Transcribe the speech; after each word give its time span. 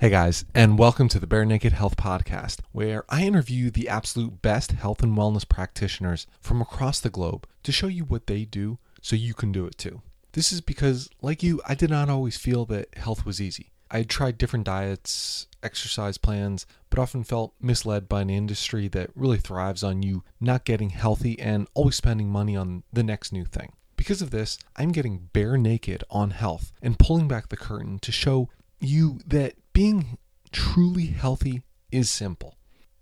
Hey 0.00 0.08
guys, 0.08 0.46
and 0.54 0.78
welcome 0.78 1.10
to 1.10 1.18
the 1.18 1.26
Bare 1.26 1.44
Naked 1.44 1.74
Health 1.74 1.98
Podcast, 1.98 2.60
where 2.72 3.04
I 3.10 3.24
interview 3.24 3.70
the 3.70 3.86
absolute 3.86 4.40
best 4.40 4.72
health 4.72 5.02
and 5.02 5.14
wellness 5.14 5.46
practitioners 5.46 6.26
from 6.40 6.62
across 6.62 7.00
the 7.00 7.10
globe 7.10 7.46
to 7.64 7.70
show 7.70 7.86
you 7.86 8.04
what 8.04 8.26
they 8.26 8.46
do 8.46 8.78
so 9.02 9.14
you 9.14 9.34
can 9.34 9.52
do 9.52 9.66
it 9.66 9.76
too. 9.76 10.00
This 10.32 10.54
is 10.54 10.62
because, 10.62 11.10
like 11.20 11.42
you, 11.42 11.60
I 11.68 11.74
did 11.74 11.90
not 11.90 12.08
always 12.08 12.38
feel 12.38 12.64
that 12.64 12.96
health 12.96 13.26
was 13.26 13.42
easy. 13.42 13.72
I 13.90 13.98
had 13.98 14.08
tried 14.08 14.38
different 14.38 14.64
diets, 14.64 15.48
exercise 15.62 16.16
plans, 16.16 16.64
but 16.88 16.98
often 16.98 17.22
felt 17.22 17.52
misled 17.60 18.08
by 18.08 18.22
an 18.22 18.30
industry 18.30 18.88
that 18.88 19.10
really 19.14 19.36
thrives 19.36 19.84
on 19.84 20.02
you 20.02 20.24
not 20.40 20.64
getting 20.64 20.88
healthy 20.88 21.38
and 21.38 21.68
always 21.74 21.96
spending 21.96 22.30
money 22.30 22.56
on 22.56 22.84
the 22.90 23.02
next 23.02 23.34
new 23.34 23.44
thing. 23.44 23.74
Because 23.96 24.22
of 24.22 24.30
this, 24.30 24.56
I'm 24.76 24.92
getting 24.92 25.28
bare 25.34 25.58
naked 25.58 26.04
on 26.08 26.30
health 26.30 26.72
and 26.80 26.98
pulling 26.98 27.28
back 27.28 27.50
the 27.50 27.58
curtain 27.58 27.98
to 27.98 28.10
show 28.10 28.48
you 28.80 29.20
that 29.26 29.56
being 29.72 30.18
truly 30.52 31.06
healthy 31.06 31.62
is 31.90 32.10
simple. 32.10 32.56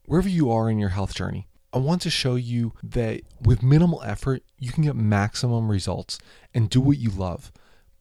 Wherever 0.05 0.29
you 0.29 0.51
are 0.51 0.70
in 0.70 0.79
your 0.79 0.91
health 0.91 1.15
journey, 1.15 1.48
I 1.73 1.79
want 1.79 2.01
to 2.02 2.10
show 2.10 2.37
you 2.37 2.73
that 2.83 3.20
with 3.43 3.62
minimal 3.62 4.02
effort, 4.02 4.43
you 4.59 4.73
can 4.73 4.84
get 4.84 4.96
maximum 4.96 5.70
results 5.70 6.19
and 6.55 6.70
do 6.70 6.80
what 6.80 6.98
you 6.98 7.10
love. 7.10 7.52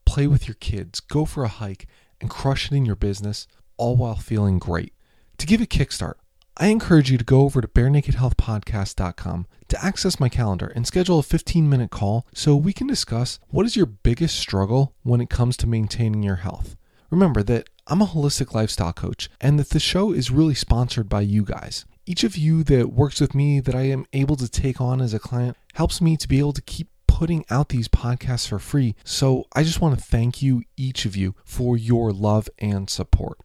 Play 0.06 0.28
with 0.28 0.48
your 0.48 0.56
kids, 0.56 1.02
go 1.02 1.26
for 1.26 1.44
a 1.44 1.50
hike, 1.50 1.86
and 2.22 2.30
crush 2.30 2.72
it 2.72 2.76
in 2.76 2.86
your 2.86 2.96
business, 2.96 3.46
all 3.76 3.98
while 3.98 4.16
feeling 4.16 4.58
great. 4.58 4.94
To 5.38 5.46
give 5.46 5.62
a 5.62 5.66
kickstart, 5.66 6.16
I 6.56 6.68
encourage 6.68 7.12
you 7.12 7.18
to 7.18 7.24
go 7.24 7.42
over 7.42 7.62
to 7.62 7.68
barenakedhealthpodcast.com 7.68 9.48
to 9.68 9.86
access 9.86 10.20
my 10.20 10.30
calendar 10.30 10.72
and 10.76 10.88
schedule 10.88 11.20
a 11.20 11.24
15 11.24 11.70
minute 11.70 11.92
call 11.92 12.26
so 12.34 12.56
we 12.56 12.74
can 12.74 12.88
discuss 12.88 13.38
what 13.50 13.66
is 13.66 13.76
your 13.76 13.86
biggest 13.86 14.40
struggle 14.40 14.96
when 15.04 15.22
it 15.22 15.30
comes 15.30 15.58
to 15.58 15.68
maintaining 15.68 16.24
your 16.24 16.38
health. 16.38 16.76
Remember 17.12 17.44
that 17.44 17.70
I'm 17.90 18.02
a 18.02 18.06
holistic 18.06 18.54
lifestyle 18.54 18.92
coach 18.92 19.30
and 19.40 19.58
that 19.58 19.70
the 19.70 19.80
show 19.80 20.12
is 20.12 20.30
really 20.30 20.56
sponsored 20.56 21.08
by 21.08 21.22
you 21.22 21.46
guys. 21.46 21.86
Each 22.06 22.26
of 22.26 22.36
you 22.36 22.62
that 22.66 22.92
works 22.92 23.22
with 23.22 23.34
me 23.34 23.62
that 23.62 23.76
I 23.76 23.84
am 23.84 24.06
able 24.12 24.36
to 24.36 24.50
take 24.50 24.82
on 24.82 25.00
as 25.00 25.14
a 25.14 25.20
client 25.20 25.56
helps 25.76 26.02
me 26.02 26.18
to 26.18 26.28
be 26.28 26.40
able 26.40 26.52
to 26.52 26.62
keep 26.62 26.90
putting 27.08 27.46
out 27.50 27.70
these 27.70 27.88
podcasts 27.88 28.50
for 28.50 28.60
free. 28.60 28.94
So 29.06 29.46
I 29.54 29.64
just 29.64 29.80
want 29.80 29.98
to 29.98 30.04
thank 30.04 30.42
you, 30.42 30.64
each 30.76 31.06
of 31.06 31.16
you, 31.16 31.34
for 31.46 31.78
your 31.78 32.12
love 32.12 32.50
and 32.60 32.90
support. 32.90 33.40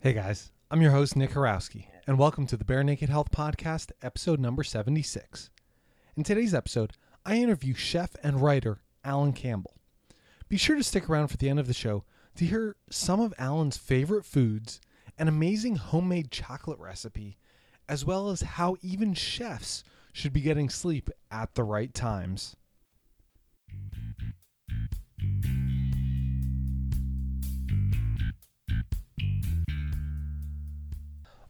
Hey 0.00 0.14
guys, 0.14 0.50
I'm 0.70 0.80
your 0.80 0.92
host, 0.92 1.14
Nick 1.14 1.32
Horowski, 1.32 1.88
and 2.08 2.20
welcome 2.20 2.46
to 2.46 2.56
the 2.56 2.64
Bare 2.64 2.84
Naked 2.84 3.08
Health 3.08 3.32
Podcast, 3.32 3.90
episode 4.00 4.38
number 4.38 4.62
76. 4.62 5.50
In 6.16 6.22
today's 6.22 6.54
episode, 6.54 6.92
I 7.24 7.38
interview 7.38 7.74
chef 7.74 8.14
and 8.22 8.40
writer 8.40 8.80
Alan 9.04 9.32
Campbell. 9.32 9.74
Be 10.48 10.56
sure 10.56 10.76
to 10.76 10.84
stick 10.84 11.10
around 11.10 11.28
for 11.28 11.36
the 11.36 11.48
end 11.48 11.58
of 11.58 11.66
the 11.66 11.74
show 11.74 12.04
to 12.36 12.44
hear 12.44 12.76
some 12.90 13.18
of 13.20 13.34
Alan's 13.38 13.76
favorite 13.76 14.24
foods, 14.24 14.80
an 15.18 15.26
amazing 15.26 15.76
homemade 15.76 16.30
chocolate 16.30 16.78
recipe, 16.78 17.38
as 17.88 18.04
well 18.04 18.30
as 18.30 18.42
how 18.42 18.76
even 18.82 19.12
chefs 19.12 19.82
should 20.12 20.32
be 20.32 20.40
getting 20.40 20.70
sleep 20.70 21.10
at 21.32 21.56
the 21.56 21.64
right 21.64 21.92
times. 21.92 22.54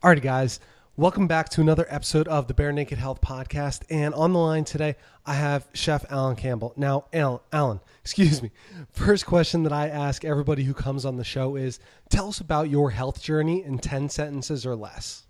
Alrighty, 0.06 0.22
guys, 0.22 0.60
welcome 0.96 1.26
back 1.26 1.48
to 1.48 1.60
another 1.60 1.84
episode 1.88 2.28
of 2.28 2.46
the 2.46 2.54
Bare 2.54 2.70
Naked 2.70 2.96
Health 2.96 3.20
Podcast. 3.20 3.82
And 3.90 4.14
on 4.14 4.32
the 4.32 4.38
line 4.38 4.62
today, 4.62 4.94
I 5.26 5.34
have 5.34 5.66
Chef 5.72 6.04
Alan 6.12 6.36
Campbell. 6.36 6.72
Now, 6.76 7.06
Alan, 7.12 7.40
Alan, 7.52 7.80
excuse 8.02 8.40
me. 8.40 8.52
First 8.92 9.27
question 9.27 9.64
that 9.64 9.72
I 9.72 9.88
ask 9.88 10.24
everybody 10.24 10.62
who 10.62 10.74
comes 10.74 11.04
on 11.04 11.16
the 11.16 11.24
show 11.24 11.56
is 11.56 11.80
tell 12.08 12.28
us 12.28 12.38
about 12.38 12.70
your 12.70 12.92
health 12.92 13.20
journey 13.20 13.64
in 13.64 13.80
10 13.80 14.08
sentences 14.08 14.64
or 14.64 14.77
less. 14.77 15.24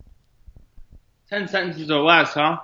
10 1.31 1.49
sentences 1.49 1.91
or 1.91 2.03
less, 2.03 2.35
huh? 2.35 2.59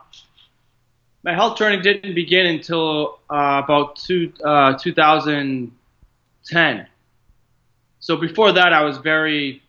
My 1.22 1.32
health 1.32 1.56
journey 1.56 1.80
didn't 1.80 2.14
begin 2.14 2.44
until 2.44 3.20
uh, 3.30 3.62
about 3.64 3.96
two, 3.96 4.34
uh, 4.44 4.76
2010. 4.76 6.86
So 8.00 8.16
before 8.18 8.52
that, 8.52 8.74
I 8.74 8.84
was 8.84 8.98
very 8.98 9.61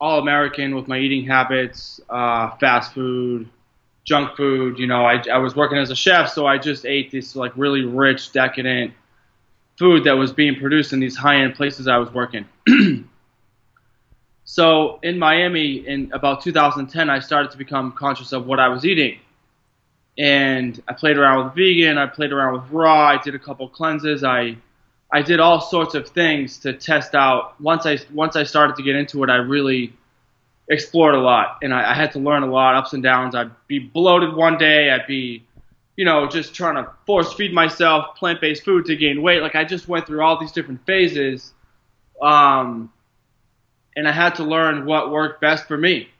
all 0.00 0.20
American 0.20 0.74
with 0.74 0.88
my 0.88 0.98
eating 0.98 1.26
habits, 1.26 2.00
uh, 2.08 2.50
fast 2.56 2.94
food, 2.94 3.48
junk 4.04 4.36
food. 4.36 4.78
You 4.78 4.86
know, 4.86 5.04
I, 5.04 5.22
I 5.32 5.38
was 5.38 5.56
working 5.56 5.78
as 5.78 5.90
a 5.90 5.96
chef, 5.96 6.30
so 6.30 6.46
I 6.46 6.58
just 6.58 6.86
ate 6.86 7.10
this 7.10 7.34
like 7.34 7.52
really 7.56 7.84
rich, 7.84 8.32
decadent 8.32 8.92
food 9.78 10.04
that 10.04 10.12
was 10.12 10.32
being 10.32 10.56
produced 10.56 10.92
in 10.92 11.00
these 11.00 11.16
high 11.16 11.36
end 11.36 11.54
places 11.54 11.88
I 11.88 11.98
was 11.98 12.12
working. 12.12 12.44
so 14.44 14.98
in 15.02 15.18
Miami 15.18 15.86
in 15.86 16.10
about 16.12 16.42
2010, 16.42 17.10
I 17.10 17.20
started 17.20 17.50
to 17.52 17.58
become 17.58 17.92
conscious 17.92 18.32
of 18.32 18.46
what 18.46 18.58
I 18.60 18.68
was 18.68 18.84
eating. 18.84 19.18
And 20.16 20.82
I 20.88 20.94
played 20.94 21.16
around 21.16 21.44
with 21.44 21.54
vegan, 21.54 21.96
I 21.96 22.06
played 22.06 22.32
around 22.32 22.54
with 22.60 22.70
raw, 22.72 23.06
I 23.08 23.22
did 23.22 23.36
a 23.36 23.38
couple 23.38 23.68
cleanses, 23.68 24.24
I 24.24 24.56
I 25.10 25.22
did 25.22 25.40
all 25.40 25.60
sorts 25.60 25.94
of 25.94 26.08
things 26.08 26.58
to 26.58 26.72
test 26.74 27.14
out. 27.14 27.60
Once 27.60 27.86
I 27.86 27.98
once 28.12 28.36
I 28.36 28.44
started 28.44 28.76
to 28.76 28.82
get 28.82 28.94
into 28.94 29.22
it, 29.24 29.30
I 29.30 29.36
really 29.36 29.94
explored 30.68 31.14
a 31.14 31.20
lot, 31.20 31.58
and 31.62 31.72
I, 31.72 31.92
I 31.92 31.94
had 31.94 32.12
to 32.12 32.18
learn 32.18 32.42
a 32.42 32.46
lot, 32.46 32.74
ups 32.74 32.92
and 32.92 33.02
downs. 33.02 33.34
I'd 33.34 33.50
be 33.66 33.78
bloated 33.78 34.34
one 34.34 34.58
day, 34.58 34.90
I'd 34.90 35.06
be, 35.06 35.44
you 35.96 36.04
know, 36.04 36.28
just 36.28 36.54
trying 36.54 36.74
to 36.74 36.90
force 37.06 37.32
feed 37.32 37.54
myself 37.54 38.16
plant-based 38.16 38.64
food 38.64 38.84
to 38.86 38.96
gain 38.96 39.22
weight. 39.22 39.40
Like 39.40 39.54
I 39.54 39.64
just 39.64 39.88
went 39.88 40.06
through 40.06 40.20
all 40.20 40.38
these 40.38 40.52
different 40.52 40.84
phases, 40.84 41.54
um, 42.20 42.92
and 43.96 44.06
I 44.06 44.12
had 44.12 44.34
to 44.36 44.44
learn 44.44 44.84
what 44.84 45.10
worked 45.10 45.40
best 45.40 45.66
for 45.66 45.78
me. 45.78 46.10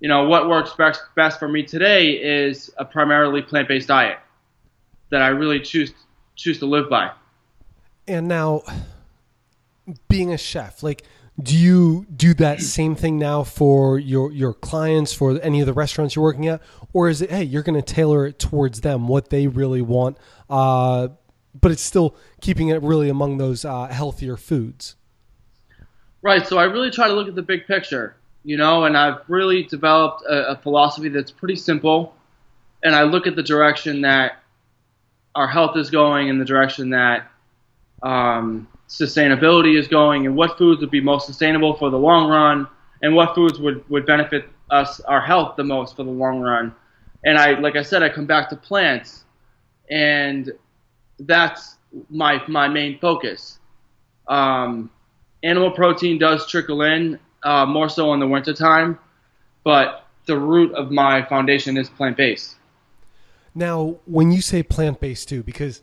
You 0.00 0.08
know, 0.08 0.24
what 0.24 0.46
works 0.46 0.74
best 0.74 1.00
best 1.14 1.38
for 1.38 1.48
me 1.48 1.62
today 1.62 2.10
is 2.10 2.70
a 2.76 2.84
primarily 2.84 3.40
plant-based 3.40 3.88
diet 3.88 4.18
that 5.08 5.22
I 5.22 5.28
really 5.28 5.60
choose 5.60 5.94
choose 6.36 6.58
to 6.58 6.66
live 6.66 6.90
by. 6.90 7.12
And 8.06 8.28
now, 8.28 8.62
being 10.08 10.32
a 10.32 10.38
chef, 10.38 10.82
like, 10.82 11.04
do 11.42 11.56
you 11.56 12.06
do 12.14 12.32
that 12.34 12.60
same 12.60 12.94
thing 12.94 13.18
now 13.18 13.42
for 13.42 13.98
your 13.98 14.30
your 14.30 14.54
clients 14.54 15.12
for 15.12 15.40
any 15.40 15.60
of 15.60 15.66
the 15.66 15.72
restaurants 15.72 16.14
you're 16.14 16.22
working 16.22 16.46
at, 16.46 16.62
or 16.92 17.08
is 17.08 17.22
it 17.22 17.30
hey 17.30 17.42
you're 17.42 17.62
going 17.62 17.80
to 17.80 17.94
tailor 17.94 18.26
it 18.26 18.38
towards 18.38 18.82
them 18.82 19.08
what 19.08 19.30
they 19.30 19.48
really 19.48 19.82
want, 19.82 20.16
uh, 20.48 21.08
but 21.60 21.72
it's 21.72 21.82
still 21.82 22.14
keeping 22.40 22.68
it 22.68 22.80
really 22.82 23.08
among 23.08 23.38
those 23.38 23.64
uh, 23.64 23.86
healthier 23.88 24.36
foods? 24.36 24.94
Right. 26.22 26.46
So 26.46 26.58
I 26.58 26.64
really 26.64 26.90
try 26.90 27.08
to 27.08 27.14
look 27.14 27.28
at 27.28 27.34
the 27.34 27.42
big 27.42 27.66
picture, 27.66 28.16
you 28.44 28.56
know, 28.56 28.84
and 28.84 28.96
I've 28.96 29.18
really 29.28 29.64
developed 29.64 30.22
a, 30.26 30.52
a 30.52 30.56
philosophy 30.56 31.08
that's 31.08 31.32
pretty 31.32 31.56
simple, 31.56 32.14
and 32.82 32.94
I 32.94 33.02
look 33.02 33.26
at 33.26 33.34
the 33.34 33.42
direction 33.42 34.02
that 34.02 34.38
our 35.34 35.48
health 35.48 35.76
is 35.76 35.90
going 35.90 36.28
in 36.28 36.38
the 36.38 36.44
direction 36.44 36.90
that 36.90 37.28
um, 38.04 38.68
sustainability 38.88 39.76
is 39.76 39.88
going 39.88 40.26
and 40.26 40.36
what 40.36 40.56
foods 40.56 40.80
would 40.80 40.90
be 40.90 41.00
most 41.00 41.26
sustainable 41.26 41.74
for 41.74 41.90
the 41.90 41.98
long 41.98 42.28
run 42.28 42.68
and 43.02 43.14
what 43.14 43.34
foods 43.34 43.58
would, 43.58 43.88
would 43.90 44.06
benefit 44.06 44.48
us, 44.70 45.00
our 45.00 45.20
health, 45.20 45.56
the 45.56 45.64
most 45.64 45.96
for 45.96 46.04
the 46.04 46.10
long 46.10 46.38
run. 46.40 46.74
And 47.24 47.38
I, 47.38 47.58
like 47.58 47.76
I 47.76 47.82
said, 47.82 48.02
I 48.02 48.08
come 48.10 48.26
back 48.26 48.50
to 48.50 48.56
plants, 48.56 49.24
and 49.90 50.52
that's 51.18 51.76
my 52.10 52.42
my 52.48 52.68
main 52.68 52.98
focus. 52.98 53.58
Um, 54.28 54.90
animal 55.42 55.70
protein 55.70 56.18
does 56.18 56.46
trickle 56.46 56.82
in 56.82 57.18
uh, 57.42 57.64
more 57.64 57.88
so 57.88 58.12
in 58.12 58.20
the 58.20 58.28
wintertime, 58.28 58.98
but 59.64 60.06
the 60.26 60.36
root 60.36 60.74
of 60.74 60.90
my 60.90 61.22
foundation 61.24 61.78
is 61.78 61.88
plant 61.88 62.18
based. 62.18 62.56
Now, 63.54 63.96
when 64.04 64.32
you 64.32 64.42
say 64.42 64.62
plant 64.62 65.00
based 65.00 65.28
too, 65.28 65.42
because 65.42 65.82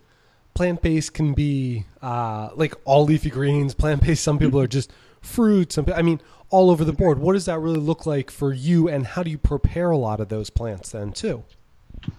plant 0.54 0.82
based 0.82 1.14
can 1.14 1.34
be 1.34 1.86
uh, 2.02 2.50
like 2.56 2.74
all 2.86 3.06
leafy 3.06 3.30
greens. 3.30 3.74
Plant 3.74 4.02
based, 4.02 4.24
some 4.24 4.40
people 4.40 4.60
are 4.60 4.68
just 4.68 4.92
fruits. 5.22 5.76
Some, 5.76 5.86
I 5.94 6.02
mean, 6.02 6.22
all 6.50 6.70
over 6.70 6.84
the 6.84 6.94
board. 6.94 7.20
What 7.20 7.34
does 7.34 7.46
that 7.46 7.60
really 7.60 7.80
look 7.80 8.06
like 8.06 8.30
for 8.30 8.54
you, 8.54 8.88
and 8.88 9.06
how 9.06 9.24
do 9.24 9.30
you 9.32 9.38
prepare 9.38 9.92
a 9.92 9.98
lot 9.98 10.20
of 10.20 10.30
those 10.30 10.50
plants 10.50 10.92
then 10.92 11.14
too? 11.14 11.44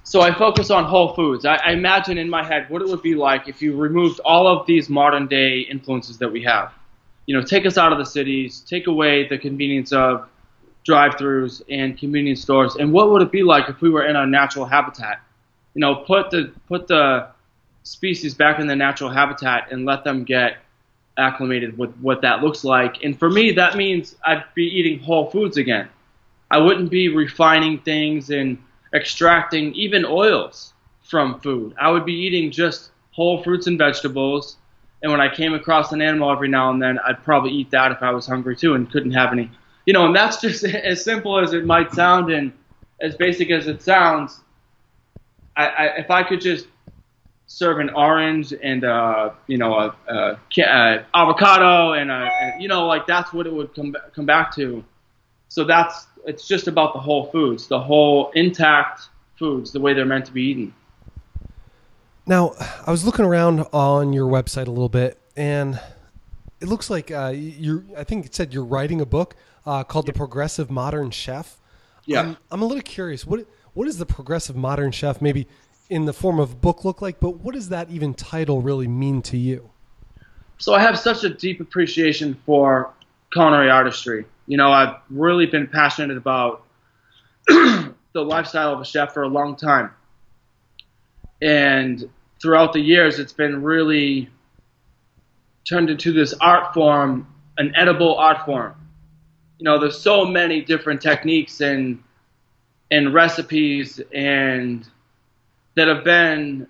So 0.04 0.20
I 0.20 0.32
focus 0.32 0.70
on 0.70 0.84
whole 0.84 1.14
foods. 1.14 1.44
I, 1.44 1.56
I 1.56 1.72
imagine 1.72 2.16
in 2.16 2.30
my 2.30 2.44
head 2.44 2.70
what 2.70 2.82
it 2.82 2.88
would 2.88 3.02
be 3.02 3.14
like 3.14 3.48
if 3.48 3.60
you 3.60 3.76
removed 3.76 4.20
all 4.24 4.46
of 4.46 4.66
these 4.66 4.88
modern 4.88 5.26
day 5.26 5.60
influences 5.60 6.18
that 6.18 6.30
we 6.30 6.42
have. 6.44 6.72
You 7.26 7.36
know, 7.36 7.44
take 7.44 7.66
us 7.66 7.76
out 7.76 7.92
of 7.92 7.98
the 7.98 8.06
cities, 8.06 8.60
take 8.60 8.86
away 8.86 9.26
the 9.28 9.38
convenience 9.38 9.92
of 9.92 10.28
drive-throughs 10.84 11.62
and 11.68 11.96
convenience 11.98 12.42
stores, 12.42 12.76
and 12.76 12.92
what 12.92 13.10
would 13.10 13.22
it 13.22 13.30
be 13.30 13.42
like 13.42 13.68
if 13.68 13.80
we 13.80 13.90
were 13.90 14.06
in 14.06 14.16
a 14.16 14.26
natural 14.26 14.64
habitat? 14.64 15.20
You 15.74 15.80
know, 15.80 15.96
put 15.96 16.30
the 16.30 16.52
put 16.68 16.86
the 16.88 17.28
species 17.82 18.34
back 18.34 18.58
in 18.60 18.66
their 18.66 18.76
natural 18.76 19.10
habitat 19.10 19.72
and 19.72 19.84
let 19.84 20.04
them 20.04 20.24
get 20.24 20.58
acclimated 21.18 21.76
with 21.76 21.94
what 21.96 22.22
that 22.22 22.42
looks 22.42 22.64
like. 22.64 23.02
And 23.02 23.18
for 23.18 23.28
me, 23.28 23.52
that 23.52 23.76
means 23.76 24.16
I'd 24.24 24.44
be 24.54 24.64
eating 24.64 24.98
whole 25.00 25.30
foods 25.30 25.56
again. 25.56 25.88
I 26.50 26.58
wouldn't 26.58 26.90
be 26.90 27.08
refining 27.08 27.78
things 27.78 28.30
and 28.30 28.58
extracting 28.94 29.74
even 29.74 30.04
oils. 30.04 30.72
from 31.02 31.40
food. 31.40 31.74
I 31.78 31.90
would 31.90 32.06
be 32.06 32.14
eating 32.14 32.50
just 32.50 32.90
whole 33.10 33.42
fruits 33.42 33.66
and 33.66 33.76
vegetables. 33.76 34.56
And 35.02 35.12
when 35.12 35.20
I 35.20 35.34
came 35.34 35.52
across 35.52 35.92
an 35.92 36.00
animal 36.00 36.30
every 36.30 36.48
now 36.48 36.70
and 36.70 36.80
then, 36.80 36.98
I'd 37.00 37.22
probably 37.22 37.50
eat 37.50 37.70
that 37.72 37.92
if 37.92 38.02
I 38.02 38.12
was 38.12 38.26
hungry 38.26 38.56
too 38.56 38.74
and 38.74 38.90
couldn't 38.90 39.10
have 39.10 39.32
any. 39.32 39.50
You 39.84 39.92
know, 39.92 40.06
and 40.06 40.16
that's 40.16 40.40
just 40.40 40.64
as 40.92 41.04
simple 41.04 41.38
as 41.38 41.52
it 41.52 41.66
might 41.66 41.92
sound 41.92 42.32
and 42.32 42.52
as 43.00 43.14
basic 43.16 43.50
as 43.50 43.66
it 43.66 43.82
sounds. 43.82 44.40
I, 45.56 45.66
I 45.66 45.84
if 45.98 46.10
I 46.10 46.22
could 46.22 46.40
just 46.40 46.66
serve 47.46 47.78
an 47.78 47.90
orange 47.90 48.52
and 48.62 48.84
uh, 48.84 49.30
you 49.46 49.58
know 49.58 49.74
a, 49.74 49.96
a, 50.08 50.38
a 50.58 51.06
avocado 51.14 51.92
and, 51.92 52.10
a, 52.10 52.30
and 52.40 52.62
you 52.62 52.68
know 52.68 52.86
like 52.86 53.06
that's 53.06 53.32
what 53.32 53.46
it 53.46 53.52
would 53.52 53.74
come 53.74 53.94
come 54.14 54.26
back 54.26 54.54
to. 54.56 54.84
So 55.48 55.64
that's 55.64 56.06
it's 56.24 56.46
just 56.46 56.68
about 56.68 56.94
the 56.94 57.00
whole 57.00 57.26
foods, 57.26 57.68
the 57.68 57.80
whole 57.80 58.30
intact 58.34 59.08
foods, 59.38 59.72
the 59.72 59.80
way 59.80 59.92
they're 59.92 60.04
meant 60.04 60.26
to 60.26 60.32
be 60.32 60.42
eaten. 60.42 60.74
Now, 62.26 62.54
I 62.86 62.90
was 62.90 63.04
looking 63.04 63.24
around 63.24 63.66
on 63.72 64.12
your 64.12 64.30
website 64.30 64.68
a 64.68 64.70
little 64.70 64.88
bit, 64.88 65.18
and 65.36 65.80
it 66.60 66.68
looks 66.68 66.88
like 66.88 67.10
uh, 67.10 67.32
you're. 67.34 67.84
I 67.96 68.04
think 68.04 68.26
it 68.26 68.34
said 68.34 68.54
you're 68.54 68.64
writing 68.64 69.00
a 69.00 69.06
book 69.06 69.34
uh, 69.66 69.82
called 69.82 70.06
"The 70.06 70.12
Progressive 70.12 70.70
Modern 70.70 71.10
Chef." 71.10 71.58
Yeah, 72.04 72.20
I'm, 72.20 72.36
I'm 72.50 72.62
a 72.62 72.66
little 72.66 72.82
curious. 72.82 73.26
What 73.26 73.46
what 73.74 73.88
is 73.88 73.98
the 73.98 74.06
progressive 74.06 74.56
modern 74.56 74.92
chef? 74.92 75.20
Maybe 75.20 75.48
in 75.92 76.06
the 76.06 76.12
form 76.14 76.40
of 76.40 76.62
book 76.62 76.86
look 76.86 77.02
like, 77.02 77.20
but 77.20 77.40
what 77.40 77.54
does 77.54 77.68
that 77.68 77.90
even 77.90 78.14
title 78.14 78.62
really 78.62 78.88
mean 78.88 79.20
to 79.20 79.36
you? 79.36 79.68
So 80.56 80.72
I 80.72 80.80
have 80.80 80.98
such 80.98 81.22
a 81.22 81.28
deep 81.28 81.60
appreciation 81.60 82.34
for 82.46 82.90
culinary 83.30 83.68
artistry. 83.68 84.24
You 84.46 84.56
know, 84.56 84.72
I've 84.72 84.96
really 85.10 85.44
been 85.44 85.66
passionate 85.66 86.16
about 86.16 86.64
the 87.46 87.94
lifestyle 88.14 88.72
of 88.72 88.80
a 88.80 88.86
chef 88.86 89.12
for 89.12 89.22
a 89.24 89.28
long 89.28 89.54
time. 89.54 89.90
And 91.42 92.08
throughout 92.40 92.72
the 92.72 92.80
years, 92.80 93.18
it's 93.18 93.34
been 93.34 93.62
really 93.62 94.30
turned 95.68 95.90
into 95.90 96.10
this 96.10 96.32
art 96.40 96.72
form, 96.72 97.26
an 97.58 97.74
edible 97.76 98.16
art 98.16 98.46
form. 98.46 98.74
You 99.58 99.64
know, 99.64 99.78
there's 99.78 100.00
so 100.00 100.24
many 100.24 100.62
different 100.62 101.02
techniques 101.02 101.60
and 101.60 102.02
and 102.90 103.12
recipes 103.12 104.00
and 104.14 104.86
that 105.74 105.88
have 105.88 106.04
been 106.04 106.66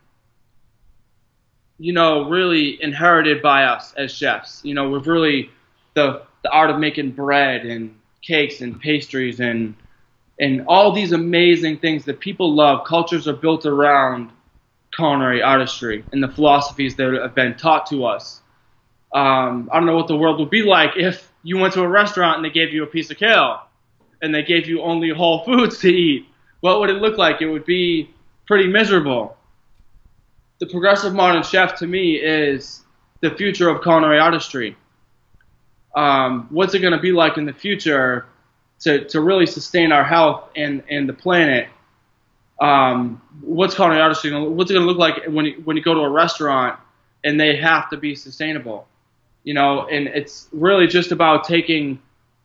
you 1.79 1.93
know 1.93 2.29
really 2.29 2.81
inherited 2.83 3.43
by 3.43 3.65
us 3.65 3.93
as 3.95 4.13
chefs. 4.13 4.61
You 4.65 4.75
know, 4.75 4.91
we've 4.91 5.07
really 5.07 5.51
the 5.95 6.23
the 6.43 6.51
art 6.51 6.71
of 6.71 6.79
making 6.79 7.13
bread 7.13 7.65
and 7.65 7.97
cakes 8.23 8.61
and 8.61 8.81
pastries 8.81 9.41
and 9.41 9.75
and 10.41 10.65
all 10.67 10.93
these 10.93 11.13
amazing 11.13 11.79
things 11.79 12.05
that 12.07 12.21
people 12.21 12.55
love. 12.55 12.87
Cultures 12.87 13.29
are 13.29 13.35
built 13.35 13.67
around 13.67 14.31
culinary 14.95 15.43
artistry 15.43 16.05
and 16.13 16.23
the 16.23 16.29
philosophies 16.29 16.97
that 16.97 17.13
have 17.13 17.35
been 17.35 17.57
taught 17.57 17.87
to 17.87 18.05
us. 18.05 18.41
Um, 19.15 19.69
I 19.73 19.77
don't 19.77 19.87
know 19.87 19.97
what 19.97 20.09
the 20.09 20.17
world 20.17 20.39
would 20.39 20.51
be 20.51 20.63
like 20.63 20.97
if 20.97 21.31
you 21.43 21.59
went 21.59 21.75
to 21.75 21.83
a 21.83 21.89
restaurant 21.89 22.37
and 22.37 22.45
they 22.45 22.51
gave 22.51 22.73
you 22.73 22.83
a 22.83 22.87
piece 22.87 23.11
of 23.11 23.19
kale 23.19 23.63
and 24.21 24.35
they 24.35 24.43
gave 24.43 24.67
you 24.69 24.83
only 24.83 25.11
whole 25.11 25.45
foods 25.45 25.79
to 25.81 25.89
eat. 25.89 26.27
What 26.61 26.81
would 26.81 26.91
it 26.91 26.95
look 27.03 27.19
like? 27.19 27.43
It 27.43 27.49
would 27.49 27.67
be 27.67 28.11
pretty 28.47 28.69
miserable. 28.69 29.37
The 30.59 30.67
progressive 30.67 31.15
modern 31.15 31.43
chef 31.43 31.77
to 31.77 31.87
me 31.87 32.17
is 32.17 32.83
the 33.21 33.31
future 33.31 33.69
of 33.69 33.83
culinary 33.83 34.19
artistry. 34.19 34.77
Um, 35.95 36.47
what's 36.51 36.75
it 36.75 36.81
going 36.81 36.93
to 36.93 37.01
be 37.01 37.13
like 37.13 37.37
in 37.37 37.45
the 37.45 37.53
future 37.53 38.27
to, 38.81 39.05
to 39.07 39.21
really 39.21 39.47
sustain 39.47 39.93
our 39.93 40.05
health 40.05 40.49
and, 40.57 40.83
and 40.89 41.09
the 41.09 41.13
planet? 41.13 41.69
Um, 42.61 43.21
what's 43.41 43.75
culinary 43.75 44.01
artistry? 44.01 44.31
going? 44.31 44.57
What's 44.57 44.71
it 44.71 44.75
going 44.75 44.87
to 44.87 44.93
look 44.93 44.99
like 44.99 45.27
when 45.27 45.47
you, 45.47 45.63
when 45.65 45.77
you 45.77 45.83
go 45.83 45.95
to 45.95 46.01
a 46.01 46.11
restaurant 46.11 46.79
and 47.25 47.39
they 47.39 47.57
have 47.57 47.91
to 47.91 47.97
be 47.97 48.15
sustainable? 48.15 48.87
You 49.45 49.55
know, 49.55 49.87
and 49.89 50.07
it's 50.07 50.49
really 50.53 50.87
just 50.87 51.11
about 51.11 51.45
taking 51.45 52.01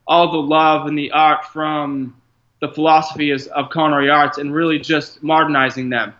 all 0.07 0.31
the 0.31 0.37
love 0.37 0.87
and 0.87 0.97
the 0.97 1.11
art 1.11 1.45
from 1.45 2.15
the 2.59 2.67
philosophy 2.69 3.31
is, 3.31 3.47
of 3.47 3.71
culinary 3.71 4.09
arts 4.09 4.37
and 4.37 4.53
really 4.53 4.79
just 4.79 5.21
modernizing 5.21 5.89
them, 5.89 6.13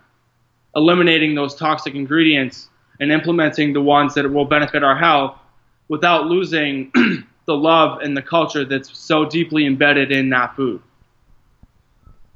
eliminating 0.76 1.34
those 1.34 1.54
toxic 1.54 1.94
ingredients 1.94 2.68
and 3.00 3.12
implementing 3.12 3.72
the 3.72 3.80
ones 3.80 4.14
that 4.14 4.30
will 4.30 4.44
benefit 4.44 4.82
our 4.84 4.96
health 4.96 5.36
without 5.88 6.26
losing 6.26 6.92
the 7.46 7.54
love 7.54 8.00
and 8.00 8.16
the 8.16 8.22
culture 8.22 8.64
that's 8.64 8.96
so 8.96 9.24
deeply 9.24 9.66
embedded 9.66 10.12
in 10.12 10.28
that 10.30 10.54
food. 10.54 10.80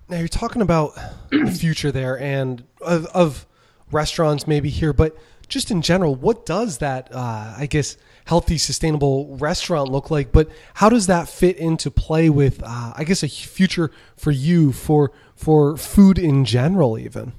Now 0.08 0.18
you're 0.18 0.28
talking 0.28 0.62
about 0.62 0.94
the 1.30 1.50
future 1.50 1.92
there 1.92 2.18
and 2.18 2.64
of, 2.80 3.06
of, 3.06 3.46
restaurants 3.92 4.46
maybe 4.46 4.70
here, 4.70 4.94
but 4.94 5.14
just 5.52 5.70
in 5.70 5.82
general, 5.82 6.14
what 6.14 6.46
does 6.46 6.78
that, 6.78 7.14
uh, 7.14 7.54
I 7.56 7.66
guess, 7.66 7.96
healthy, 8.24 8.56
sustainable 8.56 9.36
restaurant 9.36 9.90
look 9.90 10.10
like? 10.10 10.32
But 10.32 10.48
how 10.74 10.88
does 10.88 11.06
that 11.08 11.28
fit 11.28 11.56
into 11.58 11.90
play 11.90 12.30
with, 12.30 12.62
uh, 12.62 12.92
I 12.96 13.04
guess, 13.04 13.22
a 13.22 13.28
future 13.28 13.90
for 14.16 14.30
you 14.30 14.72
for 14.72 15.12
for 15.36 15.76
food 15.76 16.18
in 16.18 16.44
general, 16.44 16.98
even? 16.98 17.32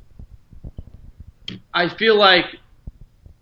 I 1.74 1.90
feel 1.90 2.16
like 2.16 2.46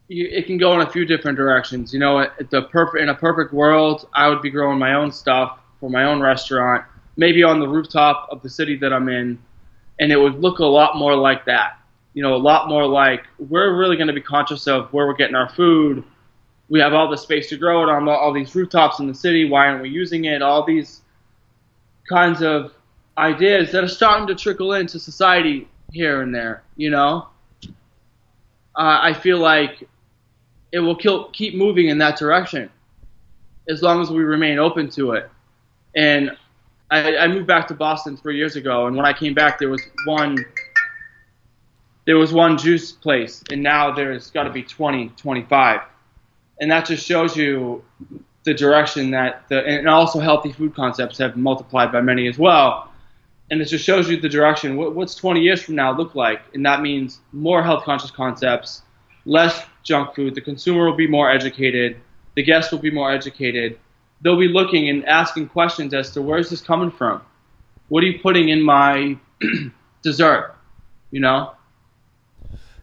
you, 0.07 0.27
it 0.31 0.45
can 0.45 0.57
go 0.57 0.73
in 0.73 0.81
a 0.81 0.89
few 0.89 1.05
different 1.05 1.37
directions. 1.37 1.93
You 1.93 1.99
know, 1.99 2.27
the 2.49 2.63
perfect 2.63 3.01
in 3.01 3.09
a 3.09 3.15
perfect 3.15 3.53
world, 3.53 4.07
I 4.13 4.29
would 4.29 4.41
be 4.41 4.49
growing 4.49 4.79
my 4.79 4.93
own 4.93 5.11
stuff 5.11 5.59
for 5.79 5.89
my 5.89 6.05
own 6.05 6.21
restaurant, 6.21 6.85
maybe 7.17 7.43
on 7.43 7.59
the 7.59 7.67
rooftop 7.67 8.29
of 8.31 8.41
the 8.41 8.49
city 8.49 8.77
that 8.77 8.93
I'm 8.93 9.09
in, 9.09 9.37
and 9.99 10.11
it 10.11 10.17
would 10.17 10.39
look 10.39 10.59
a 10.59 10.65
lot 10.65 10.97
more 10.97 11.15
like 11.15 11.45
that. 11.45 11.80
You 12.13 12.23
know, 12.23 12.35
a 12.35 12.37
lot 12.37 12.67
more 12.67 12.85
like 12.85 13.23
we're 13.39 13.77
really 13.77 13.95
going 13.95 14.07
to 14.07 14.13
be 14.13 14.21
conscious 14.21 14.67
of 14.67 14.91
where 14.91 15.07
we're 15.07 15.15
getting 15.15 15.35
our 15.35 15.49
food 15.49 16.03
we 16.71 16.79
have 16.79 16.93
all 16.93 17.09
the 17.09 17.17
space 17.17 17.49
to 17.49 17.57
grow 17.57 17.83
it 17.83 17.89
on 17.89 18.07
all 18.07 18.31
these 18.31 18.55
rooftops 18.55 18.99
in 18.99 19.07
the 19.07 19.13
city. 19.13 19.43
Why 19.43 19.67
aren't 19.67 19.81
we 19.81 19.89
using 19.89 20.23
it? 20.23 20.41
All 20.41 20.65
these 20.65 21.01
kinds 22.07 22.41
of 22.41 22.73
ideas 23.17 23.73
that 23.73 23.83
are 23.83 23.89
starting 23.89 24.25
to 24.27 24.35
trickle 24.35 24.71
into 24.71 24.97
society 24.97 25.67
here 25.91 26.21
and 26.21 26.33
there. 26.33 26.63
You 26.77 26.91
know, 26.91 27.27
uh, 28.73 28.99
I 29.01 29.13
feel 29.13 29.37
like 29.37 29.85
it 30.71 30.79
will 30.79 30.95
kill, 30.95 31.29
keep 31.31 31.55
moving 31.55 31.89
in 31.89 31.97
that 31.97 32.17
direction 32.17 32.69
as 33.67 33.81
long 33.81 34.01
as 34.01 34.09
we 34.09 34.23
remain 34.23 34.57
open 34.57 34.89
to 34.91 35.11
it. 35.11 35.29
And 35.93 36.31
I, 36.89 37.17
I 37.17 37.27
moved 37.27 37.47
back 37.47 37.67
to 37.67 37.73
Boston 37.73 38.15
three 38.15 38.37
years 38.37 38.55
ago, 38.55 38.87
and 38.87 38.95
when 38.95 39.05
I 39.05 39.11
came 39.11 39.33
back, 39.33 39.59
there 39.59 39.67
was 39.67 39.81
one 40.05 40.37
there 42.05 42.17
was 42.17 42.33
one 42.33 42.57
juice 42.57 42.91
place, 42.91 43.43
and 43.51 43.61
now 43.61 43.91
there's 43.91 44.31
got 44.31 44.43
to 44.43 44.49
be 44.49 44.63
20, 44.63 45.09
25 45.09 45.81
and 46.61 46.69
that 46.69 46.85
just 46.85 47.05
shows 47.05 47.35
you 47.35 47.83
the 48.43 48.53
direction 48.53 49.11
that 49.11 49.43
the 49.49 49.65
and 49.65 49.89
also 49.89 50.19
healthy 50.19 50.53
food 50.53 50.73
concepts 50.75 51.17
have 51.17 51.35
multiplied 51.35 51.91
by 51.91 51.99
many 51.99 52.27
as 52.27 52.37
well. 52.37 52.89
And 53.49 53.61
it 53.61 53.65
just 53.65 53.83
shows 53.83 54.09
you 54.09 54.17
the 54.17 54.29
direction. 54.29 54.77
What, 54.77 54.95
what's 54.95 55.13
20 55.15 55.41
years 55.41 55.61
from 55.61 55.75
now 55.75 55.91
look 55.91 56.15
like? 56.15 56.41
And 56.53 56.65
that 56.65 56.81
means 56.81 57.19
more 57.33 57.61
health 57.61 57.83
conscious 57.83 58.09
concepts, 58.09 58.83
less 59.25 59.65
junk 59.83 60.15
food. 60.15 60.35
The 60.35 60.41
consumer 60.41 60.85
will 60.85 60.95
be 60.95 61.07
more 61.07 61.29
educated. 61.29 61.97
The 62.35 62.43
guests 62.43 62.71
will 62.71 62.79
be 62.79 62.91
more 62.91 63.11
educated. 63.11 63.77
They'll 64.21 64.39
be 64.39 64.47
looking 64.47 64.87
and 64.87 65.05
asking 65.05 65.49
questions 65.49 65.93
as 65.93 66.11
to 66.11 66.21
where's 66.21 66.49
this 66.49 66.61
coming 66.61 66.91
from? 66.91 67.21
What 67.89 68.03
are 68.03 68.07
you 68.07 68.19
putting 68.19 68.49
in 68.49 68.61
my 68.61 69.17
dessert? 70.03 70.55
You 71.09 71.19
know. 71.19 71.51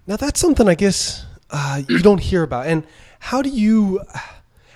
Now 0.08 0.16
that's 0.16 0.40
something 0.40 0.66
I 0.66 0.74
guess 0.74 1.26
uh, 1.50 1.82
you 1.86 1.98
don't 1.98 2.20
hear 2.20 2.42
about, 2.42 2.66
and 2.66 2.84
how 3.20 3.42
do 3.42 3.50
you 3.50 4.00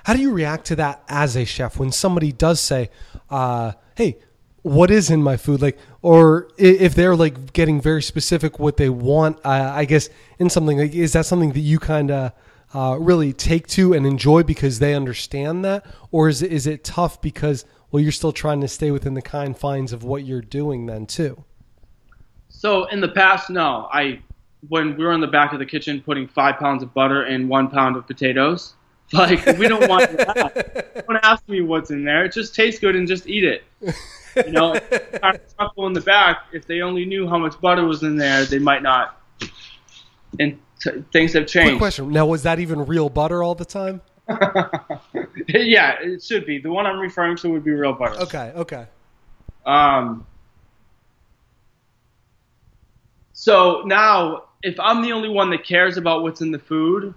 how 0.04 0.12
do 0.12 0.20
you 0.20 0.30
react 0.30 0.66
to 0.66 0.76
that 0.76 1.02
as 1.08 1.36
a 1.36 1.46
chef 1.46 1.78
when 1.78 1.90
somebody 1.90 2.32
does 2.32 2.60
say, 2.60 2.90
uh, 3.30 3.72
"Hey, 3.96 4.18
what 4.60 4.90
is 4.90 5.08
in 5.08 5.22
my 5.22 5.38
food?" 5.38 5.62
Like, 5.62 5.78
or 6.02 6.48
if 6.58 6.94
they're 6.94 7.16
like 7.16 7.54
getting 7.54 7.80
very 7.80 8.02
specific 8.02 8.58
what 8.58 8.76
they 8.76 8.90
want, 8.90 9.38
uh, 9.42 9.72
I 9.74 9.86
guess 9.86 10.10
in 10.38 10.50
something 10.50 10.76
like 10.76 10.94
is 10.94 11.14
that 11.14 11.24
something 11.24 11.52
that 11.54 11.60
you 11.60 11.78
kind 11.78 12.10
of 12.10 12.32
uh, 12.74 12.98
really 13.00 13.32
take 13.32 13.66
to 13.68 13.94
and 13.94 14.06
enjoy 14.06 14.42
because 14.42 14.80
they 14.80 14.94
understand 14.94 15.64
that, 15.64 15.86
or 16.10 16.28
is 16.28 16.42
is 16.42 16.66
it 16.66 16.84
tough 16.84 17.22
because 17.22 17.64
well 17.90 18.02
you're 18.02 18.12
still 18.12 18.32
trying 18.32 18.60
to 18.60 18.68
stay 18.68 18.90
within 18.90 19.14
the 19.14 19.22
confines 19.22 19.94
of 19.94 20.04
what 20.04 20.24
you're 20.26 20.42
doing 20.42 20.84
then 20.84 21.06
too? 21.06 21.42
So 22.50 22.84
in 22.88 23.00
the 23.00 23.08
past, 23.08 23.48
no, 23.48 23.88
I 23.90 24.20
when 24.68 24.96
we 24.96 25.04
were 25.04 25.12
in 25.12 25.20
the 25.20 25.26
back 25.26 25.52
of 25.52 25.58
the 25.58 25.66
kitchen 25.66 26.00
putting 26.00 26.28
five 26.28 26.58
pounds 26.58 26.82
of 26.82 26.94
butter 26.94 27.24
and 27.24 27.48
one 27.48 27.68
pound 27.68 27.96
of 27.96 28.06
potatoes. 28.06 28.74
Like 29.14 29.44
we 29.58 29.68
don't 29.68 29.90
want 29.90 30.10
that. 30.16 31.04
Don't 31.06 31.20
ask 31.22 31.46
me 31.46 31.60
what's 31.60 31.90
in 31.90 32.02
there. 32.02 32.24
It 32.24 32.32
just 32.32 32.54
tastes 32.54 32.80
good 32.80 32.96
and 32.96 33.06
just 33.06 33.26
eat 33.26 33.44
it. 33.44 33.62
You 34.34 34.52
know, 34.52 34.80
kind 34.80 35.36
of 35.36 35.56
chuckle 35.58 35.86
in 35.86 35.92
the 35.92 36.00
back. 36.00 36.46
If 36.54 36.66
they 36.66 36.80
only 36.80 37.04
knew 37.04 37.28
how 37.28 37.36
much 37.36 37.60
butter 37.60 37.84
was 37.84 38.02
in 38.02 38.16
there, 38.16 38.46
they 38.46 38.58
might 38.58 38.82
not. 38.82 39.20
And 40.40 40.58
t- 40.80 41.04
things 41.12 41.34
have 41.34 41.46
changed. 41.46 41.72
Quick 41.72 41.78
question. 41.78 42.08
Now, 42.10 42.24
was 42.24 42.44
that 42.44 42.58
even 42.58 42.86
real 42.86 43.10
butter 43.10 43.42
all 43.42 43.54
the 43.54 43.66
time? 43.66 44.00
yeah, 45.48 45.96
it 46.00 46.22
should 46.22 46.46
be. 46.46 46.58
The 46.58 46.70
one 46.72 46.86
I'm 46.86 46.98
referring 46.98 47.36
to 47.38 47.50
would 47.50 47.64
be 47.64 47.72
real 47.72 47.92
butter. 47.92 48.18
Okay. 48.22 48.52
Okay. 48.56 48.86
Um. 49.66 50.26
So 53.34 53.82
now 53.84 54.44
if 54.62 54.78
I'm 54.78 55.02
the 55.02 55.12
only 55.12 55.28
one 55.28 55.50
that 55.50 55.64
cares 55.64 55.96
about 55.96 56.22
what's 56.22 56.40
in 56.40 56.52
the 56.52 56.58
food, 56.58 57.14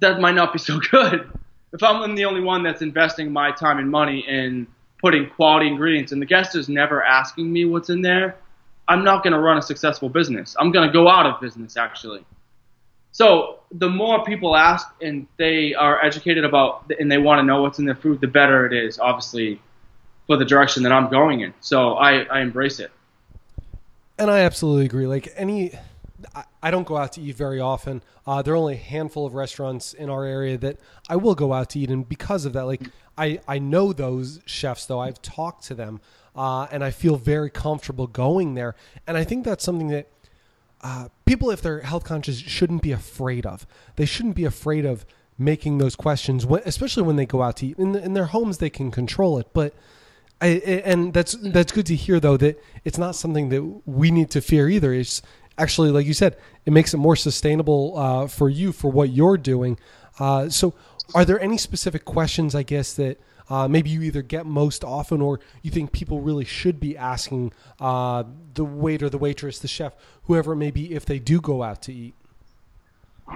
that 0.00 0.20
might 0.20 0.34
not 0.34 0.52
be 0.52 0.58
so 0.58 0.78
good. 0.90 1.30
If 1.72 1.82
I'm 1.82 2.14
the 2.14 2.24
only 2.24 2.40
one 2.40 2.62
that's 2.62 2.82
investing 2.82 3.32
my 3.32 3.52
time 3.52 3.78
and 3.78 3.90
money 3.90 4.20
in 4.26 4.66
putting 5.00 5.28
quality 5.30 5.68
ingredients 5.68 6.12
and 6.12 6.20
the 6.20 6.26
guest 6.26 6.56
is 6.56 6.68
never 6.68 7.02
asking 7.02 7.52
me 7.52 7.64
what's 7.64 7.90
in 7.90 8.00
there, 8.00 8.36
I'm 8.88 9.04
not 9.04 9.22
going 9.22 9.34
to 9.34 9.38
run 9.38 9.58
a 9.58 9.62
successful 9.62 10.08
business. 10.08 10.56
I'm 10.58 10.72
going 10.72 10.88
to 10.88 10.92
go 10.92 11.08
out 11.08 11.26
of 11.26 11.40
business 11.40 11.76
actually. 11.76 12.24
So 13.12 13.60
the 13.72 13.88
more 13.88 14.24
people 14.24 14.56
ask 14.56 14.88
and 15.02 15.26
they 15.36 15.74
are 15.74 16.02
educated 16.02 16.44
about 16.44 16.90
and 16.98 17.10
they 17.10 17.18
want 17.18 17.38
to 17.40 17.42
know 17.42 17.62
what's 17.62 17.78
in 17.78 17.84
their 17.84 17.96
food, 17.96 18.20
the 18.20 18.28
better 18.28 18.64
it 18.66 18.72
is, 18.72 18.98
obviously, 18.98 19.60
for 20.26 20.36
the 20.36 20.44
direction 20.44 20.82
that 20.84 20.92
I'm 20.92 21.10
going 21.10 21.40
in. 21.40 21.52
So 21.60 21.94
I, 21.94 22.22
I 22.24 22.40
embrace 22.40 22.80
it. 22.80 22.90
And 24.18 24.30
I 24.30 24.40
absolutely 24.40 24.86
agree. 24.86 25.06
Like 25.06 25.32
any, 25.36 25.72
I 26.62 26.70
don't 26.70 26.86
go 26.86 26.96
out 26.96 27.12
to 27.14 27.20
eat 27.20 27.36
very 27.36 27.60
often. 27.60 28.02
Uh, 28.26 28.42
there 28.42 28.54
are 28.54 28.56
only 28.56 28.74
a 28.74 28.78
handful 28.78 29.26
of 29.26 29.34
restaurants 29.34 29.94
in 29.94 30.10
our 30.10 30.24
area 30.24 30.58
that 30.58 30.78
I 31.08 31.16
will 31.16 31.34
go 31.34 31.52
out 31.52 31.70
to 31.70 31.78
eat, 31.78 31.90
and 31.90 32.08
because 32.08 32.44
of 32.44 32.52
that, 32.54 32.64
like 32.64 32.82
I, 33.16 33.40
I 33.48 33.58
know 33.58 33.92
those 33.92 34.40
chefs 34.46 34.86
though. 34.86 35.00
I've 35.00 35.20
talked 35.22 35.64
to 35.64 35.74
them, 35.74 36.00
uh, 36.36 36.66
and 36.70 36.84
I 36.84 36.90
feel 36.90 37.16
very 37.16 37.50
comfortable 37.50 38.06
going 38.06 38.54
there. 38.54 38.74
And 39.06 39.16
I 39.16 39.24
think 39.24 39.44
that's 39.44 39.64
something 39.64 39.88
that 39.88 40.08
uh, 40.80 41.08
people, 41.26 41.50
if 41.50 41.60
they're 41.60 41.80
health 41.80 42.04
conscious, 42.04 42.38
shouldn't 42.38 42.82
be 42.82 42.92
afraid 42.92 43.44
of. 43.44 43.66
They 43.96 44.06
shouldn't 44.06 44.36
be 44.36 44.44
afraid 44.44 44.84
of 44.84 45.04
making 45.36 45.78
those 45.78 45.96
questions, 45.96 46.44
especially 46.64 47.02
when 47.02 47.16
they 47.16 47.26
go 47.26 47.42
out 47.42 47.56
to 47.58 47.66
eat. 47.66 47.78
In, 47.78 47.94
in 47.96 48.12
their 48.14 48.26
homes, 48.26 48.58
they 48.58 48.70
can 48.70 48.90
control 48.90 49.38
it, 49.38 49.48
but. 49.52 49.74
I, 50.40 50.62
and 50.84 51.12
that's 51.12 51.32
that's 51.32 51.72
good 51.72 51.86
to 51.86 51.96
hear 51.96 52.20
though 52.20 52.36
that 52.36 52.62
it's 52.84 52.96
not 52.96 53.16
something 53.16 53.48
that 53.48 53.82
we 53.86 54.12
need 54.12 54.30
to 54.30 54.40
fear 54.40 54.68
either. 54.68 54.92
It's 54.94 55.20
actually, 55.58 55.90
like 55.90 56.06
you 56.06 56.14
said, 56.14 56.36
it 56.64 56.72
makes 56.72 56.94
it 56.94 56.98
more 56.98 57.16
sustainable 57.16 57.98
uh, 57.98 58.26
for 58.26 58.48
you 58.48 58.72
for 58.72 58.90
what 58.90 59.10
you're 59.10 59.36
doing. 59.36 59.78
Uh, 60.18 60.48
so, 60.48 60.74
are 61.14 61.24
there 61.24 61.40
any 61.40 61.58
specific 61.58 62.04
questions, 62.04 62.54
I 62.54 62.62
guess, 62.62 62.94
that 62.94 63.20
uh, 63.50 63.66
maybe 63.66 63.90
you 63.90 64.02
either 64.02 64.22
get 64.22 64.46
most 64.46 64.84
often 64.84 65.22
or 65.22 65.40
you 65.62 65.70
think 65.70 65.92
people 65.92 66.20
really 66.20 66.44
should 66.44 66.78
be 66.78 66.96
asking 66.96 67.52
uh, 67.80 68.24
the 68.54 68.64
waiter, 68.64 69.08
the 69.08 69.18
waitress, 69.18 69.58
the 69.58 69.68
chef, 69.68 69.94
whoever 70.24 70.52
it 70.52 70.56
may 70.56 70.70
be, 70.70 70.94
if 70.94 71.06
they 71.06 71.18
do 71.18 71.40
go 71.40 71.62
out 71.62 71.82
to 71.82 71.92
eat? 71.92 72.14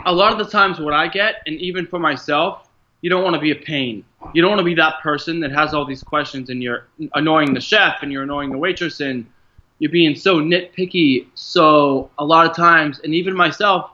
A 0.07 0.13
lot 0.13 0.33
of 0.33 0.39
the 0.39 0.51
times, 0.51 0.81
what 0.81 0.95
I 0.95 1.09
get, 1.09 1.37
and 1.47 1.57
even 1.57 1.87
for 1.87 1.99
myself, 1.99 2.69
you 3.03 3.11
don't 3.11 3.25
want 3.25 3.35
to 3.35 3.41
be 3.41 3.51
a 3.51 3.57
pain. 3.57 4.05
You 4.33 4.43
don't 4.43 4.51
want 4.51 4.61
to 4.61 4.65
be 4.65 4.75
that 4.77 5.01
person 5.03 5.41
that 5.41 5.51
has 5.53 5.75
all 5.75 5.85
these 5.85 6.03
questions 6.03 6.51
and 6.51 6.63
you're 6.63 6.87
annoying 7.15 7.53
the 7.53 7.61
chef 7.61 8.03
and 8.03 8.13
you're 8.13 8.23
annoying 8.23 8.51
the 8.51 8.59
waitress 8.59 9.01
and 9.01 9.27
you're 9.83 9.91
being 9.91 10.15
so 10.15 10.37
nitpicky. 10.37 11.27
So 11.35 12.09
a 12.17 12.25
lot 12.25 12.49
of 12.49 12.55
times, 12.55 13.01
and 13.03 13.13
even 13.17 13.35
myself, 13.35 13.91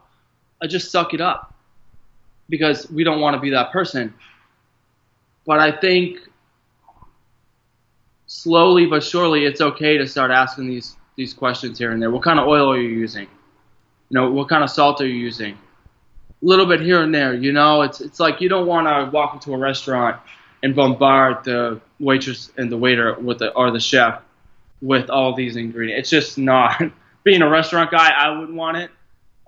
I 0.60 0.66
just 0.66 0.92
suck 0.92 1.14
it 1.14 1.20
up 1.22 1.54
because 2.50 2.90
we 2.90 3.04
don't 3.04 3.22
want 3.22 3.36
to 3.36 3.40
be 3.40 3.48
that 3.52 3.72
person. 3.72 4.12
But 5.46 5.60
I 5.60 5.72
think 5.72 6.18
slowly 8.26 8.84
but 8.84 9.02
surely, 9.02 9.46
it's 9.46 9.62
okay 9.62 9.96
to 9.96 10.06
start 10.06 10.30
asking 10.30 10.68
these 10.68 10.94
these 11.16 11.32
questions 11.32 11.78
here 11.78 11.90
and 11.90 12.02
there. 12.02 12.10
What 12.10 12.22
kind 12.22 12.38
of 12.38 12.46
oil 12.46 12.70
are 12.70 12.78
you 12.78 12.90
using? 12.90 13.26
You 14.10 14.20
know, 14.20 14.30
what 14.30 14.50
kind 14.50 14.62
of 14.62 14.68
salt 14.68 15.00
are 15.00 15.06
you 15.06 15.14
using? 15.14 15.54
A 15.54 15.56
little 16.42 16.66
bit 16.66 16.82
here 16.82 17.02
and 17.02 17.14
there. 17.14 17.32
You 17.32 17.52
know, 17.52 17.80
it's 17.80 18.02
it's 18.02 18.20
like 18.20 18.42
you 18.42 18.50
don't 18.50 18.66
want 18.66 18.88
to 18.88 19.10
walk 19.10 19.32
into 19.32 19.54
a 19.54 19.56
restaurant 19.56 20.20
and 20.62 20.76
bombard 20.76 21.44
the 21.44 21.80
waitress 21.98 22.52
and 22.58 22.70
the 22.70 22.76
waiter 22.76 23.14
with 23.18 23.38
the 23.38 23.54
or 23.54 23.70
the 23.70 23.80
chef 23.80 24.20
with 24.80 25.10
all 25.10 25.34
these 25.34 25.56
ingredients. 25.56 26.00
It's 26.00 26.10
just 26.10 26.38
not. 26.38 26.82
Being 27.24 27.42
a 27.42 27.48
restaurant 27.48 27.90
guy, 27.90 28.10
I 28.10 28.30
wouldn't 28.30 28.56
want 28.56 28.76
it. 28.78 28.90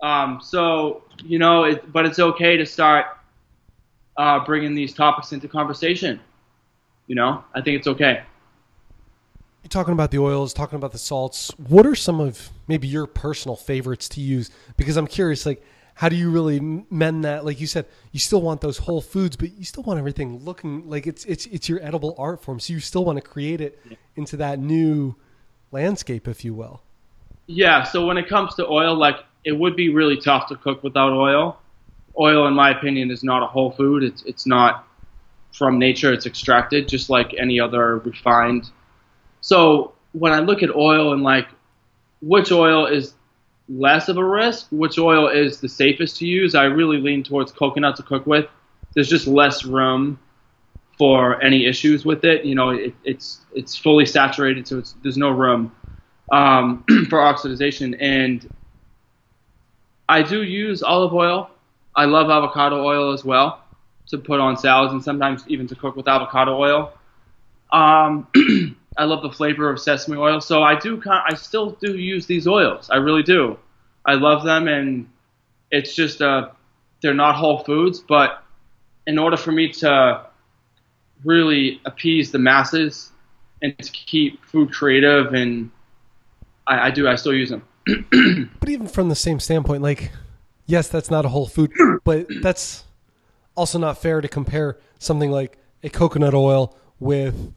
Um, 0.03 0.41
so 0.43 1.05
you 1.25 1.39
know, 1.39 1.65
it, 1.65 1.93
but 1.93 2.07
it's 2.07 2.19
okay 2.19 2.57
to 2.57 2.67
start 2.67 3.07
uh, 4.17 4.45
bringing 4.45 4.75
these 4.75 4.93
topics 4.93 5.33
into 5.33 5.49
conversation. 5.49 6.21
You 7.07 7.15
know, 7.17 7.45
I 7.55 7.61
think 7.61 7.79
it's 7.79 7.87
okay. 7.89 8.23
You're 9.63 9.69
talking 9.69 9.93
about 9.93 10.11
the 10.11 10.19
oils, 10.19 10.55
talking 10.55 10.77
about 10.77 10.93
the 10.93 10.99
salts. 10.99 11.51
What 11.59 11.87
are 11.87 11.95
some 11.95 12.21
of 12.21 12.51
maybe 12.67 12.89
your 12.89 13.07
personal 13.07 13.57
favorites 13.57 14.09
to 14.11 14.21
use? 14.21 14.51
Because 14.77 14.97
I'm 14.97 15.07
curious, 15.07 15.45
like, 15.45 15.63
how 16.01 16.09
do 16.09 16.17
you 16.17 16.31
really 16.31 16.61
mend 16.89 17.25
that? 17.25 17.45
Like 17.45 17.61
you 17.61 17.67
said, 17.67 17.85
you 18.11 18.21
still 18.21 18.41
want 18.41 18.63
those 18.63 18.79
whole 18.79 19.03
foods, 19.03 19.37
but 19.37 19.53
you 19.53 19.67
still 19.67 19.83
want 19.83 19.99
everything 19.99 20.39
looking 20.43 20.89
like 20.89 21.07
it's 21.07 21.27
it's 21.27 21.45
it's 21.45 21.69
your 21.69 21.79
edible 21.83 22.15
art 22.17 22.43
form. 22.43 22.59
So 22.59 22.73
you 22.73 22.81
still 22.81 23.05
want 23.05 23.17
to 23.17 23.21
create 23.23 23.61
it 23.61 23.79
into 24.17 24.39
that 24.39 24.59
new 24.59 25.15
landscape, 25.73 26.27
if 26.27 26.43
you 26.43 26.55
will. 26.55 26.81
Yeah. 27.49 27.83
So 27.83 28.07
when 28.07 28.17
it 28.17 28.31
comes 28.31 28.55
to 28.55 28.67
oil, 28.67 28.95
like 28.95 29.17
it 29.45 29.53
would 29.53 29.77
be 29.77 29.91
really 29.91 30.17
tough 30.17 30.49
to 30.49 30.57
cook 30.57 30.83
without 30.83 31.13
oil. 31.13 31.61
Oil, 32.19 32.47
in 32.47 32.55
my 32.55 32.71
opinion, 32.71 33.11
is 33.11 33.23
not 33.23 33.43
a 33.43 33.47
whole 33.47 33.71
food. 33.71 34.03
It's 34.03 34.23
it's 34.23 34.47
not 34.47 34.89
from 35.53 35.79
nature. 35.79 36.15
It's 36.15 36.25
extracted, 36.25 36.89
just 36.89 37.11
like 37.11 37.35
any 37.37 37.61
other 37.61 37.99
refined. 37.99 38.71
So 39.43 39.93
when 40.13 40.33
I 40.33 40.39
look 40.39 40.63
at 40.63 40.75
oil 40.75 41.13
and 41.13 41.23
like 41.23 41.49
which 42.23 42.53
oil 42.53 42.87
is 42.87 43.13
less 43.71 44.09
of 44.09 44.17
a 44.17 44.25
risk. 44.25 44.67
Which 44.71 44.99
oil 44.99 45.29
is 45.29 45.61
the 45.61 45.69
safest 45.69 46.17
to 46.19 46.27
use? 46.27 46.55
I 46.55 46.65
really 46.65 46.99
lean 46.99 47.23
towards 47.23 47.53
coconut 47.53 47.97
to 47.97 48.03
cook 48.03 48.27
with. 48.27 48.47
There's 48.95 49.09
just 49.09 49.27
less 49.27 49.65
room 49.65 50.19
for 50.99 51.41
any 51.43 51.67
issues 51.67 52.05
with 52.05 52.25
it. 52.25 52.45
You 52.45 52.55
know, 52.55 52.71
it, 52.71 52.95
it's 53.05 53.41
it's 53.55 53.77
fully 53.77 54.05
saturated, 54.05 54.67
so 54.67 54.83
there's 55.03 55.17
no 55.17 55.31
room 55.31 55.73
um, 56.33 56.85
for 57.09 57.23
oxidation. 57.23 57.95
And 57.95 58.49
I 60.09 60.23
do 60.23 60.43
use 60.43 60.83
olive 60.83 61.15
oil. 61.15 61.51
I 61.95 62.05
love 62.05 62.31
avocado 62.31 62.85
oil 62.85 63.13
as 63.13 63.25
well 63.25 63.63
to 64.09 64.19
put 64.19 64.41
on 64.41 64.57
salads 64.57 64.93
and 64.93 65.03
sometimes 65.03 65.45
even 65.47 65.67
to 65.69 65.75
cook 65.75 65.97
with 65.97 66.09
avocado 66.09 66.57
oil. 66.59 66.93
Um, 67.73 68.27
I 68.97 69.05
love 69.05 69.23
the 69.23 69.31
flavor 69.31 69.71
of 69.71 69.81
sesame 69.81 70.17
oil, 70.17 70.41
so 70.41 70.63
I 70.63 70.79
do. 70.79 71.01
I 71.07 71.35
still 71.35 71.71
do 71.81 71.97
use 71.97 72.27
these 72.27 72.47
oils. 72.47 72.91
I 72.91 72.97
really 72.97 73.23
do. 73.23 73.59
I 74.05 74.15
love 74.15 74.45
them, 74.45 74.69
and 74.69 75.09
it's 75.71 75.95
just 75.95 76.21
uh, 76.21 76.49
they're 77.01 77.15
not 77.15 77.37
whole 77.37 77.63
foods, 77.65 78.01
but 78.01 78.43
in 79.07 79.19
order 79.19 79.37
for 79.37 79.53
me 79.53 79.71
to 79.73 80.27
really 81.25 81.81
appease 81.85 82.33
the 82.33 82.39
masses 82.39 83.13
and 83.63 83.77
to 83.79 83.91
keep 83.93 84.45
food 84.45 84.73
creative, 84.73 85.35
and 85.35 85.71
I, 86.67 86.89
I 86.89 86.91
do. 86.91 87.09
I 87.09 87.15
still 87.15 87.35
use 87.35 87.51
them. 87.51 87.63
but 88.61 88.69
even 88.69 88.89
from 88.89 89.09
the 89.09 89.15
same 89.15 89.39
standpoint, 89.41 89.83
like, 89.83 90.11
yes, 90.67 90.89
that's 90.89 91.11
not 91.11 91.25
a 91.25 91.29
whole 91.29 91.47
food, 91.47 91.73
but 92.05 92.27
that's 92.43 92.85
also 93.55 93.79
not 93.79 93.99
fair 93.99 94.21
to 94.21 94.29
compare 94.29 94.79
something 94.99 95.31
like 95.31 95.59
a 95.83 95.91
coconut 95.91 96.35
oil 96.35 96.77
with 96.99 97.53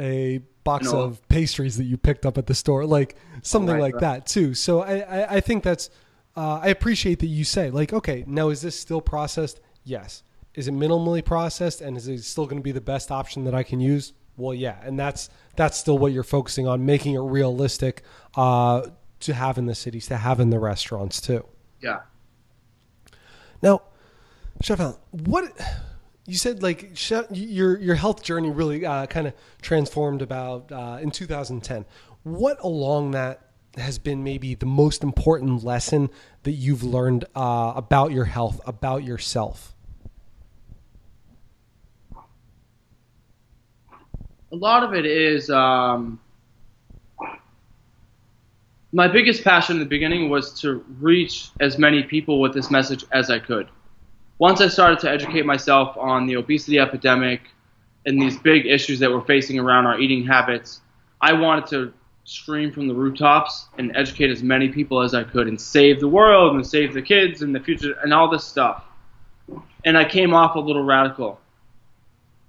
a 0.00 0.40
box 0.64 0.90
no. 0.92 1.02
of 1.02 1.28
pastries 1.28 1.76
that 1.76 1.84
you 1.84 1.96
picked 1.96 2.24
up 2.26 2.38
at 2.38 2.46
the 2.46 2.54
store, 2.54 2.86
like 2.86 3.16
something 3.42 3.74
right, 3.74 3.80
like 3.80 3.94
right. 3.94 4.00
that 4.00 4.26
too. 4.26 4.54
So 4.54 4.80
I, 4.80 4.98
I, 5.00 5.34
I 5.36 5.40
think 5.40 5.62
that's 5.62 5.90
uh, 6.36 6.60
I 6.62 6.68
appreciate 6.68 7.18
that 7.20 7.26
you 7.26 7.44
say 7.44 7.70
like, 7.70 7.92
okay, 7.92 8.24
now 8.26 8.48
is 8.48 8.62
this 8.62 8.78
still 8.78 9.00
processed? 9.00 9.60
Yes. 9.84 10.22
Is 10.54 10.66
it 10.66 10.74
minimally 10.74 11.24
processed, 11.24 11.80
and 11.80 11.96
is 11.96 12.08
it 12.08 12.24
still 12.24 12.44
going 12.44 12.58
to 12.58 12.62
be 12.62 12.72
the 12.72 12.80
best 12.80 13.12
option 13.12 13.44
that 13.44 13.54
I 13.54 13.62
can 13.62 13.78
use? 13.78 14.14
Well, 14.36 14.52
yeah, 14.54 14.78
and 14.82 14.98
that's 14.98 15.30
that's 15.54 15.78
still 15.78 15.96
what 15.96 16.12
you're 16.12 16.24
focusing 16.24 16.66
on, 16.66 16.84
making 16.84 17.14
it 17.14 17.20
realistic 17.20 18.02
uh, 18.34 18.88
to 19.20 19.34
have 19.34 19.58
in 19.58 19.66
the 19.66 19.74
cities, 19.76 20.06
to 20.08 20.16
have 20.16 20.40
in 20.40 20.50
the 20.50 20.58
restaurants 20.58 21.20
too. 21.20 21.44
Yeah. 21.80 22.00
Now, 23.62 23.82
Chef 24.60 24.80
Alan, 24.80 24.96
what 25.12 25.52
you 26.30 26.36
said 26.36 26.62
like 26.62 26.96
your 27.32 27.76
your 27.78 27.96
health 27.96 28.22
journey 28.22 28.50
really 28.50 28.86
uh, 28.86 29.06
kind 29.06 29.26
of 29.26 29.34
transformed 29.60 30.22
about 30.22 30.70
uh, 30.70 30.98
in 31.02 31.10
2010. 31.10 31.84
What 32.22 32.60
along 32.60 33.10
that 33.12 33.50
has 33.76 33.98
been 33.98 34.22
maybe 34.22 34.54
the 34.54 34.66
most 34.66 35.02
important 35.02 35.64
lesson 35.64 36.08
that 36.44 36.52
you've 36.52 36.84
learned 36.84 37.24
uh, 37.34 37.72
about 37.74 38.12
your 38.12 38.26
health, 38.26 38.60
about 38.64 39.02
yourself? 39.02 39.74
A 44.52 44.56
lot 44.56 44.84
of 44.84 44.94
it 44.94 45.06
is 45.06 45.50
um, 45.50 46.20
my 48.92 49.08
biggest 49.08 49.42
passion 49.42 49.76
in 49.76 49.80
the 49.80 49.86
beginning 49.86 50.30
was 50.30 50.60
to 50.60 50.84
reach 51.00 51.48
as 51.58 51.76
many 51.76 52.04
people 52.04 52.40
with 52.40 52.54
this 52.54 52.70
message 52.70 53.04
as 53.12 53.30
I 53.30 53.40
could 53.40 53.68
once 54.40 54.62
I 54.62 54.68
started 54.68 54.98
to 55.00 55.10
educate 55.10 55.44
myself 55.44 55.98
on 55.98 56.26
the 56.26 56.36
obesity 56.36 56.78
epidemic 56.78 57.42
and 58.06 58.20
these 58.20 58.38
big 58.38 58.64
issues 58.64 58.98
that 59.00 59.10
we're 59.10 59.20
facing 59.20 59.58
around 59.58 59.84
our 59.84 60.00
eating 60.00 60.24
habits, 60.26 60.80
I 61.20 61.34
wanted 61.34 61.66
to 61.66 61.92
scream 62.24 62.72
from 62.72 62.88
the 62.88 62.94
rooftops 62.94 63.66
and 63.76 63.94
educate 63.94 64.30
as 64.30 64.42
many 64.42 64.70
people 64.70 65.02
as 65.02 65.12
I 65.12 65.24
could 65.24 65.46
and 65.46 65.60
save 65.60 66.00
the 66.00 66.08
world 66.08 66.54
and 66.54 66.66
save 66.66 66.94
the 66.94 67.02
kids 67.02 67.42
and 67.42 67.54
the 67.54 67.60
future 67.60 67.94
and 68.02 68.14
all 68.14 68.30
this 68.30 68.42
stuff. 68.42 68.82
And 69.84 69.98
I 69.98 70.06
came 70.06 70.32
off 70.32 70.56
a 70.56 70.60
little 70.60 70.84
radical. 70.84 71.38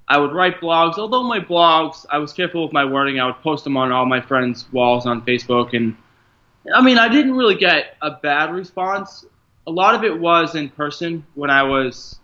I 0.08 0.18
would 0.18 0.32
write 0.32 0.62
blogs, 0.62 0.98
although 0.98 1.24
my 1.24 1.42
blogs, 1.42 2.06
I 2.10 2.20
was 2.20 2.32
careful 2.32 2.64
with 2.64 2.72
my 2.72 2.86
wording. 2.86 3.20
I 3.20 3.26
would 3.26 3.42
post 3.42 3.66
them 3.66 3.76
on 3.76 3.92
all 3.92 4.06
my 4.06 4.22
friends' 4.22 4.66
walls 4.72 5.06
on 5.06 5.26
Facebook 5.26 5.76
and 5.76 5.98
I 6.74 6.82
mean, 6.82 6.98
I 6.98 7.10
didn't 7.10 7.36
really 7.36 7.56
get 7.56 7.98
a 8.02 8.12
bad 8.12 8.54
response. 8.54 9.26
A 9.68 9.72
lot 9.72 9.96
of 9.96 10.04
it 10.04 10.20
was 10.20 10.56
in 10.56 10.70
person 10.70 11.26
when 11.36 11.50
I 11.50 11.64
was. 11.64 12.20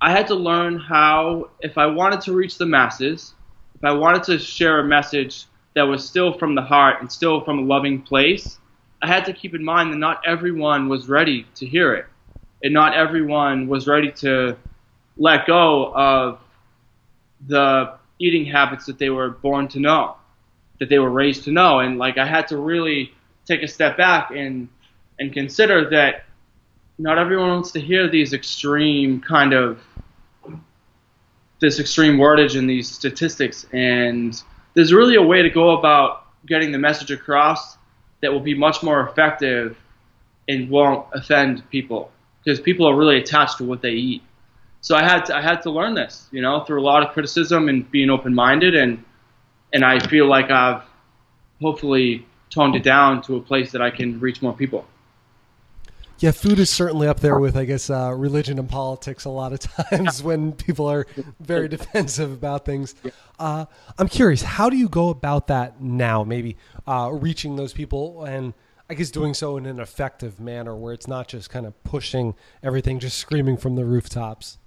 I 0.00 0.10
had 0.10 0.26
to 0.26 0.34
learn 0.34 0.78
how, 0.78 1.50
if 1.60 1.78
I 1.78 1.86
wanted 1.86 2.20
to 2.22 2.32
reach 2.32 2.58
the 2.58 2.66
masses, 2.66 3.32
if 3.74 3.84
I 3.84 3.92
wanted 3.92 4.24
to 4.24 4.38
share 4.38 4.80
a 4.80 4.84
message 4.84 5.46
that 5.74 5.82
was 5.82 6.06
still 6.06 6.36
from 6.36 6.54
the 6.54 6.62
heart 6.62 7.00
and 7.00 7.10
still 7.10 7.40
from 7.40 7.58
a 7.60 7.62
loving 7.62 8.02
place, 8.02 8.58
I 9.00 9.06
had 9.06 9.24
to 9.26 9.32
keep 9.32 9.54
in 9.54 9.64
mind 9.64 9.92
that 9.92 9.98
not 9.98 10.22
everyone 10.26 10.88
was 10.88 11.08
ready 11.08 11.46
to 11.56 11.66
hear 11.66 11.94
it. 11.94 12.06
And 12.62 12.72
not 12.72 12.94
everyone 12.94 13.68
was 13.68 13.86
ready 13.86 14.10
to 14.12 14.56
let 15.16 15.46
go 15.46 15.92
of 15.94 16.40
the 17.46 17.94
eating 18.18 18.46
habits 18.46 18.86
that 18.86 18.98
they 18.98 19.10
were 19.10 19.30
born 19.30 19.68
to 19.68 19.80
know, 19.80 20.16
that 20.80 20.88
they 20.88 20.98
were 20.98 21.10
raised 21.10 21.44
to 21.44 21.52
know. 21.52 21.80
And 21.80 21.98
like 21.98 22.18
I 22.18 22.26
had 22.26 22.48
to 22.48 22.56
really 22.56 23.12
take 23.46 23.62
a 23.62 23.68
step 23.68 23.96
back 23.96 24.30
and 24.30 24.68
and 25.18 25.32
consider 25.32 25.88
that 25.90 26.24
not 26.98 27.18
everyone 27.18 27.48
wants 27.48 27.72
to 27.72 27.80
hear 27.80 28.08
these 28.08 28.32
extreme 28.32 29.20
kind 29.20 29.52
of 29.52 29.80
this 31.60 31.80
extreme 31.80 32.16
wordage 32.18 32.58
and 32.58 32.68
these 32.68 32.90
statistics 32.90 33.66
and 33.72 34.42
there's 34.74 34.92
really 34.92 35.14
a 35.14 35.22
way 35.22 35.42
to 35.42 35.50
go 35.50 35.78
about 35.78 36.26
getting 36.46 36.72
the 36.72 36.78
message 36.78 37.10
across 37.10 37.78
that 38.20 38.32
will 38.32 38.40
be 38.40 38.54
much 38.54 38.82
more 38.82 39.08
effective 39.08 39.76
and 40.48 40.68
won't 40.68 41.06
offend 41.12 41.68
people 41.70 42.10
because 42.42 42.60
people 42.60 42.86
are 42.86 42.96
really 42.96 43.16
attached 43.16 43.58
to 43.58 43.64
what 43.64 43.80
they 43.80 43.92
eat. 43.92 44.22
So 44.80 44.96
I 44.96 45.02
had 45.02 45.24
to, 45.26 45.36
I 45.36 45.40
had 45.40 45.62
to 45.62 45.70
learn 45.70 45.94
this, 45.94 46.28
you 46.30 46.42
know, 46.42 46.62
through 46.64 46.80
a 46.80 46.84
lot 46.84 47.02
of 47.02 47.12
criticism 47.14 47.68
and 47.68 47.90
being 47.90 48.10
open-minded 48.10 48.74
and 48.74 49.02
and 49.72 49.84
I 49.84 49.98
feel 49.98 50.26
like 50.26 50.50
I've 50.50 50.82
hopefully 51.60 52.26
toned 52.50 52.76
it 52.76 52.82
down 52.84 53.22
to 53.22 53.36
a 53.36 53.40
place 53.40 53.72
that 53.72 53.82
I 53.82 53.90
can 53.90 54.20
reach 54.20 54.40
more 54.40 54.52
people. 54.52 54.86
Yeah, 56.18 56.30
food 56.30 56.58
is 56.58 56.70
certainly 56.70 57.08
up 57.08 57.20
there 57.20 57.38
with, 57.38 57.56
I 57.56 57.64
guess, 57.64 57.90
uh, 57.90 58.12
religion 58.14 58.58
and 58.58 58.68
politics 58.68 59.24
a 59.24 59.30
lot 59.30 59.52
of 59.52 59.58
times 59.90 60.22
when 60.22 60.52
people 60.52 60.86
are 60.86 61.06
very 61.40 61.68
defensive 61.68 62.32
about 62.32 62.64
things. 62.64 62.94
Uh, 63.38 63.66
I'm 63.98 64.08
curious, 64.08 64.42
how 64.42 64.70
do 64.70 64.76
you 64.76 64.88
go 64.88 65.08
about 65.08 65.48
that 65.48 65.80
now? 65.80 66.22
Maybe 66.24 66.56
uh, 66.86 67.10
reaching 67.12 67.56
those 67.56 67.72
people 67.72 68.24
and 68.24 68.54
I 68.88 68.94
guess 68.94 69.10
doing 69.10 69.32
so 69.34 69.56
in 69.56 69.66
an 69.66 69.80
effective 69.80 70.38
manner 70.38 70.76
where 70.76 70.92
it's 70.92 71.08
not 71.08 71.26
just 71.28 71.50
kind 71.50 71.66
of 71.66 71.82
pushing 71.84 72.34
everything, 72.62 73.00
just 73.00 73.18
screaming 73.18 73.56
from 73.56 73.76
the 73.76 73.84
rooftops. 73.84 74.58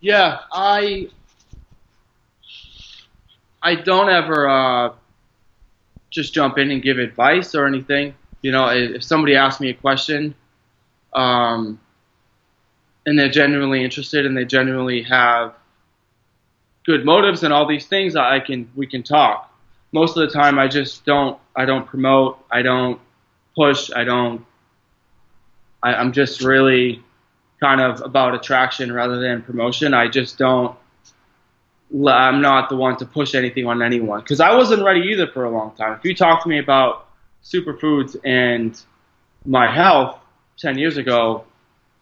Yeah, 0.00 0.40
I 0.52 1.08
I 3.62 3.74
don't 3.76 4.10
ever 4.10 4.48
uh, 4.48 4.92
just 6.10 6.34
jump 6.34 6.58
in 6.58 6.70
and 6.70 6.82
give 6.82 6.98
advice 6.98 7.54
or 7.54 7.66
anything. 7.66 8.14
You 8.42 8.52
know, 8.52 8.68
if 8.68 9.02
somebody 9.02 9.36
asks 9.36 9.60
me 9.60 9.70
a 9.70 9.74
question, 9.74 10.34
um, 11.12 11.80
and 13.06 13.18
they're 13.18 13.30
genuinely 13.30 13.84
interested 13.84 14.26
and 14.26 14.36
they 14.36 14.44
genuinely 14.44 15.02
have 15.02 15.54
good 16.84 17.04
motives 17.04 17.42
and 17.42 17.52
all 17.52 17.66
these 17.66 17.86
things, 17.86 18.16
I 18.16 18.40
can 18.40 18.70
we 18.74 18.86
can 18.86 19.02
talk. 19.02 19.52
Most 19.92 20.16
of 20.16 20.28
the 20.28 20.32
time, 20.32 20.58
I 20.58 20.68
just 20.68 21.04
don't 21.04 21.38
I 21.56 21.64
don't 21.64 21.86
promote, 21.86 22.44
I 22.50 22.62
don't 22.62 23.00
push, 23.56 23.90
I 23.94 24.04
don't. 24.04 24.44
I, 25.82 25.94
I'm 25.94 26.12
just 26.12 26.42
really 26.42 27.02
kind 27.60 27.80
of 27.80 28.00
about 28.02 28.34
attraction 28.34 28.92
rather 28.92 29.18
than 29.18 29.42
promotion. 29.42 29.94
I 29.94 30.08
just 30.08 30.38
don't. 30.38 30.76
I'm 31.92 32.40
not 32.40 32.68
the 32.68 32.76
one 32.76 32.96
to 32.98 33.06
push 33.06 33.34
anything 33.34 33.66
on 33.66 33.82
anyone 33.82 34.20
because 34.20 34.40
I 34.40 34.54
wasn't 34.54 34.84
ready 34.84 35.00
either 35.08 35.26
for 35.26 35.44
a 35.44 35.50
long 35.50 35.74
time. 35.74 35.94
If 35.94 36.04
you 36.04 36.14
talk 36.14 36.42
to 36.44 36.48
me 36.48 36.58
about 36.58 37.08
superfoods 37.42 38.16
and 38.24 38.80
my 39.44 39.72
health, 39.72 40.20
10 40.60 40.78
years 40.78 40.96
ago, 40.96 41.44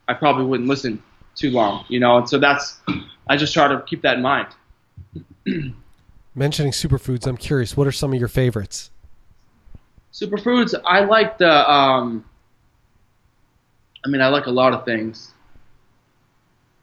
I 0.09 0.15
probably 0.15 0.45
wouldn't 0.45 0.69
listen 0.69 1.03
too 1.35 1.51
long, 1.51 1.85
you 1.89 2.01
know. 2.01 2.19
And 2.19 2.29
so 2.29 2.39
that's, 2.39 2.79
I 3.29 3.37
just 3.37 3.55
try 3.55 3.69
to 3.69 3.81
keep 3.83 4.03
that 4.03 4.17
in 4.17 4.23
mind. 4.23 4.49
Mentioning 6.35 6.73
superfoods, 6.73 7.27
I'm 7.27 7.37
curious, 7.37 7.77
what 7.77 7.87
are 7.87 7.93
some 7.93 8.13
of 8.13 8.19
your 8.19 8.29
favorites? 8.29 8.91
Superfoods, 10.13 10.75
I 10.85 11.05
like 11.05 11.39
the, 11.39 11.71
um, 11.71 12.25
I 14.05 14.09
mean, 14.09 14.21
I 14.21 14.29
like 14.29 14.47
a 14.47 14.51
lot 14.51 14.73
of 14.73 14.85
things. 14.85 15.33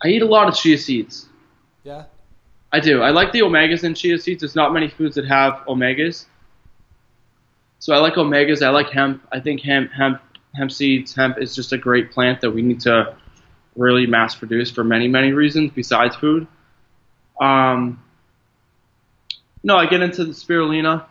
I 0.03 0.09
eat 0.09 0.21
a 0.21 0.25
lot 0.25 0.47
of 0.47 0.55
chia 0.55 0.77
seeds. 0.77 1.27
Yeah. 1.83 2.05
I 2.71 2.79
do. 2.79 3.01
I 3.01 3.11
like 3.11 3.31
the 3.31 3.39
omegas 3.39 3.83
in 3.83 3.95
chia 3.95 4.19
seeds. 4.19 4.41
There's 4.41 4.55
not 4.55 4.73
many 4.73 4.89
foods 4.89 5.15
that 5.15 5.25
have 5.25 5.53
omegas. 5.67 6.25
So 7.79 7.93
I 7.93 7.97
like 7.97 8.15
omegas. 8.15 8.65
I 8.65 8.69
like 8.69 8.89
hemp. 8.89 9.25
I 9.31 9.39
think 9.39 9.61
hemp, 9.61 9.91
hemp 9.91 10.21
hemp 10.55 10.71
seeds, 10.71 11.13
hemp 11.13 11.37
is 11.39 11.55
just 11.55 11.73
a 11.73 11.77
great 11.77 12.11
plant 12.11 12.41
that 12.41 12.51
we 12.51 12.61
need 12.61 12.81
to 12.81 13.15
really 13.75 14.05
mass 14.05 14.35
produce 14.35 14.71
for 14.71 14.83
many, 14.83 15.07
many 15.07 15.33
reasons 15.33 15.71
besides 15.73 16.15
food. 16.15 16.47
Um, 17.39 18.01
no, 19.63 19.77
I 19.77 19.87
get 19.87 20.01
into 20.01 20.23
the 20.23 20.31
spirulina, 20.31 21.05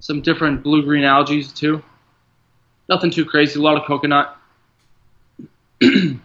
some 0.00 0.20
different 0.20 0.62
blue 0.62 0.82
green 0.82 1.04
algae 1.04 1.42
too. 1.42 1.82
Nothing 2.88 3.10
too 3.10 3.24
crazy. 3.24 3.58
A 3.58 3.62
lot 3.62 3.76
of 3.76 3.86
coconut. 3.86 4.36
you 5.80 6.20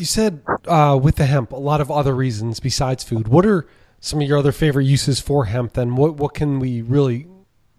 said 0.00 0.42
uh, 0.66 0.98
with 1.00 1.16
the 1.16 1.26
hemp, 1.26 1.52
a 1.52 1.56
lot 1.56 1.80
of 1.80 1.90
other 1.90 2.14
reasons 2.14 2.60
besides 2.60 3.04
food. 3.04 3.28
What 3.28 3.46
are 3.46 3.66
some 4.00 4.20
of 4.20 4.28
your 4.28 4.38
other 4.38 4.52
favorite 4.52 4.84
uses 4.84 5.20
for 5.20 5.46
hemp? 5.46 5.74
Then 5.74 5.96
what 5.96 6.16
what 6.16 6.34
can 6.34 6.58
we 6.58 6.82
really 6.82 7.28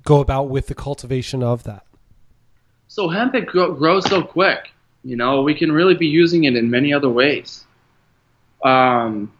go 0.03 0.19
about 0.19 0.49
with 0.49 0.67
the 0.67 0.75
cultivation 0.75 1.43
of 1.43 1.63
that? 1.63 1.86
So 2.87 3.09
hemp 3.09 3.35
it 3.35 3.45
grows 3.45 4.05
so 4.07 4.21
quick. 4.21 4.71
You 5.03 5.15
know, 5.15 5.41
we 5.41 5.53
can 5.53 5.71
really 5.71 5.95
be 5.95 6.07
using 6.07 6.45
it 6.45 6.55
in 6.55 6.69
many 6.69 6.93
other 6.93 7.09
ways. 7.09 7.65
Um, 8.63 9.31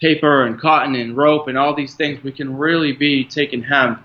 paper 0.00 0.44
and 0.44 0.60
cotton 0.60 0.94
and 0.94 1.16
rope 1.16 1.48
and 1.48 1.58
all 1.58 1.74
these 1.74 1.94
things, 1.94 2.22
we 2.22 2.32
can 2.32 2.56
really 2.56 2.92
be 2.92 3.24
taking 3.24 3.62
hemp 3.62 4.04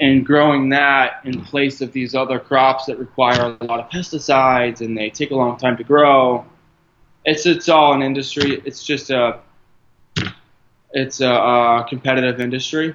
and 0.00 0.24
growing 0.24 0.68
that 0.68 1.20
in 1.24 1.40
place 1.42 1.80
of 1.80 1.92
these 1.92 2.14
other 2.14 2.38
crops 2.38 2.86
that 2.86 2.98
require 2.98 3.56
a 3.60 3.64
lot 3.64 3.80
of 3.80 3.90
pesticides 3.90 4.80
and 4.80 4.96
they 4.96 5.10
take 5.10 5.30
a 5.30 5.34
long 5.34 5.56
time 5.56 5.76
to 5.76 5.84
grow. 5.84 6.44
It's 7.24 7.46
it's 7.46 7.68
all 7.68 7.94
an 7.94 8.02
industry. 8.02 8.62
It's 8.64 8.84
just 8.84 9.10
a 9.10 9.40
it's 10.92 11.20
a, 11.20 11.30
a 11.30 11.86
competitive 11.88 12.40
industry, 12.40 12.94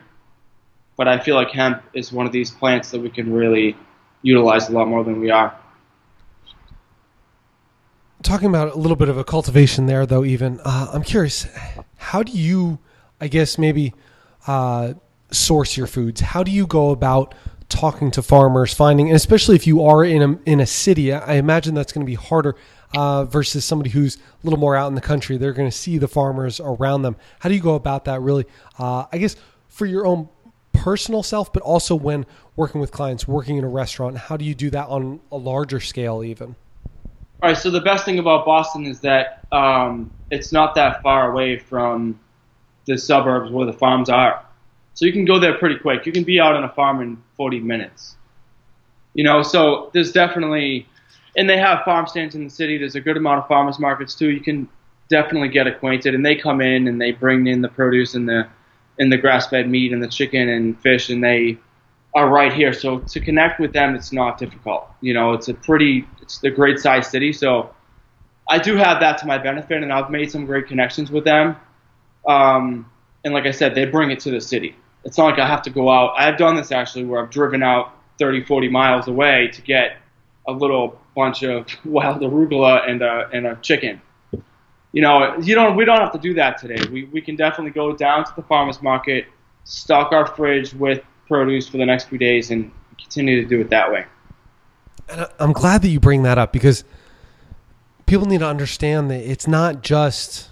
but 0.97 1.07
I 1.07 1.19
feel 1.19 1.35
like 1.35 1.51
hemp 1.51 1.83
is 1.93 2.11
one 2.11 2.25
of 2.25 2.31
these 2.31 2.51
plants 2.51 2.91
that 2.91 3.01
we 3.01 3.09
can 3.09 3.31
really 3.31 3.75
utilized 4.23 4.69
a 4.69 4.73
lot 4.73 4.87
more 4.87 5.03
than 5.03 5.19
we 5.19 5.29
are. 5.29 5.55
Talking 8.23 8.47
about 8.47 8.73
a 8.73 8.77
little 8.77 8.95
bit 8.95 9.09
of 9.09 9.17
a 9.17 9.23
cultivation 9.23 9.85
there, 9.85 10.05
though, 10.05 10.23
even 10.23 10.59
uh, 10.63 10.87
I'm 10.93 11.03
curious, 11.03 11.45
how 11.97 12.23
do 12.23 12.31
you, 12.31 12.79
I 13.19 13.27
guess, 13.27 13.57
maybe 13.57 13.93
uh, 14.47 14.93
source 15.29 15.75
your 15.75 15.87
foods? 15.87 16.21
How 16.21 16.41
do 16.41 16.49
you 16.49 16.65
go 16.65 16.91
about 16.91 17.35
talking 17.67 18.11
to 18.11 18.21
farmers, 18.21 18.73
finding, 18.73 19.07
and 19.07 19.15
especially 19.15 19.55
if 19.55 19.67
you 19.67 19.83
are 19.83 20.05
in 20.05 20.21
a 20.21 20.39
in 20.45 20.59
a 20.59 20.65
city, 20.65 21.11
I 21.11 21.33
imagine 21.33 21.73
that's 21.73 21.91
going 21.91 22.05
to 22.05 22.09
be 22.09 22.15
harder 22.15 22.55
uh, 22.95 23.25
versus 23.25 23.65
somebody 23.65 23.89
who's 23.89 24.15
a 24.15 24.19
little 24.43 24.59
more 24.59 24.75
out 24.75 24.87
in 24.87 24.95
the 24.95 25.01
country. 25.01 25.37
They're 25.37 25.53
going 25.53 25.69
to 25.69 25.75
see 25.75 25.97
the 25.97 26.07
farmers 26.07 26.59
around 26.59 27.01
them. 27.01 27.17
How 27.39 27.49
do 27.49 27.55
you 27.55 27.61
go 27.61 27.75
about 27.75 28.05
that? 28.05 28.21
Really, 28.21 28.45
uh, 28.79 29.05
I 29.11 29.17
guess 29.17 29.35
for 29.67 29.85
your 29.85 30.05
own 30.05 30.29
personal 30.83 31.23
self, 31.23 31.53
but 31.53 31.63
also 31.63 31.95
when 31.95 32.25
working 32.57 32.81
with 32.81 32.91
clients, 32.91 33.25
working 33.25 33.55
in 33.55 33.63
a 33.63 33.69
restaurant? 33.69 34.17
How 34.17 34.35
do 34.35 34.43
you 34.43 34.53
do 34.53 34.69
that 34.71 34.89
on 34.89 35.21
a 35.31 35.37
larger 35.37 35.79
scale, 35.79 36.25
even? 36.25 36.57
All 37.41 37.49
right. 37.49 37.57
So 37.57 37.71
the 37.71 37.79
best 37.79 38.03
thing 38.03 38.19
about 38.19 38.45
Boston 38.45 38.85
is 38.85 38.99
that 38.99 39.47
um, 39.53 40.11
it's 40.29 40.51
not 40.51 40.75
that 40.75 41.01
far 41.01 41.31
away 41.31 41.57
from 41.57 42.19
the 42.85 42.97
suburbs 42.97 43.49
where 43.49 43.65
the 43.65 43.71
farms 43.71 44.09
are. 44.09 44.45
So 44.93 45.05
you 45.05 45.13
can 45.13 45.23
go 45.23 45.39
there 45.39 45.57
pretty 45.57 45.79
quick. 45.79 46.05
You 46.05 46.11
can 46.11 46.25
be 46.25 46.41
out 46.41 46.53
on 46.53 46.65
a 46.65 46.69
farm 46.73 47.01
in 47.01 47.17
40 47.37 47.61
minutes. 47.61 48.17
You 49.13 49.23
know, 49.23 49.41
so 49.41 49.89
there's 49.93 50.11
definitely, 50.11 50.85
and 51.37 51.49
they 51.49 51.57
have 51.57 51.85
farm 51.85 52.07
stands 52.07 52.35
in 52.35 52.43
the 52.43 52.49
city. 52.49 52.77
There's 52.77 52.95
a 52.95 53.01
good 53.01 53.15
amount 53.15 53.39
of 53.39 53.47
farmers 53.47 53.79
markets 53.79 54.15
too. 54.15 54.31
You 54.31 54.41
can 54.41 54.67
definitely 55.07 55.47
get 55.47 55.65
acquainted, 55.65 56.13
and 56.13 56.25
they 56.25 56.35
come 56.35 56.59
in 56.59 56.89
and 56.89 56.99
they 56.99 57.13
bring 57.13 57.47
in 57.47 57.61
the 57.61 57.69
produce 57.69 58.15
and 58.15 58.27
the 58.27 58.49
and 58.99 59.11
the 59.11 59.17
grass-fed 59.17 59.69
meat 59.69 59.91
and 59.91 60.01
the 60.01 60.07
chicken 60.07 60.49
and 60.49 60.79
fish, 60.81 61.09
and 61.09 61.23
they 61.23 61.57
are 62.15 62.29
right 62.29 62.53
here. 62.53 62.73
So 62.73 62.99
to 62.99 63.19
connect 63.19 63.59
with 63.59 63.73
them, 63.73 63.95
it's 63.95 64.11
not 64.11 64.37
difficult. 64.37 64.87
You 65.01 65.13
know, 65.13 65.33
it's 65.33 65.47
a 65.47 65.53
pretty, 65.53 66.07
it's 66.21 66.43
a 66.43 66.51
great 66.51 66.79
sized 66.79 67.09
city. 67.09 67.33
So 67.33 67.73
I 68.49 68.59
do 68.59 68.75
have 68.75 68.99
that 68.99 69.17
to 69.19 69.25
my 69.25 69.37
benefit, 69.37 69.81
and 69.81 69.91
I've 69.91 70.09
made 70.09 70.31
some 70.31 70.45
great 70.45 70.67
connections 70.67 71.11
with 71.11 71.23
them. 71.23 71.55
Um, 72.27 72.89
and 73.23 73.33
like 73.33 73.45
I 73.45 73.51
said, 73.51 73.73
they 73.73 73.85
bring 73.85 74.11
it 74.11 74.19
to 74.21 74.31
the 74.31 74.41
city. 74.41 74.75
It's 75.03 75.17
not 75.17 75.25
like 75.25 75.39
I 75.39 75.47
have 75.47 75.63
to 75.63 75.69
go 75.69 75.89
out. 75.89 76.13
I've 76.17 76.37
done 76.37 76.55
this 76.55 76.71
actually 76.71 77.05
where 77.05 77.21
I've 77.21 77.29
driven 77.29 77.63
out 77.63 77.93
30, 78.19 78.45
40 78.45 78.69
miles 78.69 79.07
away 79.07 79.49
to 79.53 79.61
get 79.61 79.97
a 80.47 80.51
little 80.51 80.99
bunch 81.15 81.43
of 81.43 81.67
wild 81.85 82.21
arugula 82.21 82.87
and 82.87 83.01
a, 83.01 83.29
and 83.33 83.47
a 83.47 83.55
chicken 83.61 84.01
you 84.93 85.01
know, 85.01 85.37
you 85.41 85.53
don't. 85.55 85.75
We 85.75 85.83
don't 85.85 85.99
have 85.99 86.11
to 86.13 86.17
do 86.19 86.33
that 86.35 86.57
today. 86.57 86.77
We 86.91 87.05
we 87.05 87.19
can 87.21 87.35
definitely 87.35 87.71
go 87.71 87.93
down 87.95 88.23
to 88.25 88.31
the 88.35 88.43
farmers 88.43 88.81
market, 88.81 89.25
stock 89.65 90.11
our 90.13 90.25
fridge 90.25 90.73
with 90.73 91.03
produce 91.27 91.67
for 91.67 91.77
the 91.77 91.85
next 91.85 92.05
few 92.05 92.17
days, 92.17 92.51
and 92.51 92.71
continue 92.97 93.41
to 93.41 93.47
do 93.47 93.59
it 93.59 93.69
that 93.71 93.91
way. 93.91 94.05
And 95.09 95.27
I'm 95.39 95.51
glad 95.51 95.81
that 95.81 95.89
you 95.89 95.99
bring 95.99 96.23
that 96.23 96.37
up 96.37 96.53
because 96.53 96.83
people 98.05 98.25
need 98.27 98.39
to 98.39 98.47
understand 98.47 99.09
that 99.11 99.19
it's 99.29 99.47
not 99.47 99.81
just 99.81 100.49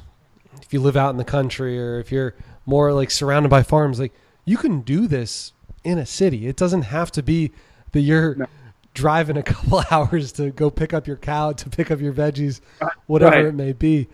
if 0.61 0.73
you 0.73 0.79
live 0.81 0.97
out 0.97 1.11
in 1.11 1.17
the 1.17 1.23
country 1.23 1.79
or 1.79 1.99
if 1.99 2.11
you're 2.11 2.35
more 2.65 2.91
like 2.93 3.11
surrounded 3.11 3.49
by 3.49 3.63
farms. 3.63 3.99
Like 3.99 4.13
you 4.45 4.57
can 4.57 4.81
do 4.81 5.07
this 5.07 5.53
in 5.83 5.97
a 5.97 6.05
city. 6.05 6.47
It 6.47 6.55
doesn't 6.57 6.83
have 6.83 7.11
to 7.13 7.23
be 7.23 7.51
that 7.91 8.01
you're 8.01 8.35
No. 8.35 8.45
driving 8.93 9.37
a 9.37 9.43
couple 9.53 9.83
hours 9.91 10.31
to 10.33 10.51
go 10.51 10.69
pick 10.69 10.93
up 10.93 11.07
your 11.07 11.17
cow, 11.17 11.51
to 11.53 11.69
pick 11.69 11.91
up 11.91 11.99
your 12.01 12.13
veggies, 12.13 12.59
uh, 12.81 12.87
whatever 13.07 13.35
Right. 13.35 13.45
it 13.45 13.55
may 13.55 13.73
be. 13.73 14.07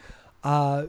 Uh, 0.47 0.87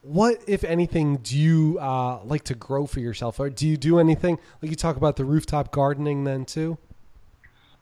what, 0.00 0.42
if 0.46 0.64
anything, 0.64 1.18
do 1.18 1.38
you 1.38 1.78
uh, 1.78 2.18
like 2.24 2.44
to 2.44 2.54
grow 2.54 2.86
for 2.86 3.00
yourself? 3.00 3.38
Or 3.38 3.50
do 3.50 3.68
you 3.68 3.76
do 3.76 3.98
anything 3.98 4.38
like 4.62 4.70
you 4.70 4.76
talk 4.76 4.96
about 4.96 5.16
the 5.16 5.26
rooftop 5.26 5.70
gardening 5.70 6.24
then 6.24 6.46
too? 6.46 6.78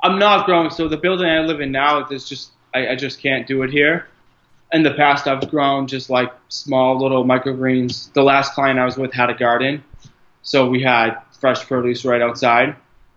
I'm 0.02 0.18
not 0.18 0.44
growing. 0.44 0.70
So 0.70 0.88
the 0.88 0.96
building 0.96 1.28
I 1.28 1.38
live 1.42 1.60
in 1.60 1.70
now 1.70 2.04
is 2.08 2.28
just 2.28 2.50
I, 2.74 2.88
I 2.88 2.96
just 2.96 3.20
can't 3.20 3.46
do 3.46 3.62
it 3.62 3.70
here. 3.70 4.08
In 4.72 4.82
the 4.82 4.92
past, 4.92 5.28
I've 5.28 5.48
grown 5.48 5.86
just 5.86 6.10
like 6.10 6.32
small 6.48 7.00
little 7.00 7.24
microgreens. 7.24 8.12
The 8.12 8.24
last 8.24 8.54
client 8.54 8.80
I 8.80 8.84
was 8.84 8.96
with 8.96 9.12
had 9.12 9.30
a 9.30 9.34
garden, 9.34 9.84
so 10.42 10.68
we 10.68 10.82
had 10.82 11.16
fresh 11.38 11.64
produce 11.66 12.04
right 12.04 12.22
outside, 12.22 12.74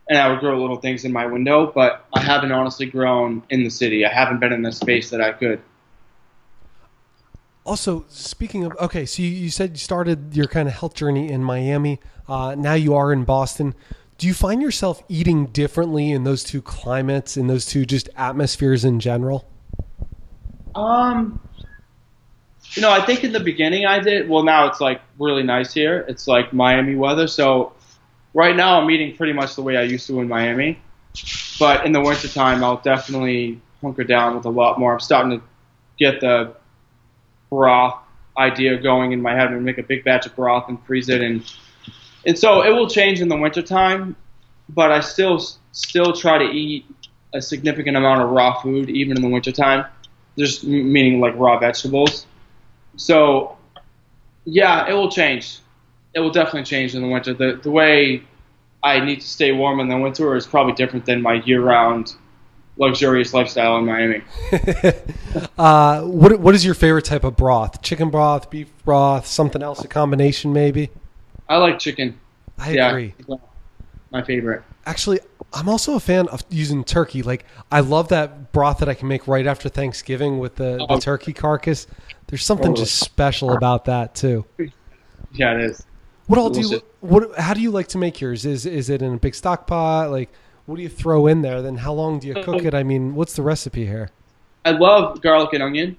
and 0.07 0.19
I 0.19 0.29
would 0.29 0.39
grow 0.39 0.61
little 0.61 0.77
things 0.77 1.03
in 1.03 1.11
my 1.11 1.25
window. 1.25 1.71
But 1.73 2.05
I 2.13 2.19
haven't 2.19 2.51
honestly 2.51 2.85
grown 2.85 3.41
in 3.49 3.63
the 3.63 3.71
city. 3.71 4.05
I 4.05 4.13
haven't 4.13 4.39
been 4.39 4.53
in 4.53 4.61
the 4.61 4.71
space 4.71 5.09
that 5.09 5.21
I 5.21 5.31
could. 5.31 5.61
Also, 7.65 8.05
speaking 8.09 8.63
of, 8.63 8.73
okay, 8.79 9.05
so 9.05 9.23
you, 9.23 9.29
you 9.29 9.49
said 9.49 9.71
you 9.71 9.77
started 9.77 10.35
your 10.35 10.47
kind 10.47 10.67
of 10.67 10.75
health 10.75 10.93
journey 10.93 11.31
in 11.31 11.43
Miami. 11.43 11.99
Uh, 12.27 12.53
now 12.55 12.73
you 12.75 12.93
are 12.93 13.11
in 13.11 13.23
Boston. 13.23 13.73
Do 14.17 14.27
you 14.27 14.33
find 14.33 14.61
yourself 14.61 15.03
eating 15.09 15.47
differently 15.47 16.11
in 16.11 16.23
those 16.23 16.43
two 16.43 16.61
climates, 16.61 17.35
in 17.35 17.47
those 17.47 17.65
two 17.65 17.85
just 17.85 18.07
atmospheres 18.15 18.85
in 18.85 18.99
general? 18.99 19.49
Um, 20.75 21.39
you 22.73 22.81
know, 22.81 22.91
I 22.91 23.03
think 23.05 23.23
in 23.23 23.31
the 23.31 23.39
beginning 23.39 23.85
I 23.85 23.99
did. 23.99 24.29
Well, 24.29 24.43
now 24.43 24.67
it's 24.67 24.79
like 24.79 25.01
really 25.19 25.43
nice 25.43 25.73
here. 25.73 26.05
It's 26.07 26.27
like 26.27 26.53
Miami 26.53 26.95
weather. 26.95 27.27
So 27.27 27.73
right 28.33 28.55
now 28.55 28.79
I'm 28.79 28.89
eating 28.91 29.15
pretty 29.15 29.33
much 29.33 29.55
the 29.55 29.63
way 29.63 29.75
I 29.75 29.83
used 29.83 30.05
to 30.07 30.19
in 30.21 30.27
Miami. 30.27 30.79
But 31.59 31.85
in 31.85 31.93
the 31.93 32.01
wintertime, 32.01 32.63
I'll 32.63 32.81
definitely 32.81 33.59
hunker 33.81 34.03
down 34.03 34.35
with 34.35 34.45
a 34.45 34.49
lot 34.49 34.79
more. 34.79 34.93
I'm 34.93 34.99
starting 34.99 35.39
to 35.39 35.45
get 35.97 36.21
the 36.21 36.55
broth 37.49 37.97
idea 38.37 38.77
going 38.77 39.11
in 39.11 39.21
my 39.21 39.33
head 39.33 39.51
and 39.51 39.63
make 39.63 39.77
a 39.77 39.83
big 39.83 40.03
batch 40.03 40.25
of 40.25 40.35
broth 40.35 40.67
and 40.67 40.83
freeze 40.85 41.09
it 41.09 41.21
and 41.21 41.43
and 42.25 42.37
so 42.37 42.63
it 42.63 42.71
will 42.71 42.89
change 42.89 43.21
in 43.21 43.27
the 43.27 43.37
wintertime, 43.37 44.15
but 44.69 44.91
I 44.91 44.99
still 44.99 45.39
still 45.71 46.11
try 46.13 46.39
to 46.39 46.45
eat 46.45 46.85
a 47.33 47.41
significant 47.41 47.97
amount 47.97 48.21
of 48.21 48.29
raw 48.29 48.59
food 48.61 48.89
even 48.89 49.15
in 49.15 49.21
the 49.21 49.29
wintertime 49.29 49.85
just 50.37 50.63
meaning 50.63 51.19
like 51.19 51.33
raw 51.37 51.57
vegetables. 51.59 52.25
So, 52.97 53.57
yeah, 54.45 54.87
it 54.87 54.93
will 54.93 55.11
change. 55.11 55.59
It 56.13 56.19
will 56.19 56.31
definitely 56.31 56.63
change 56.63 56.95
in 56.95 57.01
the 57.01 57.07
winter. 57.07 57.33
The 57.33 57.59
the 57.61 57.71
way 57.71 58.23
I 58.83 58.99
need 58.99 59.21
to 59.21 59.27
stay 59.27 59.51
warm 59.51 59.79
in 59.79 59.89
the 59.89 59.97
winter 59.97 60.35
is 60.35 60.45
probably 60.45 60.73
different 60.73 61.05
than 61.05 61.21
my 61.21 61.35
year-round 61.45 62.15
luxurious 62.77 63.33
lifestyle 63.33 63.77
in 63.77 63.85
Miami. 63.85 64.21
uh, 65.57 66.01
what 66.01 66.39
What 66.39 66.55
is 66.55 66.65
your 66.65 66.73
favorite 66.73 67.05
type 67.05 67.23
of 67.23 67.35
broth? 67.35 67.81
Chicken 67.81 68.09
broth, 68.09 68.49
beef 68.49 68.69
broth, 68.83 69.25
something 69.25 69.61
else, 69.61 69.83
a 69.83 69.87
combination 69.87 70.53
maybe? 70.53 70.89
I 71.47 71.57
like 71.57 71.79
chicken. 71.79 72.19
I 72.57 72.71
yeah, 72.71 72.89
agree. 72.89 73.13
my 74.11 74.23
favorite. 74.23 74.63
Actually, 74.85 75.19
I'm 75.53 75.67
also 75.67 75.95
a 75.95 75.99
fan 75.99 76.27
of 76.29 76.43
using 76.49 76.83
turkey. 76.83 77.21
Like, 77.23 77.45
I 77.71 77.79
love 77.81 78.09
that 78.09 78.51
broth 78.51 78.79
that 78.79 78.89
I 78.89 78.93
can 78.93 79.07
make 79.07 79.27
right 79.27 79.45
after 79.47 79.67
Thanksgiving 79.67 80.39
with 80.39 80.55
the, 80.55 80.77
the 80.77 80.85
Oh. 80.89 80.99
turkey 80.99 81.33
carcass. 81.33 81.87
There's 82.27 82.43
something 82.43 82.67
Totally. 82.67 82.85
just 82.85 82.99
special 82.99 83.51
about 83.53 83.85
that 83.85 84.15
too. 84.15 84.45
Yeah, 85.33 85.55
it 85.55 85.61
is. 85.61 85.85
What 86.27 86.39
all 86.39 86.49
do 86.49 86.61
you? 86.61 86.81
What? 87.01 87.37
How 87.37 87.53
do 87.53 87.61
you 87.61 87.69
like 87.71 87.87
to 87.89 87.97
make 87.99 88.19
yours? 88.19 88.45
Is 88.45 88.65
is 88.65 88.89
it 88.89 89.01
in 89.01 89.13
a 89.13 89.17
big 89.17 89.35
stock 89.35 89.67
pot? 89.67 90.09
Like, 90.09 90.31
what 90.65 90.77
do 90.77 90.81
you 90.81 90.89
throw 90.89 91.27
in 91.27 91.41
there? 91.41 91.61
Then 91.61 91.77
how 91.77 91.93
long 91.93 92.19
do 92.19 92.27
you 92.27 92.35
cook 92.43 92.63
it? 92.63 92.73
I 92.73 92.83
mean, 92.83 93.15
what's 93.15 93.35
the 93.35 93.41
recipe 93.41 93.85
here? 93.85 94.09
I 94.65 94.71
love 94.71 95.21
garlic 95.21 95.53
and 95.53 95.61
onion. 95.61 95.97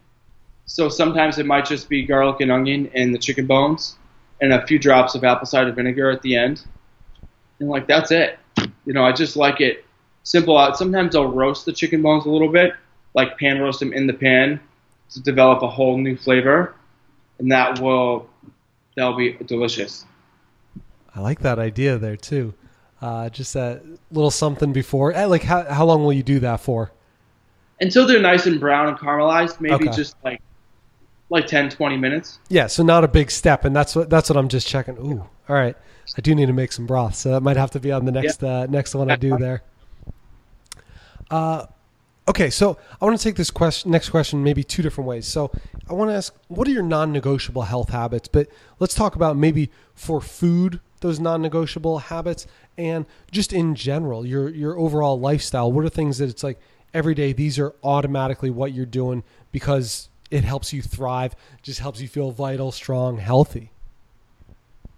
So 0.66 0.88
sometimes 0.88 1.38
it 1.38 1.46
might 1.46 1.64
just 1.64 1.88
be 1.88 2.04
garlic 2.04 2.40
and 2.40 2.50
onion 2.50 2.90
and 2.94 3.14
the 3.14 3.18
chicken 3.18 3.46
bones 3.46 3.96
and 4.40 4.52
a 4.52 4.66
few 4.66 4.78
drops 4.78 5.14
of 5.14 5.22
apple 5.22 5.46
cider 5.46 5.72
vinegar 5.72 6.10
at 6.10 6.22
the 6.22 6.36
end. 6.36 6.64
And 7.60 7.68
like 7.68 7.86
that's 7.86 8.10
it. 8.10 8.38
You 8.84 8.92
know, 8.92 9.04
I 9.04 9.12
just 9.12 9.36
like 9.36 9.60
it 9.60 9.84
simple. 10.24 10.58
Sometimes 10.74 11.14
I'll 11.14 11.28
roast 11.28 11.64
the 11.66 11.72
chicken 11.72 12.02
bones 12.02 12.26
a 12.26 12.30
little 12.30 12.50
bit, 12.50 12.72
like 13.14 13.38
pan 13.38 13.60
roast 13.60 13.80
them 13.80 13.92
in 13.92 14.06
the 14.06 14.12
pan 14.12 14.60
to 15.10 15.22
develop 15.22 15.62
a 15.62 15.68
whole 15.68 15.96
new 15.96 16.16
flavor, 16.16 16.74
and 17.38 17.50
that 17.52 17.80
will 17.80 18.28
that'll 18.96 19.16
be 19.16 19.34
delicious. 19.46 20.04
I 21.14 21.20
like 21.20 21.40
that 21.40 21.58
idea 21.58 21.96
there 21.96 22.16
too. 22.16 22.54
Uh, 23.02 23.28
just 23.28 23.52
that 23.54 23.82
little 24.10 24.30
something 24.30 24.72
before. 24.72 25.12
eh, 25.12 25.26
Like, 25.26 25.42
how 25.42 25.64
how 25.64 25.84
long 25.84 26.02
will 26.04 26.12
you 26.14 26.22
do 26.22 26.40
that 26.40 26.60
for? 26.60 26.92
Until 27.80 28.06
they're 28.06 28.20
nice 28.20 28.46
and 28.46 28.58
brown 28.58 28.88
and 28.88 28.96
caramelized, 28.98 29.60
maybe 29.60 29.74
Okay. 29.74 29.96
just 29.96 30.16
like 30.24 30.40
like 31.28 31.46
10, 31.46 31.70
20 31.70 31.96
minutes. 31.96 32.38
Yeah, 32.48 32.68
so 32.68 32.82
not 32.84 33.02
a 33.04 33.08
big 33.08 33.30
step, 33.30 33.64
and 33.64 33.74
that's 33.76 33.94
what 33.96 34.08
that's 34.08 34.30
what 34.30 34.36
I'm 34.38 34.48
just 34.48 34.66
checking. 34.66 34.96
Ooh, 34.98 35.28
all 35.48 35.56
right. 35.56 35.76
I 36.16 36.20
do 36.22 36.34
need 36.34 36.46
to 36.46 36.52
make 36.54 36.72
some 36.72 36.86
broth, 36.86 37.16
so 37.16 37.32
that 37.32 37.42
might 37.42 37.56
have 37.58 37.70
to 37.72 37.80
be 37.80 37.92
on 37.92 38.04
the 38.06 38.12
next 38.12 38.42
uh, 38.42 38.66
next 38.66 38.94
one 38.94 39.10
I 39.10 39.16
do 39.16 39.36
there. 39.36 39.62
Uh, 41.30 41.66
okay, 42.28 42.48
so 42.50 42.78
I 43.00 43.04
want 43.04 43.18
to 43.18 43.22
take 43.22 43.36
this 43.36 43.50
question 43.50 43.90
next 43.90 44.10
question 44.10 44.42
maybe 44.42 44.62
two 44.64 44.82
different 44.82 45.08
ways. 45.08 45.26
So 45.26 45.50
I 45.90 45.92
want 45.92 46.10
to 46.10 46.14
ask, 46.14 46.34
what 46.48 46.66
are 46.68 46.70
your 46.70 46.82
non-negotiable 46.82 47.62
health 47.62 47.90
habits? 47.90 48.28
But 48.28 48.48
let's 48.78 48.94
talk 48.94 49.16
about 49.16 49.36
maybe 49.36 49.70
for 49.94 50.20
food 50.20 50.80
those 51.00 51.20
non-negotiable 51.20 51.98
habits, 51.98 52.46
and 52.78 53.06
just 53.30 53.52
in 53.52 53.74
general 53.74 54.26
your 54.26 54.48
your 54.48 54.78
overall 54.78 55.18
lifestyle. 55.18 55.70
What 55.72 55.84
are 55.84 55.88
things 55.88 56.18
that 56.18 56.28
it's 56.28 56.44
like 56.44 56.58
every 56.92 57.14
day? 57.14 57.32
These 57.32 57.58
are 57.58 57.74
automatically 57.82 58.50
what 58.50 58.72
you're 58.72 58.86
doing 58.86 59.22
because 59.52 60.08
it 60.30 60.44
helps 60.44 60.72
you 60.72 60.82
thrive, 60.82 61.34
just 61.62 61.80
helps 61.80 62.00
you 62.00 62.08
feel 62.08 62.30
vital, 62.30 62.72
strong, 62.72 63.18
healthy. 63.18 63.70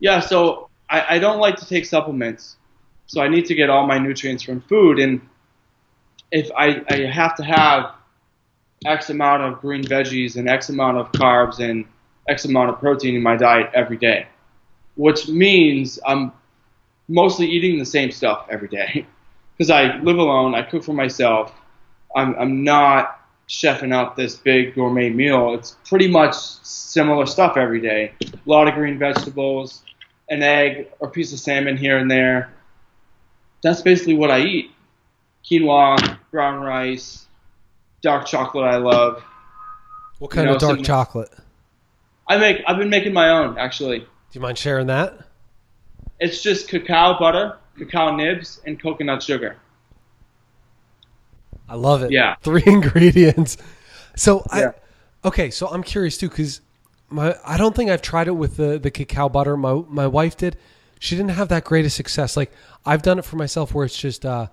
Yeah, 0.01 0.21
so 0.21 0.69
I, 0.89 1.17
I 1.17 1.19
don't 1.19 1.39
like 1.39 1.57
to 1.57 1.67
take 1.67 1.87
supplements. 1.87 2.57
So 3.07 3.21
I 3.21 3.29
need 3.29 3.47
to 3.47 3.55
get 3.55 3.71
all 3.71 3.87
my 3.87 3.99
nutrients 3.99 4.43
from 4.43 4.61
food. 4.63 4.99
And 4.99 5.21
if 6.31 6.51
I, 6.57 6.83
I 6.91 7.07
have 7.07 7.35
to 7.37 7.45
have 7.45 7.93
X 8.85 9.11
amount 9.11 9.43
of 9.43 9.61
green 9.61 9.83
veggies 9.83 10.37
and 10.37 10.49
X 10.49 10.69
amount 10.69 10.99
of 10.99 11.11
carbs 11.13 11.59
and 11.59 11.85
X 12.29 12.45
amount 12.45 12.71
of 12.71 12.79
protein 12.79 13.17
in 13.17 13.23
my 13.23 13.37
diet 13.37 13.71
every 13.75 13.97
day, 13.97 14.27
which 14.97 15.29
means 15.29 15.99
I'm 16.07 16.33
mostly 17.09 17.47
eating 17.47 17.79
the 17.79 17.87
same 17.87 18.11
stuff 18.11 18.47
every 18.51 18.69
day. 18.69 19.07
Because 19.57 19.71
I 19.73 19.97
live 19.97 20.19
alone, 20.19 20.55
I 20.55 20.63
cook 20.63 20.85
for 20.85 20.93
myself. 20.93 21.53
I'm, 22.15 22.37
I'm 22.37 22.63
not 22.63 23.19
chefing 23.49 23.93
up 23.93 24.15
this 24.15 24.37
big 24.37 24.77
gourmet 24.77 25.11
meal. 25.11 25.55
It's 25.55 25.77
pretty 25.85 26.07
much 26.07 26.37
similar 26.37 27.27
stuff 27.27 27.57
every 27.57 27.81
day. 27.81 28.13
A 28.23 28.39
lot 28.47 28.69
of 28.69 28.75
green 28.75 29.01
vegetables, 29.01 29.83
an 30.29 30.43
egg 30.43 30.89
or 31.01 31.11
piece 31.11 31.33
of 31.33 31.41
salmon 31.41 31.77
here 31.77 31.99
and 31.99 32.11
there. 32.11 32.53
That's 33.63 33.83
basically 33.83 34.15
what 34.15 34.31
I 34.31 34.43
eat. 34.43 34.71
Quinoa, 35.45 36.19
brown 36.31 36.63
rice, 36.63 37.27
dark 38.03 38.27
chocolate 38.27 38.65
I 38.65 38.77
love. 38.77 39.23
What 40.19 40.31
kind 40.31 40.47
know, 40.47 40.55
of 40.55 40.61
dark 40.61 40.83
chocolate? 40.83 41.31
I 42.29 42.37
make 42.37 42.63
I've 42.67 42.77
been 42.77 42.91
making 42.91 43.13
my 43.13 43.31
own 43.31 43.59
actually. 43.59 44.01
Do 44.01 44.07
you 44.33 44.41
mind 44.41 44.59
sharing 44.59 44.89
that? 44.89 45.28
It's 46.21 46.43
just 46.43 46.69
cacao 46.69 47.19
butter, 47.19 47.59
cacao 47.77 48.15
nibs, 48.15 48.61
and 48.67 48.81
coconut 48.81 49.23
sugar. 49.23 49.57
I 51.69 51.75
love 51.75 52.03
it. 52.03 52.11
Yeah. 52.11 52.37
Three 52.43 52.63
ingredients. 52.67 53.57
So 54.17 54.45
Yeah. 54.55 54.73
I 55.23 55.29
okay, 55.29 55.51
so 55.51 55.69
I'm 55.69 55.83
curious 55.83 56.17
too 56.17 56.29
cuz 56.29 56.61
my 57.11 57.37
I 57.45 57.57
don't 57.57 57.75
think 57.75 57.91
I've 57.91 58.03
tried 58.03 58.29
it 58.29 58.33
with 58.37 58.57
the 58.57 58.79
the 58.79 58.91
cacao 58.91 59.29
butter. 59.29 59.57
My 59.57 59.83
my 59.89 60.07
wife 60.07 60.37
did. 60.37 60.57
She 60.99 61.15
didn't 61.17 61.31
have 61.33 61.49
that 61.49 61.65
great 61.65 61.85
a 61.85 61.91
success. 61.91 62.37
Like 62.37 62.53
I've 62.85 63.03
done 63.03 63.19
it 63.19 63.25
for 63.25 63.37
myself 63.37 63.75
where 63.75 63.85
it's 63.85 63.97
just 63.97 64.25
uh 64.25 64.49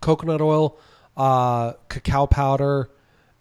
coconut 0.00 0.40
oil, 0.40 0.78
uh 1.16 1.72
cacao 1.88 2.26
powder 2.26 2.88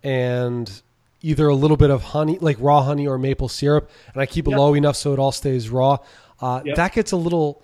and 0.03 0.81
either 1.21 1.47
a 1.47 1.55
little 1.55 1.77
bit 1.77 1.89
of 1.89 2.03
honey, 2.03 2.37
like 2.39 2.57
raw 2.59 2.83
honey 2.83 3.07
or 3.07 3.17
maple 3.17 3.47
syrup, 3.49 3.89
and 4.13 4.21
I 4.21 4.25
keep 4.25 4.47
it 4.47 4.51
Yep. 4.51 4.59
low 4.59 4.73
enough 4.75 4.95
so 4.95 5.13
it 5.13 5.19
all 5.19 5.31
stays 5.31 5.69
raw. 5.69 5.97
Uh, 6.41 6.61
Yep. 6.65 6.75
That 6.75 6.93
gets 6.93 7.11
a 7.11 7.17
little, 7.17 7.61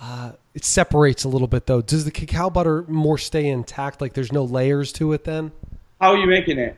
uh, 0.00 0.32
it 0.54 0.64
separates 0.64 1.24
a 1.24 1.28
little 1.28 1.46
bit 1.46 1.66
though. 1.66 1.80
Does 1.82 2.04
the 2.04 2.10
cacao 2.10 2.50
butter 2.50 2.84
more 2.88 3.18
stay 3.18 3.46
intact? 3.48 4.00
Like 4.00 4.14
there's 4.14 4.32
no 4.32 4.44
layers 4.44 4.92
to 4.94 5.12
it 5.12 5.24
then? 5.24 5.52
How 6.00 6.10
are 6.12 6.16
you 6.16 6.26
making 6.26 6.58
it? 6.58 6.76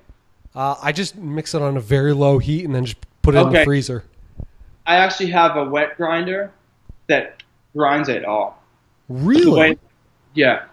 Uh, 0.54 0.76
I 0.82 0.92
just 0.92 1.16
mix 1.16 1.54
it 1.54 1.62
on 1.62 1.76
a 1.76 1.80
very 1.80 2.12
low 2.12 2.38
heat 2.38 2.64
and 2.64 2.74
then 2.74 2.84
just 2.84 2.98
put 3.22 3.34
it 3.34 3.38
in 3.38 3.52
the 3.52 3.64
freezer. 3.64 4.04
I 4.86 4.96
actually 4.96 5.30
have 5.30 5.56
a 5.56 5.64
wet 5.64 5.96
grinder 5.96 6.50
that 7.08 7.42
grinds 7.74 8.08
it 8.08 8.24
all. 8.24 8.62
Really? 9.08 9.58
way, 9.60 9.78
Yeah. 10.34 10.64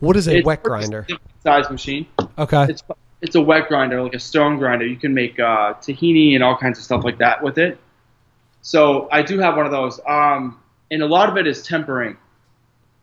What 0.00 0.16
is 0.16 0.28
a 0.28 0.38
It's 0.38 0.46
wet 0.46 0.62
grinder? 0.62 1.06
Size 1.42 1.70
machine. 1.70 2.06
Okay. 2.38 2.64
It's 2.64 2.82
it's 3.22 3.36
a 3.36 3.40
wet 3.40 3.68
grinder, 3.68 4.02
like 4.02 4.12
a 4.14 4.18
stone 4.18 4.58
grinder. 4.58 4.86
You 4.86 4.96
can 4.96 5.14
make 5.14 5.38
uh, 5.38 5.74
tahini 5.74 6.34
and 6.34 6.44
all 6.44 6.56
kinds 6.56 6.78
of 6.78 6.84
stuff 6.84 7.04
like 7.04 7.16
that 7.18 7.42
with 7.42 7.56
it. 7.56 7.78
So 8.64 9.08
I 9.12 9.20
do 9.20 9.38
have 9.38 9.56
one 9.56 9.66
of 9.66 9.72
those. 9.72 10.00
Um, 10.08 10.58
and 10.90 11.02
a 11.02 11.06
lot 11.06 11.28
of 11.28 11.36
it 11.36 11.46
is 11.46 11.62
tempering, 11.62 12.16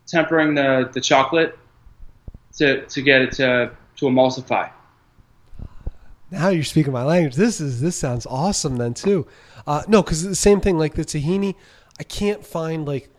tempering 0.07 0.55
the, 0.55 0.89
the 0.91 0.99
chocolate 0.99 1.57
to, 2.57 2.83
to 2.87 3.01
get 3.01 3.21
it 3.21 3.31
to, 3.33 3.71
to 3.97 4.05
emulsify. 4.05 4.71
Now 6.31 6.49
you're 6.49 6.63
speaking 6.63 6.91
my 6.91 7.03
language. 7.03 7.35
This 7.35 7.61
is 7.61 7.81
this 7.81 7.95
sounds 7.97 8.25
awesome 8.25 8.77
then 8.77 8.93
too. 8.93 9.27
Uh, 9.67 9.83
no, 9.87 10.01
because 10.01 10.23
the 10.23 10.33
same 10.33 10.61
thing 10.61 10.79
like 10.79 10.95
the 10.95 11.03
tahini, 11.03 11.55
I 11.99 12.03
can't 12.03 12.45
find 12.45 12.87
like 12.87 13.09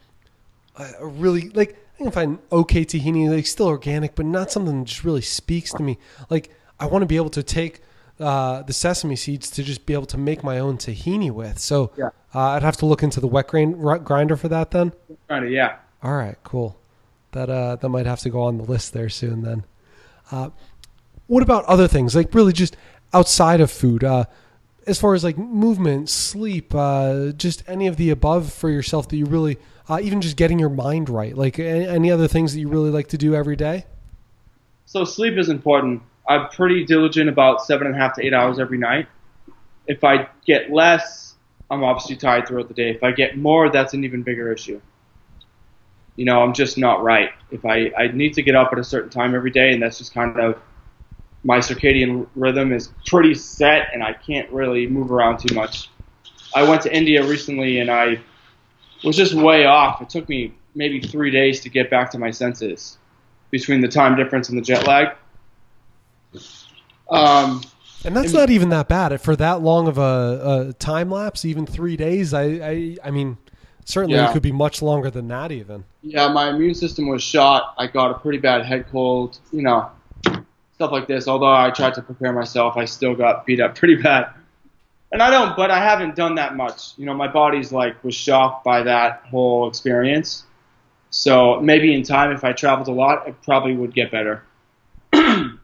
a 0.76 0.86
a 0.98 1.06
really 1.06 1.50
like 1.50 1.76
I 2.00 2.04
can 2.04 2.10
find 2.10 2.38
okay 2.50 2.86
tahini 2.86 3.28
like 3.28 3.46
still 3.46 3.66
organic, 3.66 4.14
but 4.14 4.24
not 4.24 4.50
something 4.50 4.80
that 4.80 4.86
just 4.86 5.04
really 5.04 5.20
speaks 5.20 5.72
to 5.74 5.82
me. 5.82 5.98
Like 6.30 6.50
I 6.80 6.86
want 6.86 7.02
to 7.02 7.06
be 7.06 7.16
able 7.16 7.30
to 7.30 7.42
take 7.42 7.82
uh, 8.20 8.62
the 8.62 8.72
sesame 8.72 9.16
seeds 9.16 9.50
to 9.50 9.62
just 9.62 9.86
be 9.86 9.94
able 9.94 10.06
to 10.06 10.18
make 10.18 10.44
my 10.44 10.58
own 10.58 10.78
tahini 10.78 11.30
with. 11.30 11.58
So 11.58 11.90
Yeah. 11.96 12.10
uh, 12.34 12.40
I'd 12.50 12.62
have 12.62 12.76
to 12.78 12.86
look 12.86 13.02
into 13.02 13.20
the 13.20 13.26
wet 13.26 13.48
grain 13.48 13.84
r- 13.84 13.98
grinder 13.98 14.36
for 14.36 14.48
that 14.48 14.70
then. 14.70 14.92
Grinder, 15.28 15.48
yeah. 15.48 15.76
All 16.02 16.14
right, 16.14 16.36
cool. 16.44 16.78
That 17.32 17.48
uh, 17.48 17.76
that 17.76 17.88
might 17.88 18.06
have 18.06 18.20
to 18.20 18.30
go 18.30 18.42
on 18.42 18.58
the 18.58 18.64
list 18.64 18.92
there 18.92 19.08
soon. 19.08 19.42
Then, 19.42 19.64
uh, 20.30 20.50
what 21.26 21.42
about 21.42 21.64
other 21.64 21.88
things 21.88 22.14
like 22.14 22.34
really 22.34 22.52
just 22.52 22.76
outside 23.14 23.60
of 23.60 23.70
food? 23.70 24.04
Uh, 24.04 24.24
as 24.86 25.00
far 25.00 25.14
as 25.14 25.24
like 25.24 25.38
movement, 25.38 26.10
sleep, 26.10 26.74
uh, 26.74 27.30
just 27.32 27.62
any 27.68 27.86
of 27.86 27.96
the 27.96 28.10
above 28.10 28.52
for 28.52 28.68
yourself 28.68 29.08
that 29.08 29.16
you 29.16 29.24
really, 29.24 29.56
uh, 29.88 30.00
even 30.02 30.20
just 30.20 30.36
getting 30.36 30.58
your 30.58 30.68
mind 30.68 31.08
right. 31.08 31.36
Like 31.36 31.58
any, 31.58 31.86
any 31.86 32.10
other 32.10 32.28
things 32.28 32.52
that 32.52 32.60
you 32.60 32.68
really 32.68 32.90
like 32.90 33.06
to 33.08 33.16
do 33.18 33.34
every 33.34 33.56
day. 33.56 33.86
So 34.84 35.04
sleep 35.04 35.38
is 35.38 35.48
important. 35.48 36.02
I'm 36.28 36.48
pretty 36.48 36.84
diligent 36.84 37.28
about 37.28 37.64
seven 37.64 37.86
and 37.86 37.96
a 37.96 37.98
half 37.98 38.14
to 38.14 38.24
eight 38.24 38.32
hours 38.32 38.58
every 38.58 38.78
night. 38.78 39.08
If 39.86 40.04
I 40.04 40.28
get 40.46 40.70
less, 40.70 41.34
I'm 41.70 41.82
obviously 41.82 42.16
tired 42.16 42.46
throughout 42.46 42.68
the 42.68 42.74
day. 42.74 42.90
If 42.90 43.02
I 43.02 43.12
get 43.12 43.36
more, 43.36 43.70
that's 43.70 43.94
an 43.94 44.04
even 44.04 44.22
bigger 44.22 44.52
issue. 44.52 44.80
You 46.16 46.26
know, 46.26 46.42
I'm 46.42 46.52
just 46.52 46.78
not 46.78 47.02
right. 47.02 47.30
If 47.50 47.64
I, 47.64 47.90
I 47.96 48.08
need 48.08 48.34
to 48.34 48.42
get 48.42 48.54
up 48.54 48.72
at 48.72 48.78
a 48.78 48.84
certain 48.84 49.10
time 49.10 49.34
every 49.34 49.50
day, 49.50 49.72
and 49.72 49.82
that's 49.82 49.98
just 49.98 50.14
kind 50.14 50.38
of 50.38 50.60
my 51.44 51.58
circadian 51.58 52.28
rhythm 52.36 52.72
is 52.72 52.92
pretty 53.06 53.34
set, 53.34 53.88
and 53.92 54.02
I 54.02 54.12
can't 54.12 54.48
really 54.50 54.86
move 54.86 55.10
around 55.10 55.38
too 55.38 55.54
much. 55.54 55.88
I 56.54 56.68
went 56.68 56.82
to 56.82 56.94
India 56.94 57.26
recently, 57.26 57.80
and 57.80 57.90
I 57.90 58.20
was 59.02 59.16
just 59.16 59.34
way 59.34 59.64
off. 59.64 60.00
It 60.02 60.10
took 60.10 60.28
me 60.28 60.54
maybe 60.74 61.00
three 61.00 61.30
days 61.30 61.60
to 61.60 61.68
get 61.68 61.90
back 61.90 62.10
to 62.12 62.18
my 62.18 62.30
senses 62.30 62.98
between 63.50 63.80
the 63.80 63.88
time 63.88 64.16
difference 64.16 64.48
and 64.48 64.56
the 64.56 64.62
jet 64.62 64.86
lag. 64.86 65.16
Um, 67.12 67.62
And 68.04 68.16
that's 68.16 68.32
mean- 68.32 68.40
not 68.40 68.50
even 68.50 68.68
that 68.70 68.88
bad 68.88 69.20
for 69.20 69.36
that 69.36 69.60
long 69.62 69.86
of 69.88 69.98
a, 69.98 70.66
a 70.70 70.72
time 70.74 71.10
lapse. 71.10 71.44
Even 71.44 71.66
three 71.66 71.96
days. 71.96 72.34
I 72.34 72.42
I, 72.44 72.96
I 73.04 73.10
mean, 73.10 73.36
certainly 73.84 74.16
Yeah. 74.16 74.30
it 74.30 74.32
could 74.32 74.42
be 74.42 74.52
much 74.52 74.82
longer 74.82 75.10
than 75.10 75.28
that. 75.28 75.52
Even. 75.52 75.84
yeah, 76.02 76.28
my 76.28 76.48
immune 76.50 76.74
system 76.74 77.08
was 77.08 77.22
shot. 77.22 77.74
I 77.78 77.86
got 77.86 78.10
a 78.10 78.14
pretty 78.14 78.38
bad 78.38 78.64
head 78.66 78.86
cold, 78.90 79.38
you 79.52 79.62
know, 79.62 79.88
stuff 80.74 80.90
like 80.90 81.06
this. 81.06 81.28
Although 81.28 81.52
I 81.54 81.70
tried 81.70 81.94
to 81.94 82.02
prepare 82.02 82.32
myself, 82.32 82.76
I 82.76 82.86
still 82.86 83.14
got 83.14 83.46
beat 83.46 83.60
up 83.60 83.76
pretty 83.76 83.96
bad. 84.02 84.28
And 85.12 85.22
I 85.22 85.30
don't, 85.30 85.54
but 85.56 85.70
I 85.70 85.78
haven't 85.78 86.16
done 86.16 86.36
that 86.36 86.56
much. 86.56 86.94
You 86.96 87.04
know, 87.06 87.12
my 87.14 87.28
body's 87.28 87.70
like 87.70 88.02
was 88.02 88.14
shocked 88.14 88.64
by 88.64 88.82
that 88.84 89.22
whole 89.30 89.68
experience. 89.68 90.44
So 91.10 91.60
maybe 91.60 91.92
in 91.94 92.02
time, 92.02 92.32
if 92.32 92.42
I 92.44 92.52
traveled 92.52 92.88
a 92.88 92.92
lot, 92.92 93.28
it 93.28 93.34
probably 93.42 93.76
would 93.76 93.94
get 93.94 94.10
better. 94.10 94.42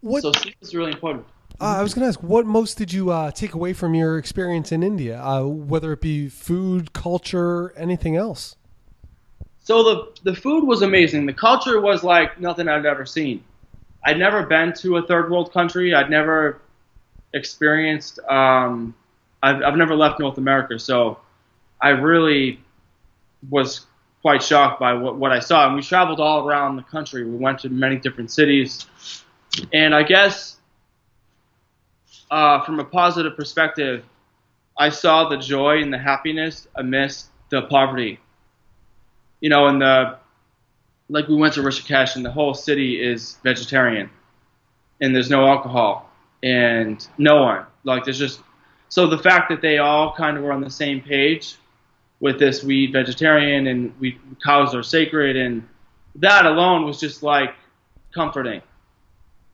What 0.00 0.22
So 0.22 0.32
sleep 0.32 0.56
is 0.60 0.74
really 0.74 0.92
important. 0.92 1.26
Uh, 1.60 1.76
I 1.78 1.82
was 1.82 1.92
going 1.92 2.02
to 2.02 2.08
ask, 2.08 2.22
what 2.22 2.46
most 2.46 2.78
did 2.78 2.92
you 2.92 3.10
uh, 3.10 3.32
take 3.32 3.54
away 3.54 3.72
from 3.72 3.94
your 3.94 4.16
experience 4.16 4.70
in 4.70 4.82
India? 4.82 5.20
Uh, 5.20 5.44
whether 5.44 5.92
it 5.92 6.00
be 6.00 6.28
food, 6.28 6.92
culture, 6.92 7.72
anything 7.76 8.16
else? 8.16 8.54
So 9.60 9.82
the 9.82 10.30
the 10.30 10.34
food 10.34 10.64
was 10.64 10.80
amazing. 10.80 11.26
The 11.26 11.34
culture 11.34 11.80
was 11.80 12.02
like 12.02 12.40
nothing 12.40 12.68
I'd 12.68 12.86
ever 12.86 13.04
seen. 13.04 13.44
I'd 14.04 14.18
never 14.18 14.46
been 14.46 14.72
to 14.74 14.96
a 14.96 15.06
third 15.06 15.30
world 15.30 15.52
country. 15.52 15.94
I'd 15.94 16.08
never 16.08 16.60
experienced. 17.34 18.18
Um, 18.20 18.94
I've 19.42 19.62
I've 19.62 19.76
never 19.76 19.94
left 19.94 20.20
North 20.20 20.38
America, 20.38 20.78
so 20.78 21.18
I 21.82 21.90
really 21.90 22.60
was 23.50 23.84
quite 24.22 24.42
shocked 24.42 24.80
by 24.80 24.94
what, 24.94 25.16
what 25.16 25.32
I 25.32 25.40
saw. 25.40 25.66
And 25.66 25.76
we 25.76 25.82
traveled 25.82 26.18
all 26.18 26.48
around 26.48 26.76
the 26.76 26.82
country. 26.82 27.24
We 27.24 27.36
went 27.36 27.60
to 27.60 27.68
many 27.68 27.96
different 27.96 28.30
cities, 28.30 28.86
and 29.72 29.94
I 29.94 30.02
guess 30.02 30.56
uh, 32.30 32.62
from 32.64 32.80
a 32.80 32.84
positive 32.84 33.36
perspective, 33.36 34.04
I 34.78 34.90
saw 34.90 35.28
the 35.28 35.36
joy 35.36 35.82
and 35.82 35.92
the 35.92 35.98
happiness 35.98 36.68
amidst 36.76 37.28
the 37.50 37.62
poverty. 37.62 38.20
You 39.40 39.50
know, 39.50 39.66
and 39.66 39.80
the 39.80 40.18
like 41.08 41.28
we 41.28 41.36
went 41.36 41.54
to 41.54 41.60
Rishikesh 41.60 42.16
and 42.16 42.24
the 42.24 42.30
whole 42.30 42.54
city 42.54 43.00
is 43.02 43.38
vegetarian, 43.42 44.10
and 45.00 45.14
there's 45.14 45.30
no 45.30 45.46
alcohol 45.46 46.10
and 46.42 47.06
no 47.18 47.42
one. 47.42 47.64
Like 47.84 48.04
there's 48.04 48.18
just 48.18 48.40
so 48.88 49.06
the 49.06 49.18
fact 49.18 49.48
that 49.50 49.60
they 49.60 49.78
all 49.78 50.14
kind 50.14 50.36
of 50.36 50.42
were 50.42 50.52
on 50.52 50.60
the 50.60 50.70
same 50.70 51.00
page 51.00 51.56
with 52.20 52.38
this 52.38 52.64
we 52.64 52.90
vegetarian 52.90 53.66
and 53.68 53.92
we 54.00 54.18
cows 54.44 54.74
are 54.74 54.82
sacred 54.82 55.36
and 55.36 55.66
that 56.16 56.46
alone 56.46 56.84
was 56.84 56.98
just 56.98 57.22
like 57.22 57.54
comforting 58.12 58.60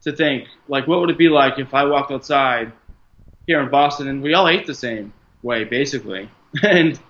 to 0.04 0.12
think 0.12 0.48
like 0.68 0.86
what 0.86 1.00
would 1.00 1.10
it 1.10 1.18
be 1.18 1.28
like 1.28 1.58
if 1.58 1.74
I 1.74 1.84
walked 1.84 2.12
outside 2.12 2.72
here 3.46 3.60
in 3.60 3.70
Boston 3.70 4.08
and 4.08 4.22
we 4.22 4.34
all 4.34 4.48
ate 4.48 4.66
the 4.66 4.74
same 4.74 5.12
way 5.42 5.64
basically. 5.64 6.28
And 6.62 7.00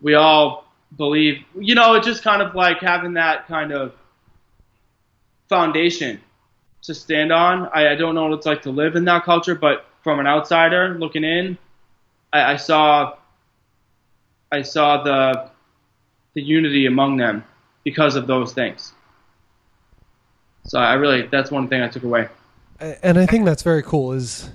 we 0.00 0.14
all 0.14 0.64
believe 0.96 1.44
you 1.58 1.74
know 1.74 1.94
it's 1.94 2.06
just 2.06 2.22
kind 2.22 2.40
of 2.40 2.54
like 2.54 2.80
having 2.80 3.14
that 3.14 3.46
kind 3.46 3.72
of 3.72 3.92
foundation 5.48 6.20
to 6.82 6.94
stand 6.94 7.32
on. 7.32 7.68
I, 7.74 7.92
I 7.92 7.94
don't 7.96 8.14
know 8.14 8.24
what 8.24 8.32
it's 8.32 8.46
like 8.46 8.62
to 8.62 8.70
live 8.70 8.96
in 8.96 9.04
that 9.04 9.24
culture 9.24 9.54
but 9.54 9.84
from 10.02 10.20
an 10.20 10.26
outsider 10.26 10.96
looking 10.98 11.24
in 11.24 11.58
I, 12.32 12.52
I 12.52 12.56
saw 12.56 13.16
I 14.50 14.62
saw 14.62 15.02
the 15.02 15.50
the 16.34 16.42
unity 16.42 16.86
among 16.86 17.16
them 17.16 17.44
because 17.84 18.16
of 18.16 18.26
those 18.26 18.52
things 18.52 18.92
so 20.68 20.78
I 20.78 20.94
really 20.94 21.22
that's 21.22 21.50
one 21.50 21.68
thing 21.68 21.82
I 21.82 21.88
took 21.88 22.04
away 22.04 22.28
And 23.02 23.18
I 23.18 23.26
think 23.26 23.44
that's 23.44 23.62
very 23.62 23.82
cool. 23.82 24.12
Is 24.12 24.50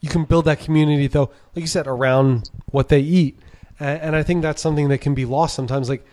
you 0.00 0.08
can 0.08 0.24
build 0.24 0.44
that 0.44 0.60
community 0.60 1.06
though, 1.08 1.30
like 1.54 1.62
you 1.62 1.66
said, 1.66 1.86
around 1.86 2.50
what 2.66 2.88
they 2.88 3.00
eat, 3.00 3.38
and 3.80 4.14
I 4.14 4.22
think 4.22 4.42
that's 4.42 4.62
something 4.62 4.88
that 4.88 4.98
can 4.98 5.14
be 5.14 5.24
lost 5.24 5.56
sometimes. 5.56 5.88
Like 5.88 6.06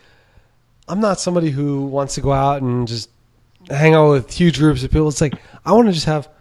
I'm 0.87 0.99
not 0.99 1.19
somebody 1.19 1.51
who 1.51 1.85
wants 1.85 2.15
to 2.15 2.21
go 2.21 2.31
out 2.31 2.61
and 2.61 2.87
just 2.87 3.09
hang 3.69 3.93
out 3.93 4.09
with 4.09 4.33
huge 4.33 4.57
groups 4.57 4.83
of 4.83 4.91
people. 4.91 5.07
It's 5.07 5.21
like 5.21 5.35
I 5.65 5.73
want 5.73 5.87
to 5.87 5.93
just 5.93 6.07
have 6.07 6.25
a 6.25 6.31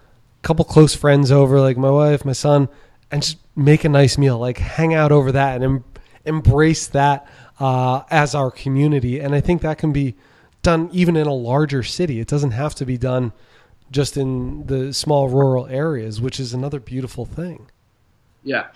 couple 0.43 0.65
close 0.65 0.95
friends 0.95 1.31
over, 1.31 1.61
like 1.61 1.77
my 1.77 1.91
wife, 1.91 2.25
my 2.25 2.33
son, 2.33 2.69
and 3.11 3.23
just 3.23 3.37
make 3.55 3.85
a 3.85 3.89
nice 3.89 4.17
meal. 4.17 4.39
Like 4.39 4.59
hang 4.59 4.95
out 4.95 5.13
over 5.13 5.33
that 5.33 5.57
and 5.57 5.65
em- 5.65 5.85
embrace 6.25 6.87
that 6.89 7.27
uh, 7.59 8.05
as 8.11 8.35
our 8.35 8.51
community. 8.51 9.21
And 9.21 9.35
I 9.35 9.41
think 9.43 9.61
that 9.63 9.77
can 9.77 9.93
be 9.93 10.15
done 10.63 10.89
even 10.93 11.17
in 11.17 11.27
a 11.27 11.33
larger 11.35 11.83
city. 11.83 12.21
It 12.21 12.29
doesn't 12.29 12.51
have 12.53 12.75
to 12.77 12.87
be 12.87 12.99
done 12.99 13.33
just 13.91 14.17
in 14.17 14.67
the 14.67 14.93
small 14.93 15.29
rural 15.29 15.67
areas, 15.67 16.21
which 16.21 16.39
is 16.39 16.53
another 16.55 16.79
beautiful 16.81 17.25
thing. 17.25 17.71
yeah 18.45 18.69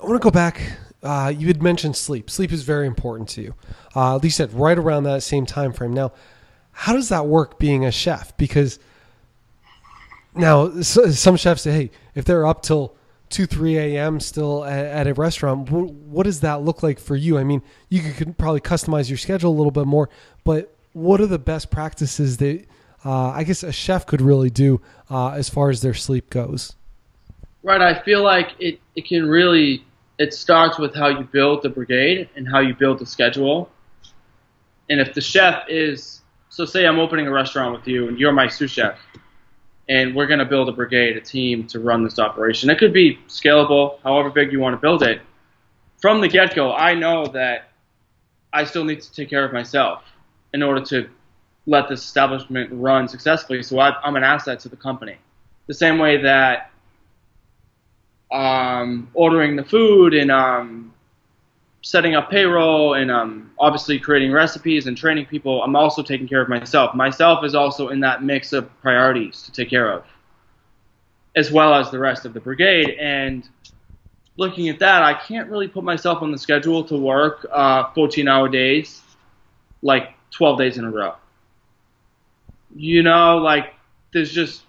I 0.00 0.06
want 0.06 0.20
to 0.20 0.24
go 0.24 0.30
back. 0.30 0.60
Uh, 1.02 1.32
you 1.36 1.46
had 1.46 1.62
mentioned 1.62 1.96
sleep. 1.96 2.28
Sleep 2.30 2.52
is 2.52 2.62
very 2.62 2.86
important 2.86 3.28
to 3.30 3.42
you. 3.42 3.54
Uh, 3.94 4.16
at 4.16 4.22
least 4.22 4.40
at 4.40 4.52
right 4.52 4.76
around 4.78 5.04
that 5.04 5.22
same 5.22 5.46
time 5.46 5.72
frame. 5.72 5.92
Now, 5.92 6.12
how 6.72 6.92
does 6.94 7.08
that 7.10 7.26
work 7.26 7.58
being 7.58 7.84
a 7.84 7.92
chef? 7.92 8.36
Because 8.36 8.78
now 10.34 10.66
s- 10.68 11.18
some 11.18 11.36
chefs 11.36 11.62
say, 11.62 11.72
hey, 11.72 11.90
if 12.14 12.24
they're 12.24 12.46
up 12.46 12.62
till 12.62 12.96
two, 13.34 13.46
three 13.46 13.76
a.m. 13.76 14.20
still 14.20 14.64
at, 14.64 14.86
at 14.86 15.06
a 15.08 15.14
restaurant, 15.14 15.68
wh- 15.68 15.90
what 16.08 16.22
does 16.22 16.38
that 16.40 16.62
look 16.62 16.84
like 16.84 17.00
for 17.00 17.16
you? 17.16 17.36
I 17.36 17.42
mean, 17.42 17.62
you 17.88 18.00
could, 18.00 18.14
could 18.16 18.38
probably 18.38 18.60
customize 18.60 19.08
your 19.08 19.18
schedule 19.18 19.50
a 19.50 19.56
little 19.56 19.72
bit 19.72 19.86
more, 19.86 20.08
but 20.44 20.76
what 20.92 21.20
are 21.20 21.26
the 21.26 21.40
best 21.40 21.72
practices 21.72 22.36
that 22.36 22.64
uh, 23.04 23.30
I 23.30 23.42
guess 23.42 23.64
a 23.64 23.72
chef 23.72 24.06
could 24.06 24.20
really 24.20 24.50
do 24.50 24.80
uh, 25.10 25.30
as 25.30 25.48
far 25.48 25.70
as 25.70 25.82
their 25.82 25.94
sleep 25.94 26.30
goes? 26.30 26.76
Right. 27.64 27.80
I 27.80 28.00
feel 28.02 28.22
like 28.22 28.52
it, 28.60 28.78
it 28.94 29.04
can 29.04 29.26
really, 29.26 29.84
it 30.18 30.32
starts 30.32 30.78
with 30.78 30.94
how 30.94 31.08
you 31.08 31.24
build 31.24 31.64
the 31.64 31.70
brigade 31.70 32.28
and 32.36 32.48
how 32.48 32.60
you 32.60 32.72
build 32.72 33.00
the 33.00 33.06
schedule. 33.06 33.68
And 34.88 35.00
if 35.00 35.12
the 35.12 35.20
chef 35.20 35.64
is, 35.68 36.22
so 36.50 36.64
say 36.64 36.86
I'm 36.86 37.00
opening 37.00 37.26
a 37.26 37.32
restaurant 37.32 37.76
with 37.76 37.88
you 37.88 38.06
and 38.06 38.16
you're 38.16 38.32
my 38.32 38.46
sous 38.46 38.70
chef, 38.70 38.96
and 39.88 40.14
we're 40.14 40.26
going 40.26 40.38
to 40.38 40.44
build 40.46 40.68
a 40.68 40.72
brigade, 40.72 41.16
a 41.16 41.20
team 41.20 41.66
to 41.68 41.78
run 41.80 42.04
this 42.04 42.18
operation. 42.18 42.70
It 42.70 42.78
could 42.78 42.92
be 42.92 43.18
scalable, 43.28 43.98
however 44.02 44.30
big 44.30 44.52
you 44.52 44.60
want 44.60 44.74
to 44.74 44.80
build 44.80 45.02
it. 45.02 45.20
From 46.00 46.20
the 46.20 46.28
get 46.28 46.54
go, 46.54 46.72
I 46.72 46.94
know 46.94 47.26
that 47.26 47.68
I 48.52 48.64
still 48.64 48.84
need 48.84 49.02
to 49.02 49.12
take 49.12 49.28
care 49.28 49.44
of 49.44 49.52
myself. 49.52 50.02
in 50.54 50.62
order 50.62 50.80
to 50.80 51.10
let 51.66 51.88
this 51.88 52.02
establishment 52.04 52.70
run 52.72 53.08
successfully. 53.08 53.62
So 53.62 53.78
I, 53.80 54.00
I'm 54.02 54.16
an 54.16 54.22
asset 54.22 54.60
to 54.60 54.68
the 54.68 54.76
company. 54.76 55.16
The 55.66 55.74
same 55.74 55.98
way 55.98 56.22
that 56.22 56.70
um, 58.30 59.10
ordering 59.14 59.56
the 59.56 59.64
food 59.64 60.14
and 60.14 60.30
um, 60.30 60.93
setting 61.84 62.14
up 62.14 62.30
payroll 62.30 62.94
and 62.94 63.10
um, 63.10 63.50
obviously 63.58 63.98
creating 63.98 64.32
recipes 64.32 64.86
and 64.86 64.96
training 64.96 65.26
people, 65.26 65.62
I'm 65.62 65.76
also 65.76 66.02
taking 66.02 66.26
care 66.26 66.40
of 66.40 66.48
myself. 66.48 66.94
Myself 66.94 67.44
is 67.44 67.54
also 67.54 67.88
in 67.88 68.00
that 68.00 68.24
mix 68.24 68.54
of 68.54 68.70
priorities 68.80 69.42
to 69.42 69.52
take 69.52 69.68
care 69.68 69.92
of, 69.92 70.02
as 71.36 71.52
well 71.52 71.74
as 71.74 71.90
the 71.90 71.98
rest 71.98 72.24
of 72.24 72.32
the 72.32 72.40
brigade. 72.40 72.96
And 72.98 73.46
looking 74.38 74.70
at 74.70 74.78
that, 74.78 75.02
I 75.02 75.12
can't 75.12 75.50
really 75.50 75.68
put 75.68 75.84
myself 75.84 76.22
on 76.22 76.32
the 76.32 76.38
schedule 76.38 76.84
to 76.84 76.96
work 76.96 77.46
uh, 77.52 77.92
14 77.92 78.28
hour 78.28 78.48
days, 78.48 79.02
like 79.82 80.14
12 80.30 80.58
days 80.58 80.78
in 80.78 80.86
a 80.86 80.90
row. 80.90 81.14
You 82.74 83.02
know, 83.02 83.36
like 83.36 83.74
there's 84.14 84.32
just 84.32 84.62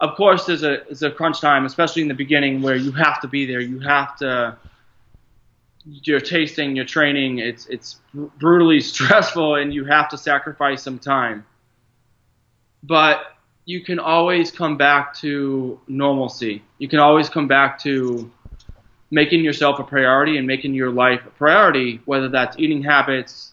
of 0.00 0.16
course 0.16 0.46
there's 0.46 0.62
a 0.62 0.84
there's 0.86 1.02
a 1.02 1.10
crunch 1.10 1.42
time, 1.42 1.66
especially 1.66 2.00
in 2.00 2.08
the 2.08 2.14
beginning 2.14 2.62
where 2.62 2.76
you 2.76 2.92
have 2.92 3.20
to 3.20 3.28
be 3.28 3.44
there. 3.44 3.60
You 3.60 3.78
have 3.80 4.16
to 4.18 4.56
you're 5.88 6.20
tasting, 6.20 6.76
you're 6.76 6.84
training. 6.84 7.38
It's 7.38 7.66
it's 7.66 8.00
brutally 8.14 8.80
stressful, 8.92 9.56
and 9.56 9.72
you 9.72 9.84
have 9.84 10.08
to 10.10 10.18
sacrifice 10.18 10.82
some 10.82 10.98
time. 10.98 11.44
But 12.82 13.22
you 13.64 13.82
can 13.82 13.98
always 13.98 14.50
come 14.50 14.76
back 14.76 15.14
to 15.14 15.80
normalcy. 15.88 16.62
You 16.78 16.88
can 16.88 17.00
always 17.00 17.28
come 17.28 17.48
back 17.48 17.78
to 17.80 18.30
making 19.10 19.42
yourself 19.42 19.78
a 19.78 19.84
priority 19.84 20.36
and 20.38 20.46
making 20.46 20.74
your 20.74 20.90
life 20.90 21.20
a 21.26 21.30
priority, 21.30 22.00
whether 22.04 22.28
that's 22.28 22.58
eating 22.58 22.82
habits, 22.82 23.52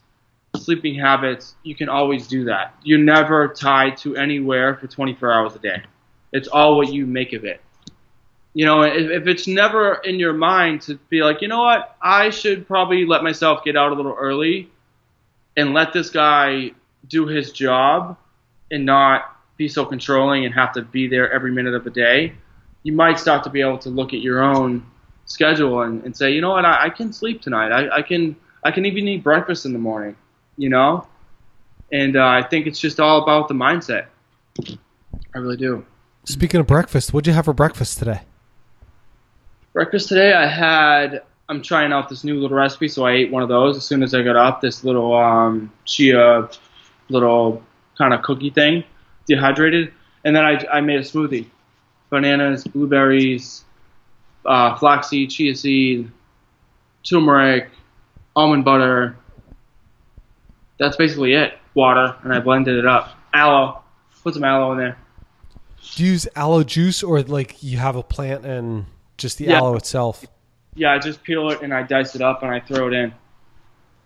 sleeping 0.56 0.96
habits. 0.96 1.56
You 1.64 1.76
can 1.76 1.90
always 1.90 2.28
do 2.28 2.46
that. 2.46 2.76
You're 2.84 3.00
never 3.00 3.48
tied 3.50 3.98
to 3.98 4.16
anywhere 4.16 4.76
for 4.76 4.88
24 4.88 5.34
hours 5.34 5.56
a 5.56 5.60
day. 5.60 5.84
It's 6.32 6.48
all 6.48 6.78
what 6.78 6.92
you 6.92 7.06
make 7.06 7.34
of 7.34 7.46
it. 7.46 7.62
You 8.56 8.66
know, 8.66 8.84
if, 8.84 9.12
if 9.12 9.28
it's 9.28 9.48
never 9.48 9.96
in 9.96 10.18
your 10.18 10.32
mind 10.32 10.82
to 10.84 10.96
be 11.10 11.22
like, 11.22 11.42
you 11.42 11.50
know 11.50 11.60
what, 11.60 11.98
I 12.02 12.30
should 12.30 12.66
probably 12.66 13.06
let 13.06 13.22
myself 13.22 13.66
get 13.66 13.76
out 13.76 13.92
a 13.92 13.96
little 13.96 14.16
early 14.18 14.70
and 15.58 15.74
let 15.74 15.92
this 15.92 16.10
guy 16.10 16.72
do 17.10 17.28
his 17.28 17.52
job 17.52 18.18
and 18.72 18.86
not 18.86 19.36
be 19.58 19.68
so 19.68 19.86
controlling 19.86 20.46
and 20.46 20.54
have 20.54 20.72
to 20.74 20.82
be 20.82 21.08
there 21.08 21.30
every 21.32 21.52
minute 21.52 21.74
of 21.74 21.84
the 21.84 21.90
day, 21.90 22.34
you 22.84 22.94
might 22.94 23.20
start 23.20 23.44
to 23.44 23.50
be 23.50 23.60
able 23.60 23.78
to 23.80 23.90
look 23.90 24.14
at 24.14 24.22
your 24.22 24.42
own 24.42 24.86
schedule 25.26 25.82
and, 25.82 26.04
and 26.06 26.16
say, 26.16 26.32
you 26.32 26.40
know 26.40 26.52
what, 26.52 26.64
I, 26.64 26.86
I 26.86 26.90
can 26.90 27.12
sleep 27.12 27.42
tonight. 27.42 27.74
I, 27.74 27.98
I 27.98 28.02
can 28.02 28.38
I 28.64 28.72
can 28.72 28.86
even 28.86 29.06
eat 29.08 29.22
breakfast 29.22 29.66
in 29.66 29.74
the 29.74 29.80
morning. 29.80 30.16
You 30.58 30.70
know, 30.70 31.06
and 31.92 32.16
uh, 32.16 32.26
I 32.26 32.42
think 32.42 32.68
it's 32.68 32.80
just 32.80 33.02
all 33.02 33.22
about 33.22 33.50
the 33.50 33.54
mindset. 33.54 34.06
I 35.34 35.38
really 35.38 35.58
do. 35.58 35.86
Speaking 36.24 36.62
of 36.62 36.68
breakfast, 36.68 37.14
what'd 37.14 37.28
you 37.28 37.34
have 37.34 37.44
for 37.44 37.54
breakfast 37.54 38.00
today? 38.00 38.22
Breakfast 39.76 40.08
today, 40.08 40.32
I 40.32 40.48
had. 40.48 41.24
I'm 41.50 41.62
trying 41.62 41.92
out 41.92 42.08
this 42.08 42.24
new 42.24 42.40
little 42.40 42.56
recipe, 42.56 42.88
so 42.88 43.06
I 43.06 43.12
ate 43.12 43.30
one 43.30 43.44
of 43.44 43.50
those 43.50 43.76
as 43.76 43.84
soon 43.84 44.04
as 44.04 44.14
I 44.14 44.22
got 44.22 44.38
up. 44.38 44.62
This 44.62 44.86
little 44.86 45.14
um, 45.14 45.70
chia, 45.84 46.50
little 47.10 47.62
kind 47.98 48.14
of 48.14 48.22
cookie 48.22 48.52
thing, 48.52 48.86
dehydrated, 49.28 49.92
and 50.24 50.34
then 50.34 50.46
I, 50.46 50.66
I 50.72 50.80
made 50.80 50.96
a 51.02 51.04
smoothie: 51.04 51.48
bananas, 52.10 52.64
blueberries, 52.64 53.66
uh, 54.46 54.78
flaxseed, 54.78 55.30
chia 55.30 55.54
seed, 55.54 56.10
turmeric, 57.04 57.70
almond 58.34 58.64
butter. 58.64 59.18
That's 60.80 60.96
basically 60.96 61.34
it. 61.34 61.54
Water, 61.74 62.16
and 62.24 62.34
I 62.34 62.40
blended 62.40 62.78
it 62.78 62.86
up. 62.86 63.10
Aloe, 63.34 63.84
put 64.24 64.36
some 64.36 64.46
aloe 64.46 64.72
in 64.72 64.78
there. 64.78 64.98
Do 65.96 66.06
you 66.06 66.14
use 66.14 66.30
aloe 66.34 66.64
juice 66.64 67.04
or 67.04 67.22
like 67.24 67.62
you 67.62 67.78
have 67.78 67.98
a 67.98 68.04
plant 68.04 68.46
and 68.46 68.86
just 69.18 69.38
the 69.38 69.46
Yeah. 69.46 69.60
aloe 69.60 69.76
itself? 69.76 70.26
Yeah, 70.76 70.94
I 70.94 71.00
just 71.00 71.24
peel 71.24 71.50
it 71.52 71.62
and 71.62 71.74
I 71.74 71.84
dice 71.84 72.16
it 72.16 72.22
up 72.22 72.44
and 72.44 72.52
I 72.52 72.60
throw 72.60 72.88
it 72.88 72.94
in. 72.94 73.14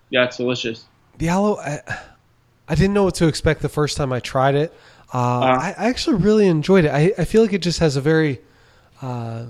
Yeah, 0.09 0.25
it's 0.25 0.37
delicious. 0.37 0.85
The 1.17 1.29
aloe, 1.29 1.57
I, 1.57 1.81
I 2.67 2.75
didn't 2.75 2.93
know 2.93 3.03
what 3.03 3.15
to 3.15 3.27
expect 3.27 3.61
the 3.61 3.69
first 3.69 3.97
time 3.97 4.13
I 4.13 4.19
tried 4.19 4.55
it. 4.55 4.73
Uh, 5.13 5.17
I, 5.39 5.75
I 5.77 5.85
actually 5.89 6.17
really 6.17 6.47
enjoyed 6.47 6.85
it. 6.85 6.89
I, 6.89 7.13
I 7.17 7.25
feel 7.25 7.41
like 7.41 7.53
it 7.53 7.61
just 7.63 7.79
has 7.79 7.95
a 7.95 8.01
very 8.01 8.39
uh, 9.01 9.45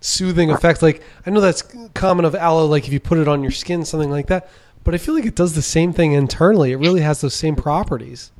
soothing 0.00 0.50
effect. 0.50 0.82
Like 0.82 1.02
I 1.26 1.30
know 1.30 1.40
that's 1.40 1.62
common 1.94 2.24
of 2.24 2.34
aloe, 2.34 2.66
like 2.66 2.86
if 2.86 2.92
you 2.92 3.00
put 3.00 3.18
it 3.18 3.26
on 3.28 3.42
your 3.42 3.52
skin, 3.52 3.84
something 3.84 4.10
like 4.10 4.26
that. 4.26 4.48
But 4.84 4.94
I 4.94 4.98
feel 4.98 5.14
like 5.14 5.26
it 5.26 5.34
does 5.34 5.54
the 5.54 5.62
same 5.62 5.92
thing 5.92 6.12
internally. 6.12 6.72
It 6.72 6.76
really 6.76 7.00
has 7.00 7.20
those 7.20 7.34
same 7.34 7.56
properties. 7.56 8.32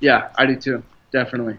Yeah, 0.00 0.28
I 0.36 0.46
do 0.46 0.56
too. 0.56 0.82
Definitely. 1.12 1.56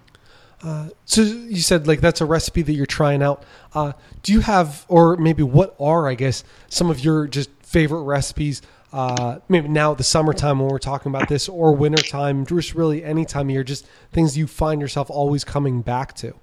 So 1.06 1.21
you 1.21 1.62
said 1.62 1.88
like 1.88 2.01
that's 2.01 2.21
a 2.21 2.25
recipe 2.25 2.62
that 2.63 2.73
you're 2.73 2.86
trying 2.86 3.21
out. 3.21 3.43
Uh, 3.73 3.93
do 4.23 4.34
you 4.34 4.41
have, 4.41 4.86
or 4.88 5.15
maybe 5.17 5.43
what 5.43 5.75
are, 5.80 6.08
I 6.08 6.15
guess, 6.15 6.43
some 6.69 6.89
of 6.89 6.99
your 6.99 7.28
just 7.28 7.49
favorite 7.62 8.04
recipes? 8.04 8.62
Uh, 8.93 9.39
maybe 9.49 9.67
now 9.67 9.93
the 9.93 10.04
summertime 10.04 10.60
when 10.60 10.69
we're 10.69 10.80
talking 10.80 11.12
about 11.12 11.28
this, 11.28 11.49
or 11.49 11.75
wintertime, 11.75 12.45
just 12.45 12.75
really 12.75 13.04
any 13.04 13.25
time 13.25 13.47
of 13.47 13.51
year, 13.51 13.63
just 13.63 13.86
things 14.13 14.38
you 14.38 14.47
find 14.47 14.80
yourself 14.80 15.10
always 15.10 15.43
coming 15.43 15.82
back 15.82 16.13
to. 16.13 16.34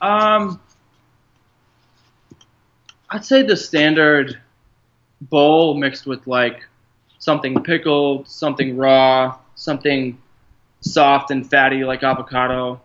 Um, 0.00 0.58
I'd 3.10 3.26
say 3.26 3.42
the 3.42 3.56
standard 3.56 4.40
bowl 5.20 5.74
mixed 5.74 6.06
with 6.06 6.26
like 6.26 6.64
something 7.18 7.62
pickled, 7.62 8.26
something 8.26 8.76
raw, 8.78 9.36
something 9.54 10.18
soft 10.82 11.30
and 11.30 11.48
fatty 11.48 11.84
like 11.84 12.02
avocado, 12.02 12.80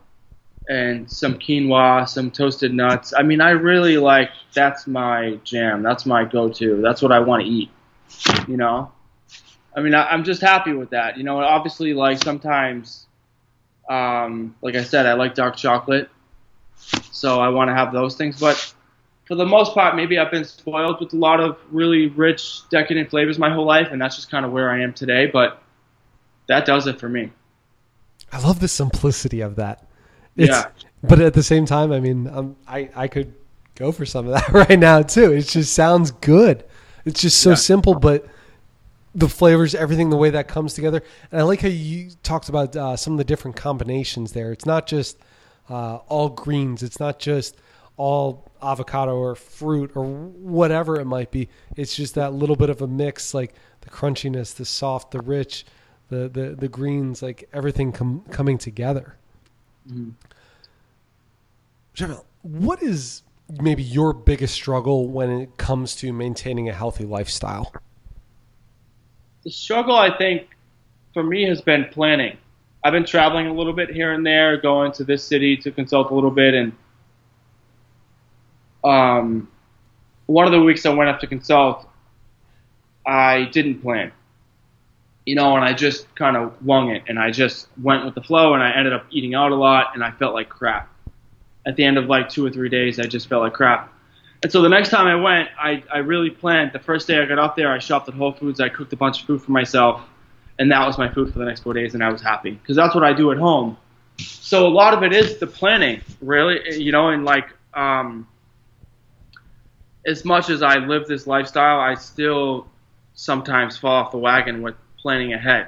and 0.70 1.12
some 1.12 1.36
quinoa, 1.36 2.08
some 2.08 2.32
toasted 2.32 2.74
nuts. 2.74 3.14
I 3.16 3.24
mean, 3.24 3.42
I 3.42 3.52
really 3.52 3.98
like 3.98 4.32
that's 4.54 4.88
my 4.88 5.40
jam. 5.44 5.84
That's 5.84 6.06
my 6.06 6.24
go-to. 6.24 6.82
That's 6.82 7.02
what 7.02 7.12
I 7.12 7.20
want 7.20 7.44
to 7.44 7.50
eat. 7.50 7.70
You 8.48 8.58
know, 8.58 8.92
I 9.76 9.82
mean, 9.82 9.94
I, 9.94 10.08
I'm 10.08 10.24
just 10.24 10.42
happy 10.42 10.74
with 10.74 10.92
that. 10.92 11.18
You 11.18 11.24
know, 11.24 11.40
obviously, 11.40 11.94
like 11.94 12.24
sometimes, 12.24 13.06
um, 13.90 14.56
like 14.62 14.76
I 14.76 14.84
said, 14.84 15.06
I 15.06 15.14
like 15.14 15.36
dark 15.36 15.58
chocolate 15.58 16.10
so 17.12 17.40
I 17.40 17.50
want 17.50 17.70
to 17.70 17.74
have 17.74 17.92
those 17.92 18.16
things. 18.16 18.40
But 18.40 18.74
for 19.26 19.36
the 19.36 19.46
most 19.46 19.74
part, 19.74 19.96
maybe 19.96 20.18
I've 20.18 20.32
been 20.32 20.46
spoiled 20.46 21.00
with 21.00 21.14
a 21.14 21.18
lot 21.18 21.40
of 21.40 21.58
really 21.72 22.08
rich, 22.08 22.62
decadent 22.70 23.10
flavors 23.10 23.38
my 23.40 23.52
whole 23.52 23.66
life, 23.66 23.88
and 23.92 24.02
that's 24.02 24.16
just 24.16 24.30
kind 24.30 24.46
of 24.46 24.52
where 24.52 24.72
I 24.72 24.84
am 24.84 24.94
today. 24.94 25.28
But 25.28 25.62
that 26.48 26.66
does 26.66 26.88
it 26.88 27.00
for 27.00 27.10
me. 27.10 27.32
I 28.32 28.40
love 28.42 28.60
the 28.60 28.68
simplicity 28.68 29.42
of 29.42 29.56
that. 29.56 29.86
It's, 30.36 30.50
Yeah. 30.50 30.68
But 31.04 31.22
at 31.22 31.34
the 31.34 31.44
same 31.44 31.66
time, 31.66 31.92
I 31.92 32.00
mean, 32.00 32.28
um, 32.28 32.56
I 32.68 32.90
I 32.96 33.08
could 33.08 33.34
go 33.76 33.92
for 33.92 34.06
some 34.06 34.28
of 34.28 34.34
that 34.34 34.50
right 34.70 34.80
now 34.80 35.02
too. 35.04 35.32
It 35.34 35.44
just 35.44 35.74
sounds 35.74 36.12
good. 36.12 36.63
It's 37.06 37.22
just 37.22 37.40
so 37.42 37.52
Yeah. 37.52 37.56
simple, 37.56 37.96
but 37.96 38.26
the 39.16 39.30
flavors, 39.30 39.74
everything, 39.74 40.10
the 40.10 40.18
way 40.18 40.30
that 40.32 40.48
comes 40.48 40.74
together. 40.74 41.02
And 41.32 41.40
I 41.40 41.44
like 41.44 41.62
how 41.62 41.68
you 41.70 42.10
talked 42.24 42.50
about 42.50 42.76
uh, 42.76 42.96
some 42.98 43.13
of 43.13 43.18
the 43.18 43.24
different 43.24 43.56
combinations 43.58 44.34
there. 44.34 44.52
It's 44.52 44.66
not 44.66 44.86
just 44.88 45.18
uh, 45.70 45.98
all 46.08 46.30
greens. 46.30 46.84
It's 46.84 47.00
not 47.00 47.18
just 47.20 47.56
all 47.96 48.52
avocado 48.62 49.16
or 49.16 49.36
fruit 49.36 49.92
or 49.96 50.06
whatever 50.06 51.00
it 51.00 51.06
might 51.06 51.32
be. 51.32 51.50
It's 51.76 51.96
just 51.96 52.16
that 52.16 52.34
little 52.34 52.56
bit 52.56 52.70
of 52.70 52.82
a 52.82 52.88
mix, 52.88 53.34
like 53.34 53.54
the 53.82 53.90
crunchiness, 53.90 54.54
the 54.56 54.66
soft, 54.66 55.12
the 55.12 55.20
rich, 55.22 55.66
the 56.10 56.30
the, 56.30 56.56
the 56.58 56.67
greens, 56.67 57.22
like 57.22 57.50
everything 57.54 57.91
com- 57.91 58.24
coming 58.32 58.58
together. 58.58 59.15
Jamil, 61.96 62.24
what 62.41 62.82
is 62.84 63.24
maybe 63.62 63.84
your 63.84 64.13
biggest 64.13 64.54
struggle 64.54 65.08
when 65.08 65.30
it 65.30 65.58
comes 65.58 65.96
to 65.96 66.12
maintaining 66.12 66.69
a 66.69 66.73
healthy 66.73 67.06
lifestyle? 67.06 67.73
The 69.44 69.52
struggle, 69.52 69.96
I 69.96 70.15
think, 70.17 70.50
for 71.13 71.23
me 71.23 71.44
has 71.44 71.62
been 71.62 71.86
planning. 71.86 72.38
I've 72.84 72.94
been 72.94 73.06
traveling 73.06 73.48
a 73.48 73.54
little 73.54 73.73
bit 73.73 73.90
here 73.90 74.13
and 74.13 74.25
there, 74.25 74.58
going 74.58 74.92
to 74.94 75.04
this 75.04 75.23
city 75.23 75.58
to 75.58 75.71
consult 75.71 76.12
a 76.12 76.13
little 76.13 76.32
bit, 76.32 76.54
and 76.54 76.73
um, 78.84 79.48
one 80.27 80.46
of 80.46 80.52
the 80.52 80.62
weeks 80.62 80.86
I 80.86 80.94
went 80.94 81.10
up 81.10 81.19
to 81.21 81.27
consult, 81.27 81.88
I 83.06 83.46
didn't 83.46 83.82
plan. 83.82 84.12
You 85.28 85.36
know, 85.36 85.58
and 85.58 85.65
I 85.65 85.73
just 85.73 86.08
kind 86.15 86.38
of 86.38 86.54
wung 86.65 86.90
it, 86.90 87.04
and 87.10 87.19
I 87.19 87.32
just 87.32 87.67
went 87.84 88.06
with 88.06 88.15
the 88.15 88.23
flow, 88.23 88.54
and 88.54 88.63
I 88.63 88.71
ended 88.71 88.94
up 88.94 89.06
eating 89.12 89.36
out 89.36 89.52
a 89.52 89.56
lot, 89.56 89.88
and 89.94 90.02
I 90.02 90.12
felt 90.12 90.34
like 90.34 90.48
crap. 90.48 90.88
At 91.65 91.75
the 91.75 91.84
end 91.84 91.98
of 91.98 92.06
like 92.06 92.30
two 92.30 92.46
or 92.46 92.50
three 92.50 92.69
days, 92.69 92.98
I 92.98 93.04
just 93.04 93.28
felt 93.28 93.44
like 93.44 93.52
crap. 93.52 93.94
And 94.42 94.50
so 94.50 94.62
the 94.62 94.69
next 94.69 94.90
time 94.90 95.06
I 95.06 95.15
went, 95.15 95.50
I, 95.60 95.84
I 95.94 95.98
really 95.98 96.30
planned. 96.30 96.71
The 96.71 96.80
first 96.80 97.08
day 97.08 97.19
I 97.19 97.25
got 97.25 97.40
up 97.40 97.58
there, 97.58 97.69
I 97.71 97.80
shopped 97.80 98.08
at 98.08 98.13
Whole 98.13 98.32
Foods. 98.32 98.62
I 98.62 98.69
cooked 98.69 98.94
a 98.94 98.96
bunch 98.96 99.19
of 99.19 99.28
food 99.28 99.42
for 99.42 99.52
myself, 99.52 100.02
and 100.60 100.71
that 100.71 100.88
was 100.88 100.98
my 100.98 101.10
food 101.10 101.34
for 101.34 101.40
the 101.40 101.46
next 101.46 101.60
four 101.60 101.73
days, 101.73 101.94
and 101.94 102.02
I 102.02 102.10
was 102.10 102.21
happy 102.21 102.52
because 102.52 102.78
that's 102.78 102.96
what 102.96 103.04
I 103.04 103.12
do 103.12 103.32
at 103.32 103.38
home. 103.38 103.75
So 104.19 104.65
a 104.65 104.69
lot 104.69 104.94
of 104.94 105.04
it 105.04 105.12
is 105.12 105.40
the 105.40 105.48
planning, 105.48 106.02
really, 106.21 106.82
you 106.82 106.94
know, 106.94 107.10
and 107.10 107.25
like 107.25 107.50
um, 107.73 108.25
as 110.06 110.23
much 110.23 110.50
as 110.50 110.63
I 110.63 110.78
live 110.78 111.06
this 111.06 111.28
lifestyle, 111.28 111.82
I 111.82 111.96
still 111.96 112.67
sometimes 113.13 113.78
fall 113.78 114.06
off 114.06 114.12
the 114.12 114.17
wagon 114.17 114.62
with 114.62 114.75
planning 115.02 115.33
ahead. 115.33 115.67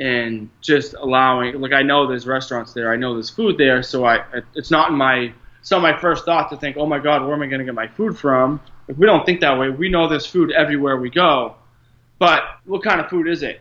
and 0.00 0.48
just 0.62 0.94
allowing 0.94 1.60
like 1.60 1.72
I 1.72 1.82
know 1.82 2.06
there's 2.06 2.26
restaurants 2.26 2.72
there, 2.72 2.90
I 2.90 2.96
know 2.96 3.14
there's 3.14 3.30
food 3.30 3.58
there, 3.58 3.82
so 3.82 4.06
I 4.06 4.24
it's 4.54 4.70
not 4.70 4.90
in 4.90 4.96
my 4.96 5.32
it's 5.60 5.70
not 5.70 5.82
my 5.82 5.96
first 6.00 6.24
thought 6.24 6.48
to 6.50 6.56
think, 6.56 6.78
oh 6.78 6.86
my 6.86 6.98
God, 6.98 7.22
where 7.22 7.34
am 7.34 7.42
I 7.42 7.46
going 7.46 7.58
to 7.58 7.66
get 7.66 7.74
my 7.74 7.86
food 7.86 8.18
from? 8.18 8.60
Like, 8.88 8.96
we 8.96 9.04
don't 9.04 9.26
think 9.26 9.40
that 9.42 9.58
way. 9.58 9.68
We 9.68 9.90
know 9.90 10.08
there's 10.08 10.24
food 10.24 10.52
everywhere 10.52 10.96
we 10.96 11.10
go, 11.10 11.54
but 12.18 12.42
what 12.64 12.82
kind 12.82 12.98
of 12.98 13.10
food 13.10 13.28
is 13.28 13.42
it? 13.42 13.60